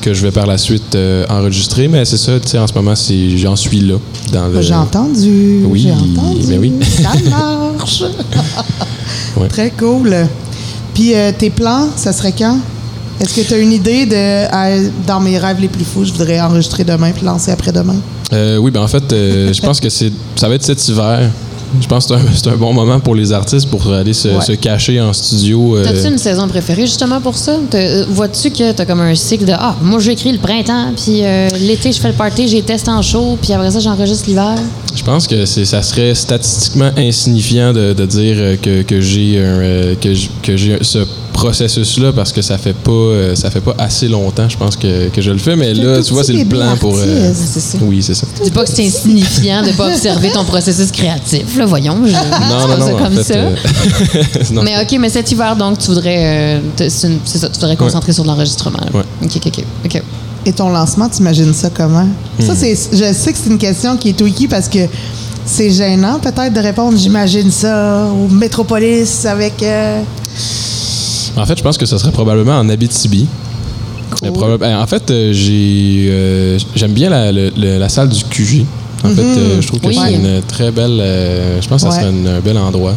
que 0.00 0.14
je 0.14 0.22
vais 0.22 0.30
par 0.30 0.46
la 0.46 0.58
suite 0.58 0.94
euh, 0.94 1.24
enregistrer, 1.28 1.88
mais 1.88 2.04
c'est 2.04 2.16
ça, 2.16 2.38
tu 2.38 2.48
sais, 2.48 2.58
en 2.58 2.66
ce 2.66 2.72
moment, 2.72 2.94
c'est 2.94 3.36
j'en 3.36 3.56
suis 3.56 3.80
là. 3.80 3.96
Dans 4.32 4.48
le... 4.48 4.62
J'ai 4.62 4.74
entendu. 4.74 5.62
Oui, 5.64 5.80
J'ai 5.82 5.92
entendu. 5.92 6.58
oui. 6.58 6.72
Ça 7.02 7.10
marche. 7.30 8.04
Ouais. 9.36 9.48
Très 9.48 9.70
cool. 9.70 10.14
Puis 10.94 11.14
euh, 11.14 11.32
tes 11.36 11.50
plans, 11.50 11.88
ça 11.96 12.12
serait 12.12 12.32
quand? 12.32 12.58
Est-ce 13.20 13.34
que 13.34 13.40
tu 13.46 13.54
as 13.54 13.58
une 13.58 13.72
idée 13.72 14.06
de 14.06 15.06
dans 15.06 15.20
mes 15.20 15.38
rêves 15.38 15.60
les 15.60 15.68
plus 15.68 15.84
fous, 15.84 16.04
je 16.04 16.12
voudrais 16.12 16.40
enregistrer 16.40 16.84
demain 16.84 17.10
puis 17.10 17.24
lancer 17.24 17.50
après-demain? 17.50 17.96
Euh, 18.32 18.58
oui, 18.58 18.70
ben 18.70 18.80
en 18.80 18.88
fait, 18.88 19.12
euh, 19.12 19.52
je 19.52 19.60
pense 19.60 19.80
que 19.80 19.88
c'est 19.88 20.12
ça 20.36 20.48
va 20.48 20.54
être 20.54 20.62
cet 20.62 20.86
hiver. 20.88 21.30
Je 21.80 21.86
pense 21.86 22.06
que 22.06 22.14
c'est 22.34 22.48
un, 22.48 22.56
bon 22.56 22.72
moment 22.72 23.00
pour 23.00 23.14
les 23.14 23.32
artistes 23.32 23.68
pour 23.68 23.92
aller 23.92 24.12
se, 24.12 24.28
Ouais. 24.28 24.40
se 24.44 24.52
cacher 24.52 25.00
en 25.00 25.12
studio. 25.12 25.76
euh, 25.76 25.84
T'as-tu 25.84 26.08
une 26.08 26.18
saison 26.18 26.46
préférée 26.48 26.86
justement 26.86 27.20
pour 27.20 27.36
ça? 27.36 27.56
Euh, 27.74 28.04
Vois-tu 28.10 28.50
que 28.50 28.72
t'as 28.72 28.84
comme 28.84 29.00
un 29.00 29.14
cycle 29.14 29.44
de 29.44 29.52
Ah, 29.52 29.76
moi 29.82 29.98
j'écris 30.00 30.32
le 30.32 30.38
printemps, 30.38 30.92
puis 30.96 31.20
euh, 31.24 31.48
l'été 31.60 31.92
je 31.92 32.00
fais 32.00 32.08
le 32.08 32.14
party, 32.14 32.48
j'ai 32.48 32.62
test 32.62 32.88
en 32.88 33.02
show, 33.02 33.38
puis 33.40 33.52
après 33.52 33.70
ça 33.70 33.80
j'enregistre 33.80 34.24
l'hiver? 34.28 34.54
Je 34.94 35.02
pense 35.02 35.26
que 35.26 35.44
ça 35.44 35.82
serait 35.82 36.14
statistiquement 36.14 36.90
insignifiant 36.96 37.72
de, 37.72 37.92
de 37.92 38.06
dire 38.06 38.36
euh, 38.38 38.56
que, 38.56 38.82
que 38.82 39.00
j'ai 39.00 39.34
euh, 39.36 39.94
que, 40.00 40.08
que 40.42 40.56
j'ai 40.56 40.78
ce 40.82 40.98
processus-là 41.42 42.12
parce 42.12 42.32
que 42.32 42.42
ça 42.42 42.58
fait 42.58 42.72
pas 42.72 42.90
euh, 42.90 43.34
ça 43.36 43.50
fait 43.50 43.60
pas 43.60 43.74
assez 43.78 44.08
longtemps, 44.08 44.48
je 44.48 44.56
pense 44.56 44.76
que, 44.76 45.08
que 45.08 45.20
je 45.22 45.30
le 45.30 45.38
fais. 45.38 45.54
Mais 45.56 45.72
là, 45.72 46.02
tu 46.02 46.12
vois, 46.12 46.24
c'est 46.24 46.32
le 46.32 46.44
plan 46.44 46.76
pour. 46.76 46.94
euh, 46.98 47.32
ça. 47.32 47.78
oui, 47.82 48.02
c'est 48.02 48.14
ça. 48.14 48.26
Dis 48.42 48.50
pas 48.50 48.64
que 48.64 48.70
c'est 48.70 48.84
insignifiant 48.86 49.62
de 49.62 49.70
pas 49.72 49.86
observer 49.88 50.30
ton 50.30 50.44
processus 50.44 50.90
créatif, 50.90 51.56
là, 51.56 51.66
voyons. 51.66 51.96
Je, 52.04 52.12
Non, 52.12 52.18
non, 52.68 52.68
pas 52.68 52.76
non. 52.92 52.96
comme 52.98 53.14
fait, 53.22 53.22
ça. 53.34 53.38
euh, 53.38 53.54
non, 54.52 54.62
Mais 54.62 54.74
ok, 54.82 54.96
mais 55.00 55.08
cet 55.10 55.30
hiver, 55.30 55.54
donc, 55.56 55.78
tu 55.78 55.86
voudrais. 55.88 56.16
euh, 56.18 56.60
te- 56.76 56.88
c'est 56.88 57.06
une- 57.08 57.20
ça, 57.24 57.48
tu 57.48 57.54
voudrais 57.60 57.76
concentrer 57.76 58.12
sur 58.12 58.24
l'enregistrement. 58.24 58.80
Ouais. 58.92 59.02
Ok, 59.24 59.36
ok, 59.46 59.64
ok. 59.84 60.02
Et 60.46 60.52
ton 60.52 60.70
lancement, 60.70 61.08
tu 61.08 61.18
imagines 61.18 61.52
ça 61.54 61.70
comment? 61.72 62.06
Hmm. 62.38 62.46
Ça, 62.46 62.54
c'est, 62.56 62.74
je 62.92 63.12
sais 63.12 63.32
que 63.32 63.38
c'est 63.42 63.50
une 63.50 63.58
question 63.58 63.96
qui 63.96 64.10
est 64.10 64.12
tweaky 64.14 64.48
parce 64.48 64.68
que 64.68 64.78
c'est 65.44 65.70
gênant 65.70 66.18
peut-être 66.20 66.52
de 66.52 66.60
répondre 66.60 66.96
j'imagine 66.98 67.50
ça 67.50 68.06
au 68.06 68.28
Métropolis 68.32 69.24
avec. 69.26 69.62
euh, 69.62 70.00
En 71.38 71.46
fait, 71.46 71.56
je 71.58 71.62
pense 71.62 71.78
que 71.78 71.86
ce 71.86 71.96
serait 71.98 72.10
probablement 72.12 72.58
en 72.58 72.68
Abitibi. 72.68 73.26
Euh, 74.24 74.30
euh, 74.62 74.74
En 74.82 74.86
fait, 74.86 75.10
euh, 75.10 75.32
j'ai, 75.32 76.08
euh, 76.10 76.58
j'aime 76.74 76.92
bien 76.92 77.10
la, 77.10 77.30
le- 77.30 77.52
le- 77.56 77.78
la 77.78 77.88
salle 77.88 78.08
du 78.08 78.24
QG 78.24 78.64
En 79.04 79.08
fait, 79.10 79.20
euh, 79.22 79.60
je 79.60 79.66
trouve 79.66 79.80
que 79.80 79.86
Oui. 79.88 79.98
c'est 80.02 80.14
une 80.14 80.40
très 80.48 80.70
belle. 80.70 81.00
je 81.60 81.68
pense 81.68 81.84
que 81.84 81.90
ça 81.90 81.96
Ouais. 81.96 82.02
serait 82.02 82.36
un 82.36 82.40
bel 82.40 82.58
endroit. 82.58 82.94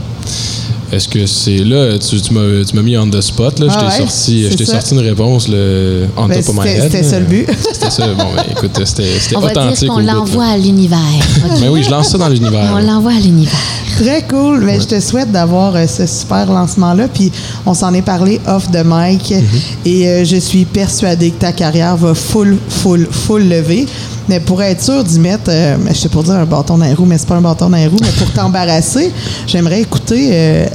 Est-ce 0.91 1.07
que 1.07 1.25
c'est 1.25 1.59
là, 1.59 1.97
tu, 1.97 2.19
tu 2.21 2.33
m'as 2.33 2.63
tu 2.65 2.75
m'as 2.75 2.81
mis 2.81 2.97
on 2.97 3.09
the 3.09 3.21
spot, 3.21 3.59
là, 3.59 3.67
je 3.69 3.73
Ah 3.75 3.79
t'ai 3.79 3.85
ouais, 3.85 4.07
sorti, 4.09 4.47
je 4.57 4.63
sorti 4.65 4.93
une 4.93 4.99
réponse 4.99 5.47
le, 5.47 6.05
on 6.17 6.27
Ben, 6.27 6.43
top 6.43 6.49
of 6.49 6.55
my 6.55 6.61
c'était- 6.67 6.77
head. 6.77 6.91
c'était 6.91 7.03
ça 7.03 7.19
le 7.19 7.25
but. 7.25 7.47
C'était 7.73 7.89
ça, 7.89 8.07
bon, 8.13 8.25
ben, 8.35 8.43
écoute, 8.51 8.71
c'était 8.85 9.19
c'était 9.19 9.35
On 9.37 9.39
va 9.39 9.51
dire 9.53 9.61
authentique 9.61 9.89
là. 9.89 10.13
l'envoie 10.13 10.45
à 10.45 10.57
l'univers. 10.57 10.97
OK? 11.45 11.59
Ben 11.61 11.69
oui, 11.69 11.83
je 11.83 11.89
lance 11.89 12.09
ça 12.09 12.17
dans 12.17 12.27
l'univers. 12.29 12.69
On 12.75 12.79
l'envoie 12.79 13.11
à 13.13 13.19
l'univers. 13.19 13.53
Très 13.99 14.23
cool. 14.23 14.61
Mais 14.65 14.79
je 14.79 14.85
te 14.87 14.99
souhaite 14.99 15.31
d'avoir 15.31 15.75
euh, 15.75 15.85
ce 15.87 16.05
super 16.05 16.45
lancement-là. 16.51 17.07
Puis 17.07 17.31
on 17.65 17.73
s'en 17.73 17.93
est 17.93 18.01
parlé 18.01 18.39
off 18.47 18.69
de 18.71 18.79
mic. 18.85 19.31
Mm-hmm. 19.31 19.41
Et 19.85 20.07
euh, 20.07 20.25
je 20.25 20.37
suis 20.37 20.65
persuadée 20.65 21.31
que 21.31 21.39
ta 21.39 21.51
carrière 21.51 21.95
va 21.97 22.13
full, 22.13 22.57
full, 22.69 23.07
full 23.09 23.47
lever. 23.47 23.85
Mais 24.31 24.39
pour 24.39 24.63
être 24.63 24.81
sûr 24.81 25.03
d'y 25.03 25.19
mettre, 25.19 25.49
euh, 25.49 25.75
je 25.89 25.93
sais 25.93 26.07
pas 26.07 26.21
dire 26.23 26.35
un 26.35 26.45
bâton 26.45 26.77
dans 26.77 26.85
les 26.85 26.93
roues, 26.93 27.03
mais 27.03 27.17
c'est 27.17 27.27
pas 27.27 27.35
un 27.35 27.41
bâton 27.41 27.69
dans 27.69 27.75
les 27.75 27.87
roues, 27.87 27.97
mais 27.99 28.11
pour 28.17 28.31
t'embarrasser, 28.31 29.11
j'aimerais 29.45 29.81
écouter 29.81 30.29
euh, 30.31 30.65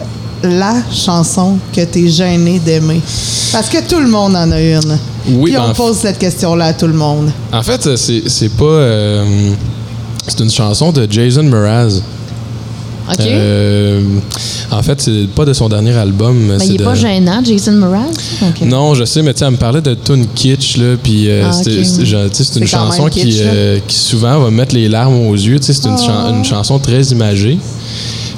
la 0.42 0.74
chanson 0.92 1.56
que 1.74 1.80
t'es 1.80 2.06
gêné 2.06 2.58
d'aimer. 2.58 3.00
Parce 3.52 3.70
que 3.70 3.78
tout 3.88 3.98
le 3.98 4.08
monde 4.08 4.36
en 4.36 4.50
a 4.52 4.60
une. 4.60 4.98
Oui, 5.26 5.52
Puis 5.52 5.54
ben, 5.54 5.68
on 5.70 5.72
pose 5.72 5.96
cette 5.96 6.18
question-là 6.18 6.66
à 6.66 6.72
tout 6.74 6.86
le 6.86 6.92
monde. 6.92 7.30
En 7.50 7.62
fait, 7.62 7.96
c'est 7.96 8.24
c'est 8.28 8.50
pas. 8.50 8.64
euh, 8.66 9.24
c'est 10.28 10.40
une 10.40 10.50
chanson 10.50 10.92
de 10.92 11.10
Jason 11.10 11.44
Mraz. 11.44 12.02
OK? 13.10 13.20
Euh, 13.20 14.00
en 14.70 14.82
fait, 14.82 15.00
c'est 15.00 15.28
pas 15.34 15.44
de 15.44 15.52
son 15.52 15.68
dernier 15.68 15.92
album. 15.96 16.36
Mais 16.48 16.58
c'est 16.58 16.66
il 16.66 16.74
est 16.74 16.78
de- 16.78 16.84
pas 16.84 16.94
gênant, 16.94 17.40
Jason 17.44 17.72
Mraz? 17.72 18.06
Non, 18.62 18.94
je 18.94 19.04
sais, 19.04 19.22
mais 19.22 19.32
tu 19.32 19.40
sais, 19.40 19.44
elle 19.44 19.52
me 19.52 19.56
parlait 19.56 19.80
de 19.80 19.94
Tune 19.94 20.26
Kitsch, 20.34 20.76
là, 20.76 20.96
puis 21.02 21.28
euh, 21.30 21.44
Ah, 21.48 21.52
c'est 21.52 22.56
une 22.56 22.66
chanson 22.66 23.08
qui, 23.08 23.38
euh, 23.42 23.78
qui 23.86 23.96
souvent 23.96 24.38
va 24.40 24.50
mettre 24.50 24.74
les 24.74 24.88
larmes 24.88 25.26
aux 25.28 25.34
yeux, 25.34 25.58
c'est 25.60 25.84
une, 25.86 25.98
chan- 25.98 26.34
une 26.34 26.44
chanson 26.44 26.78
très 26.78 27.02
imagée. 27.04 27.58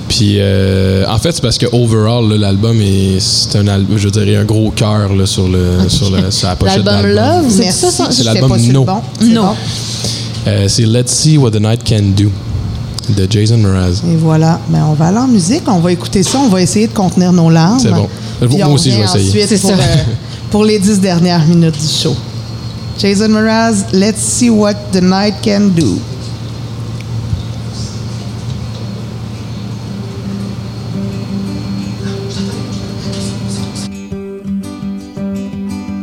Puis, 0.09 0.37
euh, 0.39 1.05
en 1.07 1.19
fait, 1.19 1.33
c'est 1.33 1.43
parce 1.43 1.59
que 1.59 1.66
overall, 1.71 2.29
là, 2.31 2.37
l'album 2.39 2.81
est, 2.81 3.21
c'est 3.21 3.59
un 3.59 3.69
album, 3.69 3.99
je 3.99 4.09
dirais, 4.09 4.37
un 4.37 4.45
gros 4.45 4.71
cœur 4.71 5.14
là, 5.14 5.27
sur 5.27 5.49
le, 5.49 5.89
sur 5.89 6.11
le, 6.11 6.31
sur 6.31 6.49
la 6.49 6.57
pochette 6.57 6.83
de 6.83 6.87
L'album. 6.91 7.11
Love, 7.14 7.45
c'est 7.51 7.71
ça? 7.73 8.09
C'est 8.11 8.25
l'album 8.25 8.57
No. 8.73 8.85
bon. 8.85 9.01
C'est 9.21 9.27
No. 9.29 9.43
bon. 9.43 9.49
Euh, 10.47 10.64
c'est 10.66 10.87
Let's 10.87 11.11
See 11.12 11.37
What 11.37 11.51
the 11.51 11.61
Night 11.61 11.81
Can 11.87 12.12
Do 12.16 12.31
de 13.17 13.27
Jason 13.31 13.59
Mraz. 13.59 14.03
Et 14.11 14.17
voilà. 14.17 14.61
Ben, 14.69 14.85
on 14.89 14.95
va 14.95 15.07
aller 15.07 15.19
en 15.19 15.29
musique, 15.29 15.63
on 15.67 15.79
va 15.81 15.93
écouter 15.93 16.23
ça, 16.23 16.39
on 16.39 16.49
va 16.49 16.61
essayer 16.63 16.87
de 16.89 16.93
contenir 16.95 17.33
nos 17.33 17.51
larmes. 17.51 17.79
C'est 17.81 17.91
bon. 17.91 18.09
Puis 18.41 18.59
Moi 18.59 18.69
aussi, 18.69 18.91
je 18.93 18.97
vais 18.99 19.05
essayer. 19.05 19.29
ensuite 19.45 19.47
C'est 19.49 19.61
pour, 19.61 19.71
ça. 19.71 19.77
euh, 19.77 19.97
pour 20.51 20.65
les 20.65 20.79
dix 20.79 21.01
dernières 21.01 21.45
minutes 21.47 21.79
du 21.79 21.87
show. 21.87 22.15
Jason 22.99 23.29
Mraz, 23.29 23.85
Let's 23.93 24.19
See 24.21 24.51
What 24.51 24.75
the 24.93 25.03
Night 25.03 25.35
Can 25.45 25.69
Do. 25.77 25.99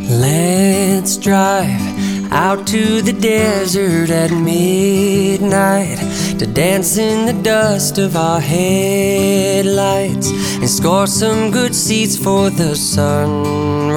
Let's 0.10 1.18
drive 1.18 1.85
out 2.32 2.66
to 2.68 3.02
the 3.02 3.14
desert 3.14 4.10
at 4.10 4.32
midnight 4.32 5.98
to 6.40 6.46
dance 6.46 6.98
in 6.98 7.26
the 7.26 7.42
dust 7.44 7.98
of 7.98 8.16
our 8.16 8.40
headlights 8.40 10.30
and 10.60 10.70
score 10.70 11.08
some 11.08 11.52
good 11.52 11.74
seats 11.76 12.18
for 12.18 12.50
the 12.50 12.76
sunrise 12.76 13.96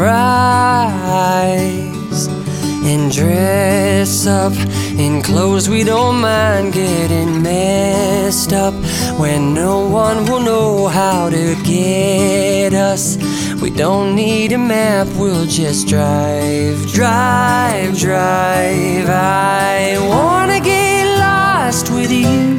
and 2.84 3.12
dress 3.12 4.26
up 4.26 4.52
in 4.98 5.22
clothes 5.22 5.68
we 5.68 5.84
don't 5.84 6.20
mind 6.20 6.72
getting 6.72 7.42
messed 7.42 8.52
up 8.52 8.74
when 9.18 9.52
no 9.52 9.88
one 9.88 10.24
will 10.24 10.40
know 10.40 10.86
how 10.88 11.28
to 11.28 11.54
get 11.64 12.72
us. 12.72 13.16
We 13.60 13.70
don't 13.70 14.14
need 14.14 14.52
a 14.52 14.58
map, 14.58 15.08
we'll 15.16 15.44
just 15.46 15.88
drive, 15.88 16.86
drive, 16.92 17.98
drive. 17.98 19.08
I 19.08 19.96
wanna 20.08 20.60
get 20.60 21.04
lost 21.18 21.90
with 21.90 22.12
you 22.12 22.56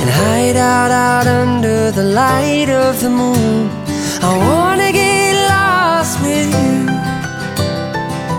and 0.00 0.10
hide 0.10 0.56
out 0.56 0.90
out 0.90 1.26
under 1.26 1.90
the 1.90 2.04
light 2.04 2.68
of 2.68 3.00
the 3.00 3.08
moon. 3.08 3.70
I 4.22 4.36
wanna 4.36 4.92
get 4.92 5.34
lost 5.48 6.20
with 6.20 6.48
you 6.62 6.88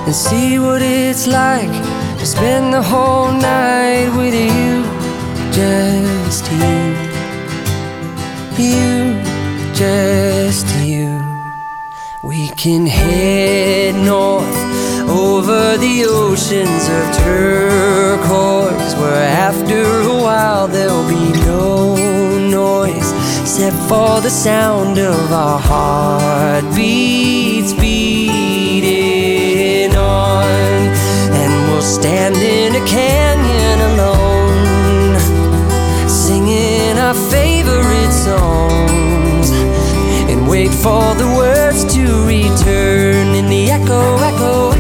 and 0.06 0.16
see 0.16 0.60
what 0.60 0.84
it's 0.84 1.26
like 1.26 1.74
to 2.20 2.26
spend 2.28 2.74
the 2.76 2.84
whole 2.84 3.32
night 3.32 4.10
with 4.16 4.36
you, 4.36 4.84
just 5.52 6.46
you, 6.52 6.80
you, 8.64 9.20
just 9.74 10.61
can 12.62 12.86
head 12.86 13.96
north 14.06 14.56
over 15.10 15.78
the 15.78 16.06
oceans 16.08 16.88
of 16.90 17.12
turquoise, 17.26 18.94
where 18.98 19.26
after 19.26 19.82
a 20.02 20.16
while 20.22 20.68
there'll 20.68 21.10
be 21.10 21.32
no 21.40 21.96
noise 22.52 23.12
except 23.42 23.76
for 23.90 24.22
the 24.22 24.30
sound 24.30 25.00
of 25.00 25.32
our 25.34 25.58
heartbeats 25.60 26.54
beating 27.74 29.16
on. 29.96 30.46
And 31.34 31.52
we'll 31.68 31.82
stand 31.82 32.36
in 32.36 32.76
a 32.76 32.86
canyon 32.86 33.82
alone, 33.94 35.18
singing 36.08 37.00
our 37.00 37.16
favorite 37.16 38.12
songs, 38.12 39.50
and 40.30 40.48
wait 40.48 40.70
for 40.70 41.16
the 41.16 41.22
to 41.22 41.61
return 42.26 43.36
in 43.36 43.48
the 43.48 43.70
echo, 43.72 44.18
echo, 44.18 44.18
echo, 44.18 44.71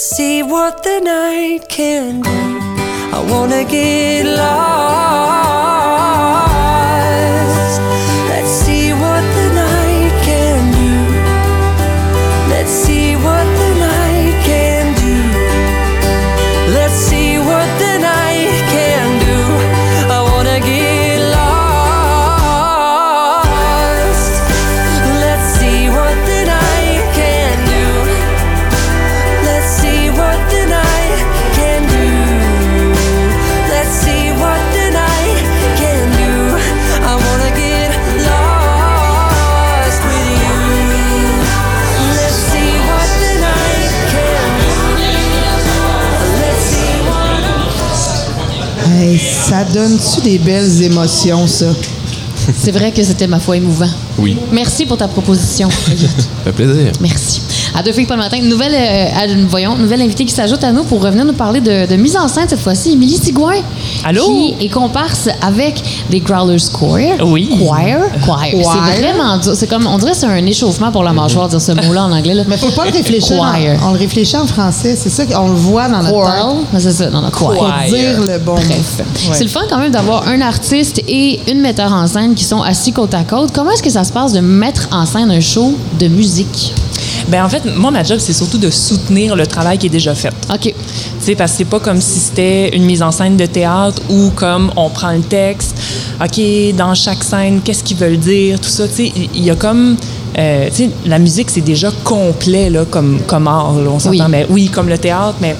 Let's 0.00 0.16
see 0.16 0.42
what 0.42 0.82
the 0.82 0.98
night 1.00 1.68
can 1.68 2.22
do. 2.22 2.30
I 3.12 3.22
wanna 3.30 3.64
get 3.64 4.24
lost. 4.24 5.49
Donne-tu 49.72 50.20
des 50.22 50.38
belles 50.38 50.82
émotions, 50.82 51.46
ça? 51.46 51.66
C'est 52.56 52.72
vrai 52.72 52.90
que 52.90 53.02
c'était 53.02 53.26
ma 53.26 53.38
foi 53.38 53.56
émouvant. 53.56 53.88
Oui. 54.18 54.36
Merci 54.50 54.86
pour 54.86 54.96
ta 54.96 55.08
proposition. 55.08 55.68
Fait 56.44 56.52
plaisir. 56.52 56.92
Merci. 57.00 57.42
À 57.74 57.82
deux 57.82 57.92
filles 57.92 58.06
pas 58.06 58.16
le 58.16 58.22
matin, 58.22 58.38
nouvelle, 58.42 58.74
euh, 58.74 59.44
voyons, 59.48 59.76
nouvelle 59.76 60.00
invitée 60.02 60.24
qui 60.24 60.32
s'ajoute 60.34 60.64
à 60.64 60.72
nous 60.72 60.84
pour 60.84 61.02
revenir 61.02 61.24
nous 61.24 61.34
parler 61.34 61.60
de, 61.60 61.86
de 61.86 61.96
mise 61.96 62.16
en 62.16 62.26
scène 62.28 62.46
cette 62.48 62.60
fois-ci, 62.60 62.92
Émilie 62.92 63.18
Sigouin. 63.18 63.62
Allô? 64.04 64.24
Qui 64.26 64.64
est 64.64 64.68
comparse 64.68 65.28
avec 65.42 65.82
des 66.10 66.20
Growlers 66.20 66.58
Choir. 66.72 67.24
Oui. 67.24 67.48
Choir? 67.58 67.98
Choir. 68.24 68.44
Choir. 68.50 68.88
C'est 68.94 69.00
vraiment 69.02 69.38
dur. 69.38 69.52
C'est 69.54 69.66
comme, 69.66 69.86
on 69.86 69.96
dirait 69.98 70.12
que 70.12 70.16
c'est 70.18 70.26
un 70.26 70.44
échauffement 70.46 70.90
pour 70.92 71.02
la 71.04 71.12
mâchoire 71.12 71.46
de 71.48 71.52
dire 71.56 71.60
ce 71.62 71.72
mot-là 71.72 72.04
en 72.04 72.12
anglais. 72.12 72.34
Là. 72.34 72.42
Mais 72.48 72.56
faut 72.56 72.70
pas 72.70 72.84
le 72.86 72.92
réfléchir. 72.92 73.36
Choir. 73.36 73.54
en- 73.54 73.88
on 73.88 73.92
le 73.92 73.98
réfléchit 73.98 74.36
en 74.36 74.46
français. 74.46 74.96
C'est 74.96 75.08
ça 75.08 75.24
qu'on 75.26 75.48
le 75.48 75.54
voit 75.54 75.88
dans 75.88 76.02
notre 76.02 76.24
tête. 76.24 76.66
Mais 76.72 76.80
c'est 76.80 76.92
ça, 76.92 77.06
dans 77.10 77.22
notre 77.22 77.38
choir. 77.38 77.54
Pour 77.54 77.68
dire 77.88 78.20
le 78.20 78.38
bon 78.38 78.54
mot. 78.54 78.60
Bref. 78.60 79.02
C'est 79.32 79.44
le 79.44 79.48
fun 79.50 79.60
quand 79.70 79.78
même 79.78 79.92
d'avoir 79.92 80.26
un 80.28 80.40
artiste 80.40 81.00
et 81.08 81.40
une 81.50 81.60
metteur 81.60 81.92
en 81.92 82.06
scène 82.06 82.34
qui 82.34 82.44
sont 82.44 82.62
assis 82.62 82.92
côte 82.92 83.14
à 83.14 83.22
côte. 83.24 83.50
Comment 83.54 83.70
est-ce 83.70 83.82
que 83.82 83.90
ça 83.90 84.04
se 84.04 84.12
passe 84.12 84.32
de 84.32 84.40
mettre 84.40 84.88
en 84.92 85.06
scène 85.06 85.30
un 85.30 85.40
show 85.40 85.74
de 85.98 86.08
musique? 86.08 86.74
Ben 87.30 87.44
en 87.44 87.48
fait, 87.48 87.62
moi, 87.76 87.90
ma 87.90 88.02
job, 88.02 88.18
c'est 88.18 88.32
surtout 88.32 88.58
de 88.58 88.70
soutenir 88.70 89.36
le 89.36 89.46
travail 89.46 89.78
qui 89.78 89.86
est 89.86 89.90
déjà 89.90 90.14
fait. 90.14 90.32
OK. 90.52 90.74
Tu 91.24 91.36
parce 91.36 91.52
que 91.52 91.58
c'est 91.58 91.64
pas 91.64 91.80
comme 91.80 92.00
si 92.00 92.18
c'était 92.18 92.74
une 92.76 92.84
mise 92.84 93.02
en 93.02 93.12
scène 93.12 93.36
de 93.36 93.46
théâtre 93.46 94.02
où, 94.08 94.30
comme, 94.34 94.72
on 94.76 94.88
prend 94.90 95.12
le 95.12 95.20
texte, 95.20 95.76
OK, 96.20 96.40
dans 96.76 96.94
chaque 96.94 97.22
scène, 97.22 97.60
qu'est-ce 97.62 97.84
qu'ils 97.84 97.96
veulent 97.96 98.18
dire, 98.18 98.58
tout 98.60 98.68
ça. 98.68 98.88
Tu 98.88 98.94
sais, 98.94 99.12
il 99.34 99.44
y 99.44 99.50
a 99.50 99.54
comme. 99.54 99.96
euh, 100.38 100.68
la 101.06 101.18
musique, 101.18 101.50
c'est 101.50 101.60
déjà 101.60 101.90
complet, 102.04 102.70
là, 102.70 102.84
comme, 102.84 103.20
comme 103.26 103.46
art, 103.48 103.74
là, 103.74 103.90
on 103.90 103.98
s'entend. 103.98 104.24
Oui. 104.24 104.30
Mais 104.30 104.46
oui, 104.48 104.68
comme 104.68 104.88
le 104.88 104.98
théâtre, 104.98 105.36
mais 105.40 105.56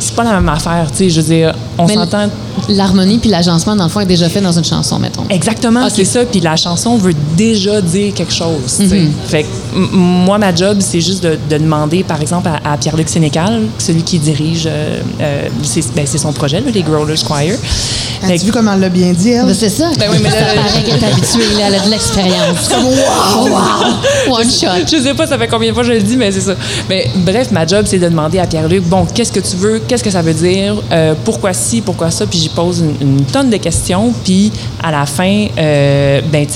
c'est 0.00 0.14
pas 0.14 0.24
la 0.24 0.32
même 0.32 0.48
affaire. 0.48 0.86
Je 0.98 1.20
veux 1.20 1.22
dire, 1.22 1.54
on 1.78 1.88
s'entend. 1.88 2.28
L'harmonie 2.68 3.18
puis 3.18 3.28
l'agencement, 3.30 3.76
dans 3.76 3.84
le 3.84 3.90
fond, 3.90 4.00
est 4.00 4.06
déjà 4.06 4.28
fait 4.28 4.40
dans 4.40 4.52
une 4.56 4.64
chanson, 4.64 4.98
mettons. 4.98 5.24
Exactement, 5.28 5.84
Ok. 5.84 5.92
c'est 5.94 6.04
ça. 6.04 6.24
Puis 6.24 6.40
la 6.40 6.56
chanson 6.56 6.96
veut 6.96 7.14
déjà 7.36 7.80
dire 7.80 8.14
quelque 8.14 8.32
chose. 8.32 8.60
sais. 8.66 8.84
Mhm. 8.84 9.12
Fait 9.26 9.42
que 9.42 9.48
m- 9.76 9.88
moi, 9.92 10.38
ma 10.38 10.54
job, 10.54 10.78
c'est 10.80 11.00
juste 11.00 11.22
de, 11.22 11.38
de 11.50 11.58
demander, 11.58 12.02
par 12.04 12.20
exemple, 12.20 12.48
à, 12.48 12.72
à 12.72 12.76
Pierre-Luc 12.76 13.08
Sénécal, 13.08 13.62
celui 13.78 14.02
qui 14.02 14.18
dirige, 14.18 14.66
euh, 14.66 15.00
euh, 15.20 15.48
c'est 15.62 15.92
ben, 15.94 16.04
c'est 16.06 16.18
son 16.18 16.32
projet, 16.32 16.60
là, 16.60 16.70
les 16.72 16.82
Growlers 16.82 17.22
Choir. 17.24 17.42
Fait 17.42 18.26
As-tu 18.34 18.38
que- 18.40 18.44
vu 18.46 18.52
comment 18.52 18.72
elle 18.74 18.80
l'a 18.80 18.88
bien 18.88 19.12
dit, 19.12 19.30
elle? 19.30 19.46
Ben, 19.46 19.54
c'est 19.54 19.68
ça. 19.68 19.90
Ben 19.98 20.06
oui, 20.10 20.18
mais 20.22 20.30
là- 20.30 20.36
ça 20.38 20.54
paraît 20.62 20.82
qu'elle 20.82 21.02
est 21.02 21.06
habituée, 21.12 21.58
là, 21.58 21.64
elle 21.68 21.74
a 21.74 21.80
de 21.84 21.90
l'expérience. 21.90 22.70
wow! 22.70 23.48
wow! 23.48 24.34
One 24.38 24.50
shot. 24.50 24.86
je 24.90 25.02
sais 25.02 25.14
pas, 25.14 25.26
ça 25.26 25.36
fait 25.38 25.48
combien 25.48 25.68
de 25.70 25.74
fois 25.74 25.82
je 25.82 25.92
le 25.92 26.00
dis, 26.00 26.16
mais 26.16 26.32
c'est 26.32 26.40
ça. 26.40 26.54
Mais 26.88 27.10
bref, 27.16 27.50
ma 27.50 27.66
job, 27.66 27.84
c'est 27.86 27.98
de 27.98 28.08
demander 28.08 28.38
à 28.38 28.46
Pierre-Luc, 28.46 28.84
bon, 28.84 29.06
qu'est-ce 29.12 29.32
que 29.32 29.40
tu 29.40 29.56
veux, 29.56 29.80
qu'est-ce 29.86 30.02
que 30.04 30.10
ça 30.10 30.22
veut 30.22 30.32
dire, 30.34 30.76
euh, 30.92 31.14
pourquoi 31.24 31.52
ci, 31.52 31.80
pourquoi 31.80 32.10
ça, 32.10 32.26
puis 32.26 32.43
j'y 32.44 32.48
pose 32.50 32.84
une, 33.00 33.24
tonne 33.24 33.50
de 33.50 33.56
questions, 33.56 34.12
puis 34.24 34.52
à 34.82 34.90
la 34.90 35.06
fin, 35.06 35.46
euh, 35.58 36.20
ben, 36.30 36.46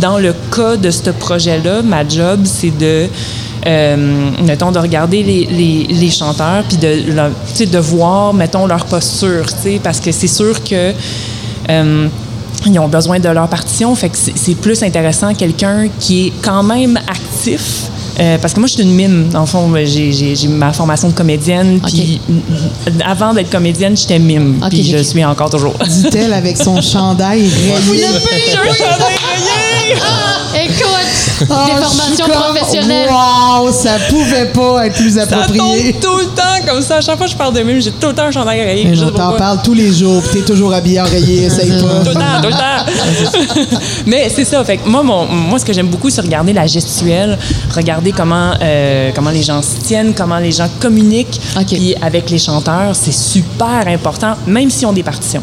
dans 0.00 0.18
le 0.18 0.34
cas 0.54 0.76
de 0.76 0.90
ce 0.90 1.10
projet-là, 1.10 1.82
ma 1.82 2.06
job, 2.06 2.40
c'est 2.44 2.76
de. 2.76 3.06
Euh, 3.66 4.30
mettons, 4.44 4.70
de 4.70 4.78
regarder 4.78 5.22
les, 5.22 5.86
les, 5.90 6.10
chanteurs, 6.10 6.62
puis 6.68 6.76
de, 6.76 7.66
de 7.66 7.78
voir, 7.78 8.32
mettons, 8.32 8.66
leur 8.66 8.84
posture, 8.84 9.44
parce 9.82 9.98
que 9.98 10.12
c'est 10.12 10.28
sûr 10.28 10.62
que 10.62 10.92
euh, 11.68 12.08
ils 12.64 12.78
ont 12.78 12.88
besoin 12.88 13.18
de 13.18 13.28
leur 13.28 13.48
partition, 13.48 13.94
fait 13.96 14.10
que 14.10 14.16
c'est 14.16 14.54
plus 14.54 14.82
intéressant 14.82 15.34
quelqu'un 15.34 15.88
qui 15.98 16.28
est 16.28 16.32
quand 16.40 16.62
même 16.62 16.96
actif. 16.96 17.90
Euh, 18.20 18.38
parce 18.38 18.52
que 18.54 18.60
moi, 18.60 18.66
je 18.66 18.74
suis 18.74 18.82
une 18.82 18.94
mime. 18.94 19.28
Dans 19.30 19.40
le 19.42 19.46
fond, 19.46 19.72
j'ai 19.76 20.12
j'ai- 20.12 20.34
j'ai 20.36 20.48
ma 20.48 20.72
formation 20.72 21.08
de 21.08 21.14
comédienne. 21.14 21.80
Puis 21.80 22.20
avant 23.04 23.32
d'être 23.34 23.50
comédienne, 23.50 23.96
j'étais 23.96 24.18
mime. 24.18 24.58
Puis 24.68 24.82
je 24.90 24.98
suis 25.02 25.24
encore 25.24 25.50
toujours. 25.50 25.74
Dit-elle 25.86 26.32
avec 26.32 26.56
son 26.56 26.80
chandail 26.80 27.42
rayé. 27.48 28.04
Écoute, 30.64 31.46
Ah, 31.50 31.66
des 31.66 31.82
formations 31.84 32.26
comme, 32.26 32.34
professionnelles. 32.54 33.08
Wow, 33.10 33.70
ça 33.72 33.90
pouvait 34.08 34.46
pas 34.46 34.86
être 34.86 34.94
plus 34.96 35.14
Ça 35.14 35.26
tombe 35.26 35.40
approprié. 35.42 35.94
tout 36.00 36.16
le 36.16 36.24
temps 36.26 36.66
comme 36.66 36.82
ça. 36.82 36.96
À 36.96 37.00
chaque 37.00 37.16
fois 37.16 37.26
que 37.26 37.32
je 37.32 37.36
parle 37.36 37.54
de 37.54 37.60
mime, 37.60 37.80
j'ai 37.80 37.92
tout 37.92 38.08
le 38.08 38.14
temps 38.14 38.24
un 38.24 38.30
chandail 38.30 38.64
rayé. 38.64 38.84
Mais 38.86 38.96
Je 38.96 39.04
on 39.04 39.10
pas 39.12 39.18
t'en 39.18 39.32
parle 39.36 39.58
tous 39.62 39.74
les 39.74 39.92
jours, 39.92 40.20
puis 40.22 40.40
t'es 40.40 40.46
toujours 40.46 40.72
habillé 40.74 41.00
en 41.00 41.04
rayé, 41.04 41.44
essaye 41.46 41.68
Tout 41.78 41.86
le 41.86 42.04
pas. 42.04 42.14
temps, 42.14 42.42
tout 42.42 42.48
le 42.48 42.52
temps. 42.54 43.76
Mais 44.06 44.30
c'est 44.34 44.44
ça. 44.44 44.64
Fait 44.64 44.78
que 44.78 44.88
moi, 44.88 45.02
mon- 45.02 45.26
moi, 45.26 45.58
ce 45.58 45.64
que 45.64 45.72
j'aime 45.72 45.88
beaucoup, 45.88 46.10
c'est 46.10 46.20
regarder 46.22 46.52
la 46.52 46.66
gestuelle, 46.66 47.38
regarder 47.74 48.12
comment, 48.12 48.52
euh, 48.60 49.10
comment 49.14 49.30
les 49.30 49.42
gens 49.42 49.62
se 49.62 49.80
tiennent, 49.86 50.14
comment 50.14 50.38
les 50.38 50.52
gens 50.52 50.68
communiquent. 50.80 51.40
Puis 51.66 51.94
avec 52.02 52.30
les 52.30 52.38
chanteurs, 52.38 52.94
c'est 52.94 53.12
super 53.12 53.84
important, 53.86 54.34
même 54.46 54.70
s'ils 54.70 54.86
ont 54.86 54.92
des 54.92 55.02
partitions. 55.02 55.42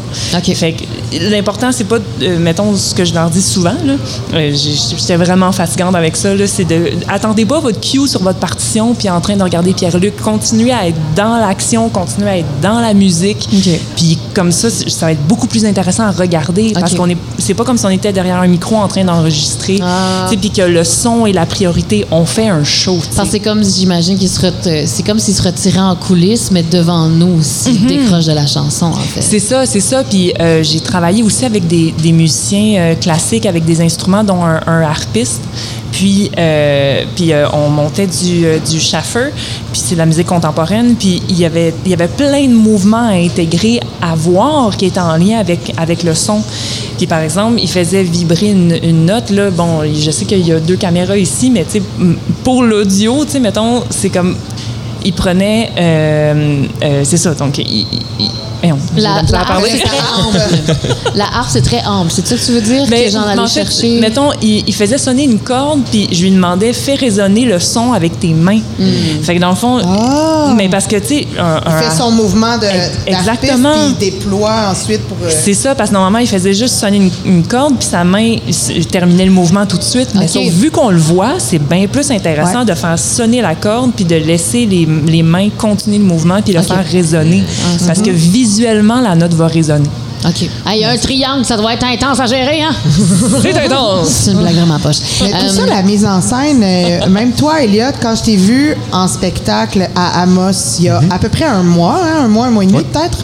Fait 0.56 0.72
que 0.72 0.84
l'important, 1.30 1.70
c'est 1.72 1.84
pas, 1.84 1.96
euh, 2.22 2.38
mettons, 2.38 2.74
ce 2.76 2.94
que 2.94 3.04
je 3.04 3.14
leur 3.14 3.30
dis 3.30 3.42
souvent, 3.42 3.74
là. 3.84 3.94
Euh, 4.36 4.52
J'étais 4.54 5.16
vraiment 5.16 5.52
fatigante 5.52 5.94
avec 5.94 6.16
ça, 6.16 6.34
là. 6.34 6.46
C'est 6.46 6.64
de. 6.64 6.90
Attendez 7.08 7.44
pas 7.44 7.60
votre 7.60 7.80
cue 7.80 8.06
sur 8.06 8.22
votre 8.22 8.38
partition, 8.38 8.94
puis 8.94 9.08
en 9.10 9.20
train 9.20 9.36
de 9.36 9.42
regarder 9.42 9.72
Pierre-Luc. 9.72 10.16
Continuez 10.16 10.72
à 10.72 10.88
être 10.88 10.98
dans 11.14 11.36
l'action, 11.38 11.88
continuez 11.88 12.28
à 12.28 12.38
être 12.38 12.60
dans 12.62 12.80
la 12.80 12.94
musique. 12.94 13.48
Puis 13.96 14.18
comme 14.34 14.52
ça, 14.52 14.68
ça 14.70 15.06
va 15.06 15.12
être 15.12 15.26
beaucoup 15.26 15.46
plus 15.46 15.64
intéressant 15.64 16.04
à 16.04 16.10
regarder 16.10 16.72
parce 16.74 16.92
OK. 16.92 16.98
qu'on 16.98 17.08
est 17.08 17.16
c'est 17.38 17.54
pas 17.54 17.64
comme 17.64 17.78
si 17.78 17.86
on 17.86 17.90
était 17.90 18.12
derrière 18.12 18.40
un 18.40 18.46
micro 18.46 18.76
en 18.76 18.88
train 18.88 19.04
d'enregistrer, 19.04 19.78
Ah. 19.82 20.28
puis 20.40 20.50
que 20.50 20.62
le 20.62 20.84
son 20.84 21.26
est 21.26 21.32
la 21.32 21.46
priorité. 21.46 22.06
On 22.10 22.24
fait 22.24 22.48
un 22.48 22.64
show. 22.64 22.98
c'est 23.30 23.40
comme, 23.40 23.62
j'imagine, 23.64 24.16
qu'il 24.18 24.28
se 24.28 24.40
c'est 24.86 25.02
comme 25.04 25.18
s'il 25.18 25.34
se 25.34 25.42
retirait 25.42 25.80
en 25.80 25.96
coulisses, 25.96 26.50
mais 26.50 26.62
devant 26.62 27.08
nous 27.08 27.38
aussi, 27.40 27.70
il 27.72 27.86
décroche 27.86 28.26
de 28.26 28.32
la 28.32 28.46
chanson, 28.46 28.86
en 28.86 28.92
fait. 28.94 29.22
C'est 29.22 29.38
ça, 29.40 29.66
c'est 29.66 29.80
ça. 29.80 30.04
Puis 30.04 30.32
euh, 30.40 30.62
j'ai 30.62 30.80
travaillé 30.80 31.22
aussi 31.22 31.44
avec 31.44 31.66
des, 31.66 31.92
des 32.02 32.12
musiciens 32.12 32.80
euh, 32.80 32.94
classiques, 32.94 33.46
avec 33.46 33.64
des 33.64 33.80
instruments, 33.80 34.24
dont 34.26 34.44
un, 34.44 34.60
un 34.66 34.82
harpiste. 34.82 35.42
Puis, 35.96 36.30
euh, 36.36 37.04
puis 37.14 37.32
euh, 37.32 37.46
on 37.54 37.70
montait 37.70 38.06
du, 38.06 38.44
euh, 38.44 38.58
du 38.58 38.78
schaffer, 38.78 39.30
puis 39.72 39.80
c'est 39.82 39.94
de 39.94 39.98
la 39.98 40.04
musique 40.04 40.26
contemporaine. 40.26 40.94
Puis 40.94 41.22
il 41.30 41.38
y 41.38 41.46
avait, 41.46 41.72
y 41.86 41.94
avait 41.94 42.08
plein 42.08 42.46
de 42.46 42.54
mouvements 42.54 43.08
à 43.08 43.12
intégrer, 43.12 43.80
à 44.02 44.14
voir, 44.14 44.76
qui 44.76 44.84
étaient 44.84 45.00
en 45.00 45.16
lien 45.16 45.38
avec, 45.38 45.72
avec 45.78 46.02
le 46.02 46.14
son. 46.14 46.42
Puis 46.98 47.06
par 47.06 47.20
exemple, 47.20 47.58
il 47.62 47.68
faisait 47.68 48.02
vibrer 48.02 48.50
une, 48.50 48.78
une 48.82 49.06
note. 49.06 49.30
Là. 49.30 49.50
Bon, 49.50 49.84
je 49.90 50.10
sais 50.10 50.26
qu'il 50.26 50.46
y 50.46 50.52
a 50.52 50.60
deux 50.60 50.76
caméras 50.76 51.16
ici, 51.16 51.50
mais 51.50 51.64
pour 52.44 52.62
l'audio, 52.62 53.24
mettons, 53.40 53.82
c'est 53.88 54.10
comme 54.10 54.36
il 55.02 55.14
prenait, 55.14 55.70
c'est 57.04 57.16
ça, 57.16 57.32
donc 57.34 57.58
La, 58.96 59.10
harpe, 59.16 59.64
c'est 59.68 59.78
très 59.78 59.98
ample. 59.98 60.38
la 61.14 61.24
harpe, 61.24 61.48
c'est 61.50 61.62
très 61.62 61.84
ample. 61.86 62.10
C'est 62.14 62.26
ça 62.26 62.36
que 62.36 62.44
tu 62.44 62.52
veux 62.52 62.60
dire? 62.60 62.84
Mais 62.88 63.04
que 63.06 63.10
j'en 63.10 63.20
en 63.20 63.28
allais 63.28 63.42
fait, 63.48 63.54
chercher? 63.64 64.00
Mettons, 64.00 64.30
il, 64.42 64.64
il 64.66 64.74
faisait 64.74 64.98
sonner 64.98 65.24
une 65.24 65.38
corde, 65.38 65.80
puis 65.90 66.08
je 66.12 66.22
lui 66.24 66.30
demandais, 66.30 66.72
fais 66.72 66.94
résonner 66.94 67.44
le 67.44 67.58
son 67.60 67.92
avec 67.92 68.18
tes 68.18 68.28
mains. 68.34 68.60
Fait 69.22 69.34
que 69.36 69.40
dans 69.40 69.50
le 69.50 69.56
fond, 69.56 69.78
Ah! 69.84 70.54
mais 70.56 70.68
parce 70.68 70.86
que, 70.86 70.96
tu 70.96 71.06
sais, 71.08 71.26
un- 71.38 71.60
Il 71.66 71.84
fait 71.90 71.96
son 71.96 72.10
mouvement 72.10 72.56
de 72.58 72.66
Exactement. 73.06 73.72
puis 73.72 74.08
il 74.08 74.12
déploie 74.12 74.70
ensuite 74.72 75.02
pour... 75.02 75.18
euh, 75.24 75.30
C'est 75.30 75.54
ça, 75.54 75.74
parce 75.74 75.90
que 75.90 75.94
normalement, 75.94 76.18
il 76.18 76.28
faisait 76.28 76.54
juste 76.54 76.74
sonner 76.76 76.96
une, 76.98 77.10
une 77.24 77.42
corde, 77.46 77.74
puis 77.78 77.88
sa 77.88 78.04
main 78.04 78.36
terminait 78.90 79.24
le 79.26 79.30
mouvement 79.32 79.66
tout 79.66 79.78
de 79.78 79.82
suite. 79.82 80.08
Mais 80.14 80.28
sauf, 80.28 80.44
vu 80.44 80.70
qu'on 80.70 80.90
le 80.90 80.98
voit, 80.98 81.34
c'est 81.38 81.58
bien 81.58 81.86
plus 81.86 82.10
intéressant 82.10 82.60
Ouais. 82.60 82.64
de 82.64 82.74
faire 82.74 82.98
sonner 82.98 83.42
la 83.42 83.54
corde, 83.54 83.92
puis 83.94 84.04
de 84.04 84.16
laisser 84.16 84.66
les, 84.66 84.86
les 85.06 85.22
mains 85.22 85.48
continuer 85.56 85.98
le 85.98 86.04
mouvement, 86.04 86.40
puis 86.42 86.52
le 86.54 86.62
faire 86.62 86.84
résonner. 86.90 87.42
Ah, 87.46 87.84
parce 87.86 88.00
que 88.00 88.10
visuellement, 88.10 88.55
la 88.62 89.14
note 89.14 89.34
va 89.34 89.46
résonner. 89.46 89.88
OK. 90.24 90.48
Ah, 90.64 90.74
Il 90.74 90.80
y 90.80 90.84
a 90.84 90.90
un 90.90 90.96
triangle, 90.96 91.44
ça 91.44 91.56
doit 91.56 91.74
être 91.74 91.84
intense 91.84 92.18
à 92.18 92.26
gérer, 92.26 92.62
hein? 92.62 92.72
C'est 93.42 93.56
intense! 93.56 94.08
C'est 94.08 94.32
une 94.32 94.38
blague 94.38 94.56
dans 94.56 94.66
ma 94.66 94.78
poche. 94.78 94.96
Mais 95.22 95.30
tout 95.30 95.36
Euh, 95.44 95.48
ça, 95.48 95.66
la 95.66 95.82
mise 95.82 96.04
en 96.04 96.20
scène, 96.20 96.62
euh, 96.64 97.06
même 97.10 97.32
toi, 97.32 97.62
Elliot, 97.62 97.92
quand 98.00 98.14
je 98.16 98.22
t'ai 98.22 98.36
vu 98.36 98.74
en 98.92 99.06
spectacle 99.08 99.88
à 99.94 100.22
Amos 100.22 100.78
il 100.78 100.86
y 100.86 100.88
a 100.88 101.00
à 101.10 101.18
peu 101.18 101.28
près 101.28 101.44
un 101.44 101.62
mois, 101.62 102.00
hein, 102.02 102.24
un 102.24 102.28
mois, 102.28 102.46
un 102.46 102.50
mois 102.50 102.64
et 102.64 102.66
demi 102.66 102.82
peut-être, 102.82 103.18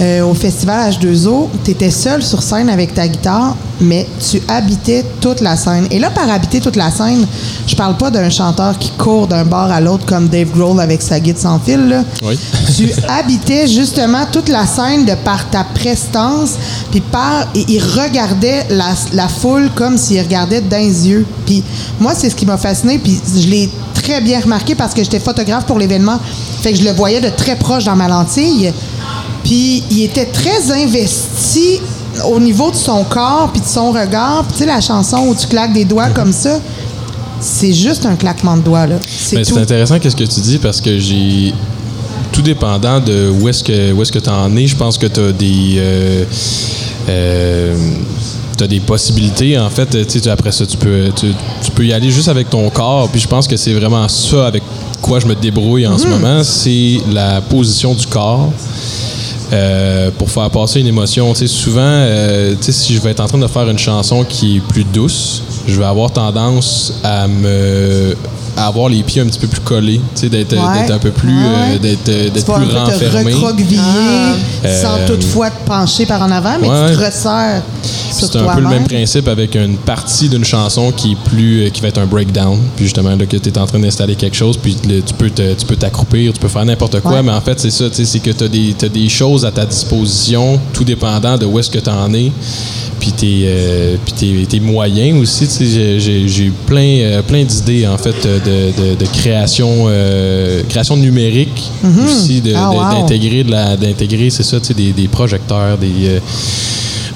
euh, 0.00 0.22
au 0.24 0.34
festival 0.34 0.92
H2O, 0.92 1.48
tu 1.64 1.70
étais 1.70 1.90
seul 1.90 2.22
sur 2.22 2.42
scène 2.42 2.68
avec 2.68 2.94
ta 2.94 3.08
guitare, 3.08 3.56
mais 3.80 4.06
tu 4.30 4.42
habitais 4.46 5.04
toute 5.20 5.40
la 5.40 5.56
scène. 5.56 5.86
Et 5.90 5.98
là, 5.98 6.10
par 6.10 6.30
habiter 6.30 6.60
toute 6.60 6.76
la 6.76 6.90
scène, 6.90 7.26
je 7.66 7.74
parle 7.74 7.96
pas 7.96 8.10
d'un 8.10 8.28
chanteur 8.28 8.78
qui 8.78 8.90
court 8.90 9.26
d'un 9.26 9.44
bar 9.44 9.70
à 9.70 9.80
l'autre 9.80 10.04
comme 10.04 10.28
Dave 10.28 10.50
Grohl 10.50 10.80
avec 10.80 11.00
sa 11.00 11.18
guide 11.18 11.38
sans 11.38 11.58
fil. 11.58 11.88
Là. 11.88 12.04
Oui. 12.22 12.38
tu 12.76 12.92
habitais 13.08 13.66
justement 13.66 14.26
toute 14.30 14.48
la 14.50 14.66
scène 14.66 15.06
de 15.06 15.14
par 15.24 15.48
ta 15.48 15.64
prestance, 15.64 16.52
puis 16.90 17.00
par 17.00 17.46
et 17.54 17.64
il 17.68 17.82
regardait 17.82 18.66
la, 18.68 18.94
la 19.14 19.28
foule 19.28 19.70
comme 19.74 19.96
s'il 19.96 20.20
regardait 20.20 20.62
les 20.70 21.08
yeux. 21.08 21.26
Puis 21.46 21.62
moi, 22.00 22.12
c'est 22.14 22.28
ce 22.28 22.36
qui 22.36 22.44
m'a 22.44 22.58
fasciné, 22.58 22.98
puis 22.98 23.18
je 23.34 23.48
l'ai 23.48 23.70
très 23.94 24.20
bien 24.20 24.40
remarqué 24.40 24.74
parce 24.74 24.92
que 24.92 25.02
j'étais 25.02 25.20
photographe 25.20 25.64
pour 25.64 25.78
l'événement, 25.78 26.18
fait 26.60 26.72
que 26.72 26.78
je 26.78 26.84
le 26.84 26.92
voyais 26.92 27.20
de 27.20 27.30
très 27.30 27.56
proche 27.56 27.84
dans 27.84 27.96
ma 27.96 28.08
lentille. 28.08 28.72
Puis 29.46 29.84
il 29.92 30.02
était 30.02 30.26
très 30.26 30.72
investi 30.72 31.80
au 32.28 32.40
niveau 32.40 32.72
de 32.72 32.76
son 32.76 33.04
corps 33.04 33.48
puis 33.52 33.60
de 33.60 33.66
son 33.66 33.92
regard. 33.92 34.42
Puis 34.44 34.54
tu 34.54 34.58
sais 34.58 34.66
la 34.66 34.80
chanson 34.80 35.18
où 35.28 35.34
tu 35.36 35.46
claques 35.46 35.72
des 35.72 35.84
doigts 35.84 36.10
comme 36.10 36.32
ça, 36.32 36.60
c'est 37.40 37.72
juste 37.72 38.04
un 38.06 38.16
claquement 38.16 38.56
de 38.56 38.62
doigts 38.62 38.88
là. 38.88 38.96
C'est 39.06 39.56
intéressant 39.56 40.00
qu'est-ce 40.00 40.16
que 40.16 40.24
tu 40.24 40.40
dis 40.40 40.58
parce 40.58 40.80
que 40.80 40.98
j'ai 40.98 41.54
tout 42.32 42.42
dépendant 42.42 42.98
de 42.98 43.30
où 43.40 43.48
est-ce 43.48 43.62
que 43.62 43.92
où 43.92 44.02
est-ce 44.02 44.10
que 44.10 44.18
tu 44.18 44.28
en 44.28 44.56
es, 44.56 44.66
je 44.66 44.74
pense 44.74 44.98
que 44.98 45.06
tu 45.06 45.20
as 45.20 45.32
des 45.32 45.76
euh, 47.08 47.74
as 48.60 48.66
des 48.66 48.80
possibilités. 48.80 49.56
En 49.58 49.70
fait, 49.70 50.06
tu 50.06 50.18
sais, 50.18 50.28
après 50.28 50.50
ça, 50.50 50.66
tu 50.66 50.76
peux, 50.76 51.10
tu, 51.14 51.26
tu 51.62 51.70
peux 51.70 51.86
y 51.86 51.92
aller 51.92 52.10
juste 52.10 52.28
avec 52.28 52.50
ton 52.50 52.68
corps. 52.70 53.08
Puis 53.10 53.20
je 53.20 53.28
pense 53.28 53.46
que 53.46 53.56
c'est 53.56 53.74
vraiment 53.74 54.08
ça 54.08 54.46
avec 54.46 54.62
quoi 55.02 55.20
je 55.20 55.26
me 55.26 55.34
débrouille 55.34 55.86
en 55.86 55.98
ce 55.98 56.06
moment. 56.08 56.42
C'est 56.42 56.98
la 57.12 57.40
position 57.42 57.94
du 57.94 58.06
corps. 58.06 58.50
Euh, 59.52 60.10
pour 60.18 60.30
faire 60.30 60.50
passer 60.50 60.80
une 60.80 60.86
émotion. 60.86 61.34
Souvent, 61.34 61.80
euh, 61.82 62.54
si 62.60 62.94
je 62.94 63.00
vais 63.00 63.10
être 63.10 63.20
en 63.20 63.26
train 63.26 63.38
de 63.38 63.46
faire 63.46 63.68
une 63.68 63.78
chanson 63.78 64.24
qui 64.24 64.56
est 64.56 64.60
plus 64.60 64.84
douce, 64.84 65.42
je 65.66 65.78
vais 65.78 65.84
avoir 65.84 66.10
tendance 66.12 67.00
à 67.04 67.28
me 67.28 68.16
à 68.56 68.66
avoir 68.68 68.88
les 68.88 69.02
pieds 69.02 69.20
un 69.20 69.26
petit 69.26 69.38
peu 69.38 69.46
plus 69.46 69.60
collés, 69.60 70.00
tu 70.14 70.22
sais, 70.22 70.28
d'être 70.28 70.52
Ouais. 70.54 70.90
un 70.90 70.98
peu 70.98 71.10
plus, 71.10 71.28
Ouais. 71.28 71.74
euh, 71.74 71.78
d'être 71.78 72.08
euh, 72.08 72.30
d'être 72.30 72.54
plus 72.54 72.74
renfermé. 72.74 73.34
recroqueviller 73.34 73.76
sans 74.62 74.96
Euh, 74.98 75.06
toutefois 75.06 75.50
te 75.50 75.66
pencher 75.66 76.06
par 76.06 76.22
en 76.22 76.30
avant, 76.30 76.56
mais 76.60 76.68
ouais. 76.68 76.90
tu 76.90 76.96
te 76.96 77.04
resserres 77.04 77.62
C'est 78.10 78.34
un 78.36 78.54
peu 78.54 78.60
le 78.62 78.68
même 78.68 78.84
principe 78.84 79.28
avec 79.28 79.54
une 79.56 79.76
partie 79.76 80.28
d'une 80.30 80.44
chanson 80.44 80.90
qui 80.90 81.12
est 81.12 81.16
plus 81.28 81.64
euh, 81.66 81.68
qui 81.68 81.82
va 81.82 81.88
être 81.88 81.98
un 81.98 82.06
breakdown. 82.06 82.58
Puis 82.76 82.86
justement 82.86 83.10
là 83.14 83.26
que 83.26 83.36
tu 83.36 83.48
es 83.50 83.58
en 83.58 83.66
train 83.66 83.78
d'installer 83.78 84.14
quelque 84.14 84.36
chose, 84.36 84.56
puis 84.56 84.74
tu 84.74 85.14
peux 85.14 85.28
te- 85.28 85.52
tu 85.52 85.66
peux 85.66 85.76
t'accroupir, 85.76 86.32
tu 86.32 86.40
peux 86.40 86.48
faire 86.48 86.64
n'importe 86.64 87.00
quoi, 87.00 87.22
mais 87.22 87.32
en 87.32 87.40
fait 87.42 87.60
c'est 87.60 87.70
ça, 87.70 87.84
c'est 87.92 88.18
que 88.20 88.30
tu 88.30 88.44
as 88.44 88.48
des 88.48 88.74
t'as 88.78 88.88
des 88.88 89.08
choses 89.10 89.44
à 89.44 89.50
ta 89.50 89.66
disposition, 89.66 90.58
tout 90.72 90.84
dépendant 90.84 91.36
de 91.36 91.44
où 91.44 91.58
est-ce 91.58 91.70
que 91.70 91.78
tu 91.78 91.90
en 91.90 92.12
es. 92.14 92.32
Puis 93.06 93.12
tes, 93.12 93.42
euh, 93.46 93.96
puis 94.04 94.12
tes, 94.14 94.46
tes 94.46 94.58
moyens 94.58 95.16
aussi, 95.20 95.46
tu 95.46 95.52
sais, 95.64 96.00
j'ai- 96.00 96.22
eu 96.44 96.52
plein, 96.66 96.98
euh, 97.02 97.22
plein 97.22 97.44
d'idées 97.44 97.86
en 97.86 97.96
fait 97.96 98.16
de, 98.24 98.72
de, 98.94 98.96
de 98.98 99.06
création, 99.12 99.84
euh, 99.86 100.64
création 100.68 100.96
numérique 100.96 101.70
aussi, 102.04 102.40
de- 102.40 102.52
Ah, 102.56 102.72
de- 102.72 103.00
d'intégrer 103.00 103.44
de 103.44 103.52
la- 103.52 103.76
d'intégrer, 103.76 104.28
c'est 104.30 104.42
ça, 104.42 104.58
tu 104.58 104.66
sais, 104.66 104.74
des, 104.74 104.92
des 104.92 105.06
projecteurs, 105.06 105.78
des 105.78 106.08
euh, 106.08 106.18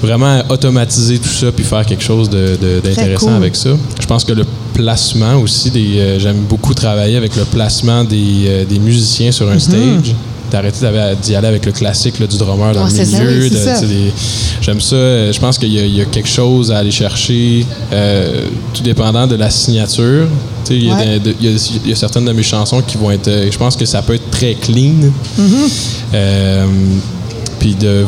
vraiment 0.01 0.41
automatiser 0.49 1.19
tout 1.19 1.27
ça 1.27 1.51
puis 1.51 1.65
faire 1.65 1.85
quelque 1.85 2.03
chose 2.03 2.29
de- 2.29 2.57
de- 2.61 2.79
d'intéressant 2.81 3.27
cool. 3.27 3.35
avec 3.35 3.55
ça. 3.57 3.71
Je 3.99 4.05
pense 4.05 4.23
que 4.23 4.31
le 4.31 4.45
placement 4.73 5.35
aussi, 5.41 5.71
des, 5.71 5.97
euh, 5.99 6.19
j'aime 6.19 6.39
beaucoup 6.49 6.73
travailler 6.73 7.17
avec 7.17 7.35
le 7.35 7.43
placement 7.43 8.05
des, 8.05 8.45
euh, 8.47 8.63
des 8.65 8.79
musiciens 8.79 9.33
sur 9.33 9.49
un 9.49 9.55
Mhm. 9.55 9.59
stage. 9.59 10.15
D'arrêter 10.51 10.85
d'y 11.23 11.33
aller 11.35 11.47
avec 11.47 11.65
le 11.65 11.71
classique 11.71 12.19
là, 12.19 12.27
du 12.27 12.37
drummer 12.37 12.73
dans 12.73 12.85
le 12.85 12.91
milieu. 12.91 13.49
oui, 13.49 14.11
J'aime 14.61 14.81
ça. 14.81 14.95
Euh, 14.95 15.31
Je 15.31 15.39
pense 15.39 15.57
qu'il 15.57 15.71
y, 15.71 15.79
a- 15.79 15.85
il 15.85 15.95
y 15.95 16.01
a 16.01 16.05
quelque 16.05 16.27
chose 16.27 16.71
à 16.71 16.79
aller 16.79 16.91
chercher, 16.91 17.65
euh, 17.93 18.43
tout 18.73 18.83
dépendant 18.83 19.25
de 19.27 19.35
la 19.35 19.49
signature. 19.49 20.27
Il 20.69 20.83
y, 20.83 20.91
Ouais. 20.91 21.19
y 21.41 21.47
a- 21.47 21.51
il 21.83 21.89
y 21.89 21.91
a 21.93 21.95
certaines 21.95 22.25
de 22.25 22.31
mes 22.33 22.43
chansons 22.43 22.81
qui 22.81 22.97
vont 22.97 23.11
être. 23.11 23.27
euh, 23.29 23.49
Je 23.51 23.57
pense 23.57 23.75
que 23.77 23.85
ça 23.85 24.01
peut 24.01 24.13
être 24.15 24.29
très 24.29 24.53
clean. 24.55 25.09
Euh, 26.13 26.65
puis 27.59 27.75
de 27.75 28.05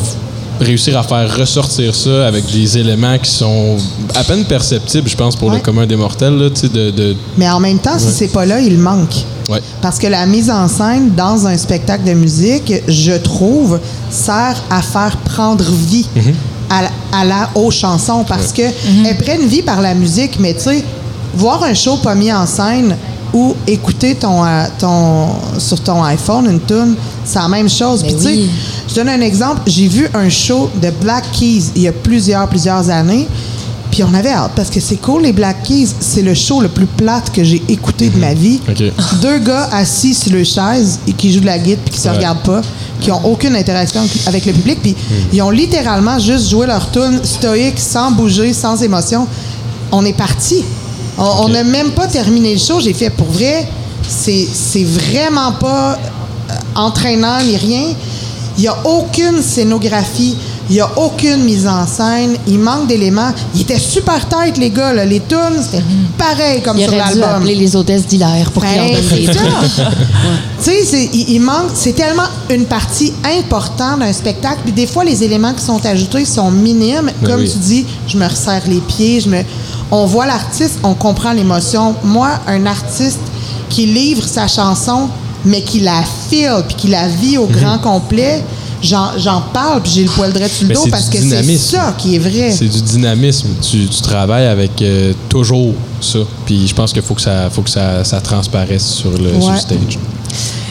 réussir 0.59 0.97
à 0.97 1.03
faire 1.03 1.35
ressortir 1.37 1.93
ça 1.95 2.27
avec 2.27 2.45
des 2.51 2.77
éléments 2.77 3.17
qui 3.17 3.31
sont 3.31 3.77
à 4.15 4.23
peine 4.23 4.45
perceptibles, 4.45 5.09
je 5.09 5.15
pense, 5.15 5.35
pour 5.35 5.49
Ouais. 5.49 5.55
le 5.55 5.61
commun 5.61 5.85
des 5.85 5.95
mortels. 5.95 6.33
Là, 6.37 6.49
de, 6.49 6.91
de- 6.91 7.15
Mais 7.37 7.49
en 7.49 7.59
même 7.59 7.79
temps, 7.79 7.97
si 7.97 8.11
c'est 8.11 8.27
pas 8.31 8.45
là, 8.45 8.59
il 8.61 8.77
manque. 8.77 9.15
Ouais. 9.49 9.61
Parce 9.81 9.99
que 9.99 10.07
la 10.07 10.25
mise 10.25 10.49
en 10.49 10.67
scène 10.67 11.11
dans 11.15 11.45
un 11.47 11.57
spectacle 11.57 12.03
de 12.05 12.13
musique, 12.13 12.73
je 12.87 13.13
trouve, 13.13 13.79
sert 14.09 14.61
à 14.69 14.81
faire 14.81 15.17
prendre 15.17 15.63
vie 15.63 16.07
à, 16.69 16.81
la- 16.83 16.91
à 17.19 17.25
la, 17.25 17.49
aux 17.55 17.71
chansons 17.71 18.23
parce 18.27 18.51
que 18.53 18.61
elles 19.05 19.17
prennent 19.17 19.45
vie 19.47 19.61
par 19.61 19.81
la 19.81 19.93
musique, 19.93 20.39
mais 20.39 20.53
tu 20.53 20.61
sais, 20.61 20.83
voir 21.35 21.63
un 21.63 21.73
show 21.73 21.97
pas 21.97 22.15
mis 22.15 22.31
en 22.31 22.45
scène 22.45 22.95
ou 23.33 23.55
écouter 23.65 24.13
ton, 24.15 24.45
euh, 24.45 24.65
ton, 24.77 25.27
sur 25.59 25.79
ton 25.81 26.03
iPhone 26.03 26.45
une 26.45 26.59
tune, 26.61 26.95
c'est 27.25 27.39
la 27.39 27.47
même 27.47 27.67
chose. 27.69 28.01
Mais 28.03 28.09
Puis 28.09 28.17
tu 28.17 28.23
sais, 28.23 28.29
oui. 28.33 28.49
je 28.87 28.95
donne 28.95 29.09
un 29.09 29.21
exemple. 29.21 29.61
J'ai 29.65 29.87
vu 29.87 30.07
un 30.13 30.29
show 30.29 30.69
de 30.81 30.91
Black 31.01 31.23
Keys 31.31 31.63
il 31.75 31.81
y 31.81 31.87
a 31.87 31.91
plusieurs, 31.91 32.47
plusieurs 32.47 32.87
années. 32.91 33.27
Puis 33.93 34.01
on 34.03 34.11
avait 34.15 34.31
hâte 34.31 34.53
parce 34.55 34.71
que 34.71 34.79
c'est 34.79 34.95
cool, 34.95 35.21
les 35.21 35.33
Black 35.33 35.61
Keys. 35.61 35.87
C'est 35.99 36.23
le 36.23 36.33
show 36.33 36.61
le 36.61 36.67
plus 36.67 36.87
plate 36.87 37.31
que 37.31 37.43
j'ai 37.43 37.61
écouté 37.69 38.09
de 38.09 38.17
ma 38.17 38.33
vie. 38.33 38.59
OK. 38.67 38.83
Deux 39.21 39.37
gars 39.37 39.69
assis 39.71 40.15
sur 40.15 40.31
le 40.33 40.43
chaise 40.43 40.97
et 41.07 41.13
qui 41.13 41.31
jouent 41.31 41.41
de 41.41 41.45
la 41.45 41.59
guitare 41.59 41.83
puis 41.85 41.93
qui 41.93 41.99
se 42.01 42.09
Ouais. 42.09 42.15
regardent 42.15 42.41
pas, 42.41 42.61
qui 42.99 43.11
ont 43.11 43.23
aucune 43.23 43.55
interaction 43.55 44.01
avec 44.25 44.47
le 44.47 44.53
public. 44.53 44.79
Puis 44.81 44.95
ils 45.31 45.41
ont 45.43 45.51
littéralement 45.51 46.17
juste 46.17 46.49
joué 46.49 46.65
leur 46.65 46.89
tune 46.89 47.19
stoïque, 47.23 47.77
sans 47.79 48.09
bouger, 48.09 48.51
sans 48.53 48.81
émotion. 48.81 49.27
On 49.91 50.03
est 50.05 50.17
parti. 50.17 50.63
On 51.19 51.47
n'a 51.49 51.63
même 51.63 51.91
pas 51.91 52.07
terminé 52.07 52.53
le 52.53 52.59
show. 52.59 52.79
J'ai 52.79 52.93
fait 52.95 53.11
pour 53.11 53.27
vrai, 53.27 53.67
c'est 54.09 54.47
c'est 54.51 54.83
vraiment 54.85 55.51
pas 55.51 55.93
euh, 55.93 56.53
entraînant 56.73 57.43
ni 57.43 57.55
rien. 57.57 57.93
Il 58.57 58.61
n'y 58.61 58.67
a 58.67 58.75
aucune 58.85 59.39
scénographie. 59.43 60.35
Il 60.69 60.75
n'y 60.75 60.81
a 60.81 60.89
aucune 60.97 61.43
mise 61.43 61.67
en 61.67 61.85
scène. 61.85 62.35
Il 62.47 62.59
manque 62.59 62.87
d'éléments. 62.87 63.31
Ils 63.53 63.61
étaient 63.61 63.77
super 63.79 64.27
tête, 64.27 64.57
les 64.57 64.69
gars. 64.69 64.93
là. 64.93 65.03
Les 65.05 65.19
tunes, 65.19 65.61
c'était 65.61 65.83
pareil 66.17 66.61
comme 66.61 66.77
Il 66.77 66.85
sur 66.85 66.93
aurait 66.93 67.03
dû 67.13 67.19
l'album. 67.19 67.35
appeler 67.41 67.55
les 67.55 67.75
hôtesses 67.75 68.05
d'Hilaire 68.07 68.49
pour 68.51 68.63
qu'ils 68.63 68.75
leur 68.77 68.85
Ben. 68.85 69.35
Tu 70.63 70.71
sais, 70.85 71.09
il, 71.13 71.29
il 71.31 71.39
manque, 71.41 71.71
c'est 71.73 71.93
tellement 71.93 72.23
une 72.49 72.65
partie 72.65 73.11
importante 73.37 73.99
d'un 73.99 74.13
spectacle. 74.13 74.59
Puis 74.63 74.71
des 74.71 74.87
fois, 74.87 75.03
les 75.03 75.21
éléments 75.23 75.53
qui 75.53 75.63
sont 75.63 75.85
ajoutés 75.85 76.23
sont 76.25 76.49
minimes. 76.49 77.11
Ben 77.21 77.29
Comme 77.29 77.41
oui. 77.41 77.49
tu 77.51 77.57
dis, 77.59 77.85
je 78.07 78.17
me 78.17 78.25
resserre 78.25 78.61
les 78.67 78.79
pieds, 78.79 79.19
je 79.19 79.29
me, 79.29 79.43
on 79.91 80.05
voit 80.05 80.25
l'artiste, 80.25 80.79
on 80.83 80.93
comprend 80.93 81.33
l'émotion. 81.33 81.95
Moi, 82.03 82.29
un 82.47 82.65
artiste 82.65 83.19
qui 83.69 83.85
livre 83.87 84.25
sa 84.25 84.47
chanson, 84.47 85.09
mais 85.43 85.61
qui 85.61 85.81
la 85.81 86.01
file, 86.29 86.63
puis 86.67 86.75
qui 86.77 86.87
la 86.87 87.07
vit 87.09 87.37
au 87.37 87.47
grand 87.47 87.79
complet, 87.79 88.41
j'en 88.83 89.41
parle, 89.53 89.81
puis 89.81 89.91
j'ai 89.95 90.03
le 90.03 90.09
poil 90.09 90.31
droit 90.33 90.47
sur 90.47 90.67
le 90.67 90.73
dos 90.73 90.81
c'est 90.83 90.89
parce 90.91 91.09
que 91.09 91.17
c'est 91.17 91.23
dynamisme. 91.23 91.77
ça 91.77 91.95
qui 91.97 92.15
est 92.15 92.19
vrai. 92.19 92.51
C'est 92.51 92.67
du 92.67 92.81
dynamisme. 92.81 93.47
Tu, 93.61 93.85
tu 93.87 94.01
travailles 94.01 94.45
avec 94.47 94.81
euh, 94.81 95.13
toujours 95.29 95.73
ça. 96.01 96.19
Puis 96.45 96.67
je 96.67 96.75
pense 96.75 96.91
qu'il 96.93 97.01
faut 97.01 97.13
que 97.15 97.21
ça, 97.21 97.49
faut 97.49 97.61
que 97.61 97.69
ça, 97.69 98.03
ça 98.03 98.19
transparaisse 98.21 98.85
sur 98.85 99.11
le, 99.11 99.17
sur 99.17 99.25
le 99.49 99.53
Ouais. 99.53 99.59
stage. 99.59 99.97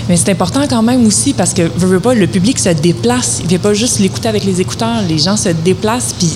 Mais 0.09 0.17
c'est 0.17 0.31
important 0.33 0.63
quand 0.69 0.83
même 0.83 1.07
aussi 1.07 1.33
parce 1.33 1.55
que 1.55 1.63
veux, 1.77 1.87
veux 1.87 2.01
pas, 2.01 2.13
le 2.13 2.27
public 2.27 2.59
se 2.59 2.71
déplace. 2.71 3.37
Il 3.39 3.45
ne 3.45 3.49
vient 3.51 3.59
pas 3.61 3.73
juste 3.73 4.01
l'écouter 4.01 4.29
avec 4.29 4.45
les 4.45 4.61
écouteurs. 4.61 5.01
Les 5.09 5.17
gens 5.17 5.37
se 5.37 5.51
déplacent. 5.51 6.13
Puis 6.19 6.29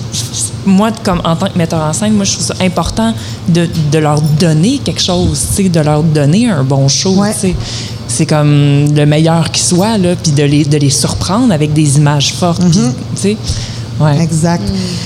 moi, 0.65 0.89
comme 1.03 1.21
en 1.25 1.35
tant 1.35 1.47
que 1.49 1.57
metteur 1.57 1.81
en 1.81 1.91
scène, 1.91 2.13
moi, 2.13 2.23
je 2.23 2.31
trouve 2.33 2.45
ça 2.45 2.53
important 2.61 3.13
de, 3.49 3.67
de 3.91 3.97
leur 3.99 4.21
donner 4.21 4.79
quelque 4.83 5.01
chose, 5.03 5.39
tu 5.55 5.63
sais, 5.63 5.69
de 5.69 5.79
leur 5.81 6.01
donner 6.01 6.49
un 6.49 6.63
bon 6.63 6.87
show. 6.87 7.15
Ouais. 7.15 7.33
C'est 8.17 8.25
comme 8.25 8.95
le 8.95 9.05
meilleur 9.05 9.51
qui 9.51 9.61
soit, 9.61 9.99
là, 9.99 10.15
puis 10.15 10.31
de 10.31 10.41
les, 10.41 10.65
de 10.65 10.77
les 10.77 10.89
surprendre 10.89 11.53
avec 11.53 11.71
des 11.73 11.97
images 11.97 12.33
fortes. 12.33 12.63
sais, 13.13 13.37
ouais. 13.99 14.19
Exact. 14.19 14.63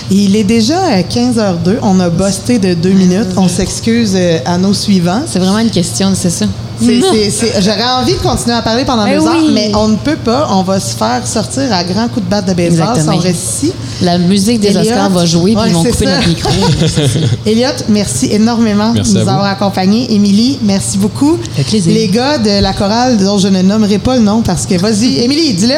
Il 0.10 0.34
est 0.38 0.46
déjà 0.46 0.80
à 0.82 1.02
15h02. 1.02 1.80
On 1.82 2.00
a 2.00 2.10
busté 2.10 2.58
de 2.58 2.74
deux 2.74 2.94
minutes. 2.94 3.28
On 3.36 3.50
s'excuse 3.50 4.14
euh, 4.16 4.38
à 4.46 4.58
nos 4.58 4.74
suivants. 4.74 5.24
C'est 5.28 5.40
vraiment 5.40 5.60
une 5.60 5.72
question, 5.72 6.14
c'est 6.16 6.30
ça. 6.30 6.46
J'aurais 6.82 7.92
envie 8.02 8.14
de 8.14 8.20
continuer 8.20 8.56
à 8.56 8.62
parler 8.62 8.84
pendant 8.86 9.04
Ben 9.06 9.20
deux 9.20 9.26
heures, 9.28 9.52
mais 9.54 9.72
on 9.76 9.88
ne 9.90 9.96
peut 9.96 10.16
pas. 10.16 10.48
On 10.52 10.64
va 10.64 10.80
se 10.80 10.96
faire 10.96 11.26
sortir 11.26 11.72
à 11.74 11.84
grands 11.84 12.08
coups 12.08 12.26
de 12.26 12.30
batte 12.30 12.48
de 12.48 12.54
baseball 12.54 12.78
si 12.78 12.82
Exactement. 13.00 13.18
on 13.18 13.20
reste 13.20 13.44
ici. 13.64 13.74
La 14.02 14.18
musique 14.18 14.60
des 14.60 14.70
Elliot. 14.70 14.82
Oscars 14.82 15.10
va 15.12 15.26
jouer, 15.26 15.52
puis 15.54 15.62
Ouais, 15.62 15.70
ils 15.70 15.74
vont 15.74 15.84
c'est 15.84 15.92
couper 15.92 16.06
ça. 16.06 16.16
notre 16.18 16.28
micro. 16.28 16.50
Elliot, 17.46 17.68
merci 17.90 18.28
énormément 18.32 18.92
Merci 18.94 19.14
de 19.14 19.20
nous 19.22 19.30
avoir 19.30 19.46
accompagnés. 19.46 20.14
Émilie, 20.14 20.58
merci 20.64 20.98
beaucoup. 20.98 21.38
fait 21.56 21.64
plaisir. 21.64 21.94
Les 21.94 22.08
gars 22.08 22.38
de 22.38 22.62
la 22.62 22.74
chorale, 22.74 23.18
dont 23.18 23.38
je 23.38 23.48
ne 23.48 23.62
nommerai 23.62 24.00
pas 24.00 24.16
le 24.16 24.22
nom 24.24 24.42
parce 24.42 24.66
que, 24.66 24.76
vas-y, 24.80 25.20
Émilie, 25.20 25.54
dis-le. 25.54 25.76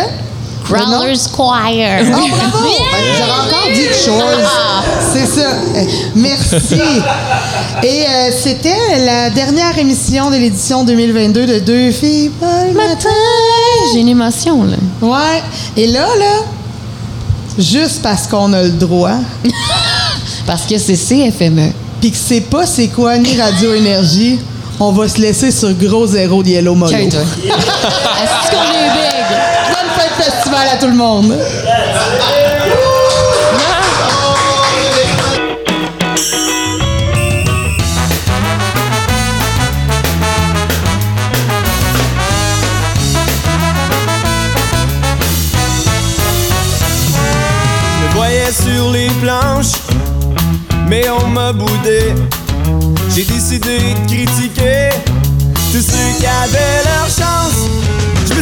Growlers 0.70 1.28
Choir. 1.32 1.68
Oh, 1.70 2.09
bravo! 2.09 2.68
J'aurais 3.18 3.32
encore 3.32 3.70
dit 3.74 3.88
chose. 4.05 4.47
C'est 5.14 5.26
ça. 5.28 5.49
Euh, 5.76 5.86
Merci. 6.16 6.82
Et 7.84 8.03
euh, 8.07 8.32
c'était 8.41 8.99
la 9.05 9.30
dernière 9.30 9.78
émission 9.78 10.30
de 10.30 10.36
l'édition 10.38 10.84
2022 10.84 11.45
de 11.45 11.59
Deux 11.59 11.91
filles 11.91 12.32
le 12.41 12.74
matin. 12.74 13.09
J'ai 13.93 13.99
une 13.99 14.09
émotion, 14.09 14.64
là. 14.64 14.78
Ouais. 15.01 15.43
Et 15.78 15.88
là, 15.88 16.07
là, 16.18 16.36
juste 17.59 18.01
parce 18.01 18.28
qu'on 18.28 18.53
a 18.53 18.64
le 18.64 18.70
droit, 18.72 19.18
Parce 20.45 20.64
que 20.64 20.78
c'est 20.78 20.95
CFME. 20.95 21.72
puis 22.01 22.11
que 22.11 22.18
c'est 22.18 22.41
pas 22.41 22.66
c'est 22.66 22.88
quoi 22.89 23.18
ni 23.18 23.39
Radio 23.39 23.74
Énergie, 23.76 24.39
on 24.80 24.91
va 24.91 25.07
se 25.07 25.20
laisser 25.22 25.51
sur 25.51 25.72
gros 25.74 26.05
zéro 26.07 26.43
de 26.43 26.49
Yellow 26.49 26.76
Molo. 26.76 26.91
Est-ce 26.97 27.11
qu'on 27.11 28.61
est 28.61 28.91
big? 28.93 29.53
Festival 30.54 30.68
à 30.68 30.78
tout 30.78 30.88
le 30.88 30.93
monde. 30.93 31.36
Sur 48.51 48.91
les 48.91 49.08
planches, 49.20 49.82
mais 50.88 51.10
on 51.10 51.28
m'a 51.28 51.51
boudé. 51.51 52.14
J'ai 53.10 53.24
décidé 53.24 53.80
de 53.80 54.08
critiquer 54.08 54.89
tous 55.72 55.82
ceux 55.82 56.20
qui 56.20 56.28
avaient 56.28 56.84
leur 56.86 57.08
chance. 57.08 57.82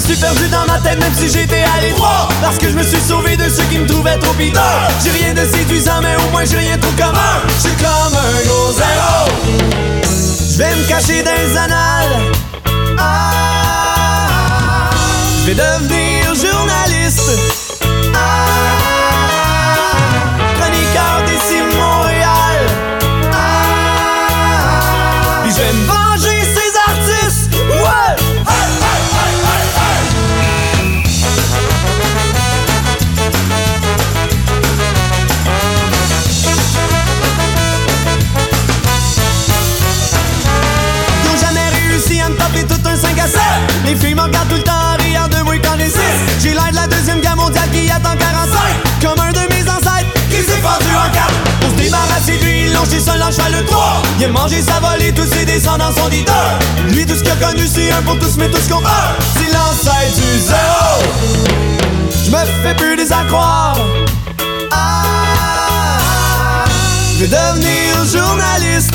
Suis 0.06 0.16
perdu 0.20 0.48
dans 0.50 0.66
ma 0.66 0.78
tête 0.80 1.00
même 1.00 1.14
si 1.16 1.30
j'étais 1.30 1.64
à 1.64 1.80
l'étroit 1.80 2.28
Parce 2.42 2.58
que 2.58 2.68
je 2.68 2.74
me 2.74 2.84
suis 2.84 3.00
sauvé 3.00 3.38
de 3.38 3.48
ceux 3.48 3.64
qui 3.72 3.78
me 3.78 3.88
trouvaient 3.88 4.18
trop 4.18 4.34
piteux. 4.34 4.60
J'ai 5.04 5.12
rien 5.12 5.34
de 5.34 5.46
séduisant 5.46 6.02
mais 6.02 6.16
au 6.18 6.32
moins 6.32 6.44
j'ai 6.44 6.58
rien 6.58 6.78
tout 6.78 6.92
commun. 6.98 7.40
Je 7.48 7.62
suis 7.70 7.78
comme 7.78 8.14
un 8.14 8.42
gros 8.48 8.74
zéro 8.74 9.30
Je 10.52 10.58
vais 10.58 10.76
me 10.76 10.84
cacher 10.88 11.24
dans 11.24 11.32
les 11.32 11.58
annales. 11.58 12.34
Ah, 12.98 14.90
Je 15.42 15.52
vais 15.52 15.56
devenir 15.56 16.36
journaliste 16.36 17.22
Il 54.62 54.70
a 54.70 54.80
volée, 54.80 55.12
tous 55.12 55.26
ses 55.26 55.44
descendants 55.44 55.92
sont 55.92 56.08
deux 56.08 56.94
Lui 56.94 57.06
tout 57.06 57.16
ce 57.16 57.24
qu'il 57.24 57.32
a 57.32 57.36
connu 57.36 57.66
c'est 57.66 57.92
un 57.92 58.02
pour 58.04 58.20
tous 58.20 58.38
mais 58.38 58.48
tous 58.48 58.68
contre 58.72 58.88
un 58.88 59.16
C'est 59.36 59.52
l'ancêtre 59.52 60.16
du 60.16 60.40
zéro. 60.40 61.02
Je 62.26 62.30
me 62.30 62.38
fais 62.64 62.76
plus 62.76 62.96
des 62.96 63.12
à 63.12 63.24
croire 63.24 63.76
Ah, 64.72 65.98
Je 67.18 67.26
vais 67.26 67.28
devenir 67.28 68.06
journaliste 68.06 68.94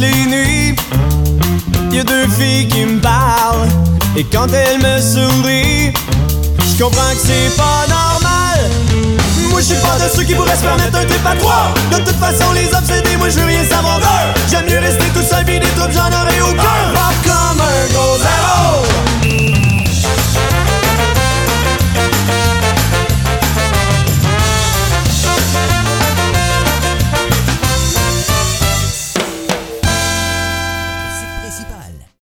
les 0.00 0.26
nuits. 0.26 0.76
Y 1.92 2.00
a 2.00 2.04
deux 2.04 2.28
filles 2.28 2.68
qui 2.68 2.84
me 2.84 3.00
parlent. 3.00 3.68
Et 4.16 4.24
quand 4.24 4.48
elles 4.52 4.78
me 4.78 5.00
sourient, 5.00 5.92
je 6.58 6.82
comprends 6.82 7.12
que 7.12 7.26
c'est 7.26 7.56
pas 7.56 7.86
normal. 7.88 8.70
Moi, 9.50 9.60
je 9.60 9.66
suis 9.66 9.76
pas 9.76 9.98
de 9.98 10.14
ceux 10.14 10.24
qui 10.24 10.34
pourraient 10.34 10.56
se 10.56 10.62
permettre 10.62 10.98
un 10.98 11.04
trip 11.04 11.26
à 11.26 11.36
trois. 11.36 11.74
De 11.90 11.98
toute 11.98 12.16
façon, 12.16 12.52
les 12.52 12.74
obsédés, 12.74 13.16
moi, 13.16 13.28
je 13.28 13.38
veux 13.38 13.46
rien 13.46 13.64
savoir 13.64 13.98
d'eux. 13.98 14.40
J'aime 14.50 14.66
mieux 14.66 14.78
rester 14.78 15.06
tout 15.14 15.22
seul, 15.22 15.44
pis 15.44 15.58
des 15.58 15.68
troubles, 15.76 15.94
j'en 15.94 16.08
aurais 16.08 16.40
aucun. 16.40 16.76
Rock 16.94 17.16
comme 17.24 17.60
un 17.60 17.92
gros 17.92 18.26